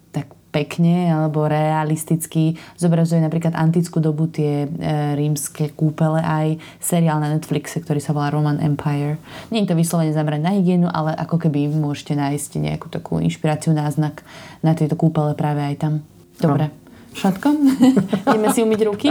pekne 0.53 1.09
alebo 1.09 1.49
realisticky 1.49 2.61
zobrazuje 2.77 3.25
napríklad 3.25 3.57
antickú 3.57 4.05
dobu 4.05 4.29
tie 4.29 4.69
e, 4.69 5.17
rímske 5.17 5.73
kúpele 5.73 6.21
aj 6.21 6.61
seriál 6.77 7.19
na 7.19 7.33
Netflixe, 7.33 7.81
ktorý 7.81 7.99
sa 7.99 8.13
volá 8.13 8.29
Roman 8.29 8.61
Empire. 8.61 9.17
Nie 9.49 9.65
je 9.65 9.73
to 9.73 9.81
vyslovene 9.81 10.13
zamerať 10.13 10.45
na 10.45 10.53
hygienu, 10.53 10.93
ale 10.93 11.17
ako 11.17 11.49
keby 11.49 11.73
môžete 11.73 12.13
nájsť 12.13 12.61
nejakú 12.61 12.93
takú 12.93 13.17
inšpiráciu, 13.19 13.73
náznak 13.73 14.21
na 14.61 14.77
tieto 14.77 14.95
kúpele 14.95 15.33
práve 15.33 15.65
aj 15.65 15.77
tam. 15.81 15.93
Dobre. 16.37 16.69
No. 16.69 16.82
Všetko? 17.13 17.49
Ideme 18.33 18.49
si 18.57 18.65
umyť 18.65 18.81
ruky? 18.89 19.09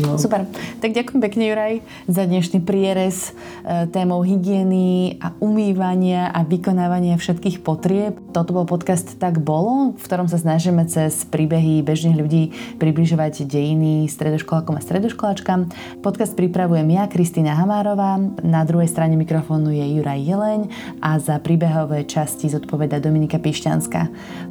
No. 0.00 0.16
Super. 0.16 0.48
Tak 0.80 0.96
ďakujem 0.96 1.20
pekne, 1.20 1.44
Juraj, 1.52 1.74
za 2.08 2.24
dnešný 2.24 2.64
prierez 2.64 3.36
e, 3.62 3.84
témou 3.92 4.24
hygieny 4.24 5.20
a 5.20 5.36
umývania 5.44 6.32
a 6.32 6.40
vykonávania 6.40 7.20
všetkých 7.20 7.60
potrieb. 7.60 8.16
Toto 8.32 8.56
bol 8.56 8.64
podcast 8.64 9.20
Tak 9.20 9.44
bolo, 9.44 9.92
v 9.92 10.00
ktorom 10.00 10.32
sa 10.32 10.40
snažíme 10.40 10.88
cez 10.88 11.28
príbehy 11.28 11.84
bežných 11.84 12.16
ľudí 12.16 12.42
približovať 12.80 13.44
dejiny 13.44 14.08
stredoškolákom 14.08 14.80
a 14.80 14.84
stredoškoláčkam. 14.84 15.68
Podcast 16.00 16.32
pripravujem 16.32 16.88
ja, 16.96 17.04
Kristýna 17.12 17.60
Hamárová, 17.60 18.16
na 18.40 18.64
druhej 18.64 18.88
strane 18.88 19.20
mikrofónu 19.20 19.68
je 19.68 19.84
Juraj 20.00 20.20
Jeleň 20.24 20.60
a 21.04 21.20
za 21.20 21.36
príbehové 21.44 22.08
časti 22.08 22.48
zodpoveda 22.48 23.04
Dominika 23.04 23.36
Pišťanská. 23.36 24.00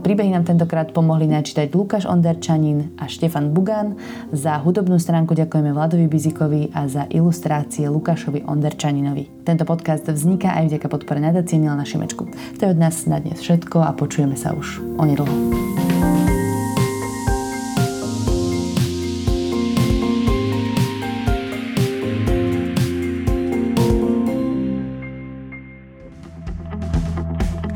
Príbehy 0.05 0.29
nám 0.29 0.45
tentokrát 0.45 0.93
pomohli 0.93 1.25
načítať 1.25 1.73
Lukáš 1.73 2.05
Onderčanin 2.19 2.99
a 2.99 3.07
Štefan 3.07 3.55
Bugan. 3.55 3.95
Za 4.35 4.59
hudobnú 4.59 4.99
stránku 4.99 5.31
ďakujeme 5.39 5.71
Vladovi 5.71 6.11
Bizikovi 6.11 6.67
a 6.75 6.83
za 6.91 7.07
ilustrácie 7.07 7.87
Lukášovi 7.87 8.43
Onderčaninovi. 8.43 9.47
Tento 9.47 9.63
podcast 9.63 10.03
vzniká 10.03 10.51
aj 10.59 10.75
vďaka 10.75 10.87
podpore 10.91 11.23
nadácie 11.23 11.55
Milana 11.55 11.87
Šimečku. 11.87 12.27
To 12.59 12.61
je 12.67 12.73
od 12.75 12.79
nás 12.79 13.07
na 13.07 13.23
dnes 13.23 13.39
všetko 13.39 13.87
a 13.87 13.95
počujeme 13.95 14.35
sa 14.35 14.51
už 14.51 14.83
onedlho. 14.99 15.31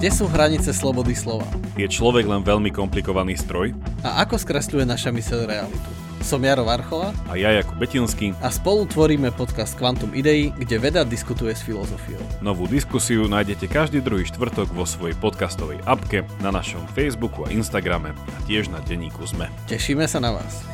Kde 0.04 0.20
sú 0.20 0.28
hranice 0.28 0.76
slobody 0.76 1.16
slova? 1.16 1.48
Je 1.80 1.88
človek 1.88 2.28
len 2.28 2.44
veľmi 2.44 2.76
komplikovaný 2.76 3.40
stroj? 3.40 3.72
A 4.04 4.20
ako 4.28 4.36
skresľuje 4.36 4.84
naša 4.84 5.16
myseľ 5.16 5.48
realitu? 5.48 5.90
Som 6.20 6.44
Jaro 6.44 6.68
Varchola 6.68 7.16
a 7.32 7.40
ja 7.40 7.56
Jakub 7.56 7.80
Betinský 7.80 8.36
a 8.44 8.52
spolu 8.52 8.84
tvoríme 8.84 9.32
podcast 9.32 9.80
Quantum 9.80 10.12
Idei, 10.12 10.52
kde 10.60 10.76
veda 10.76 11.08
diskutuje 11.08 11.56
s 11.56 11.64
filozofiou. 11.64 12.20
Novú 12.44 12.68
diskusiu 12.68 13.32
nájdete 13.32 13.72
každý 13.72 14.04
druhý 14.04 14.28
štvrtok 14.28 14.76
vo 14.76 14.84
svojej 14.84 15.16
podcastovej 15.24 15.80
apke, 15.88 16.28
na 16.44 16.52
našom 16.52 16.84
Facebooku 16.92 17.48
a 17.48 17.56
Instagrame 17.56 18.12
a 18.12 18.38
tiež 18.44 18.76
na 18.76 18.84
denníku 18.84 19.24
ZME. 19.24 19.48
Tešíme 19.72 20.04
sa 20.04 20.20
na 20.20 20.36
vás. 20.36 20.68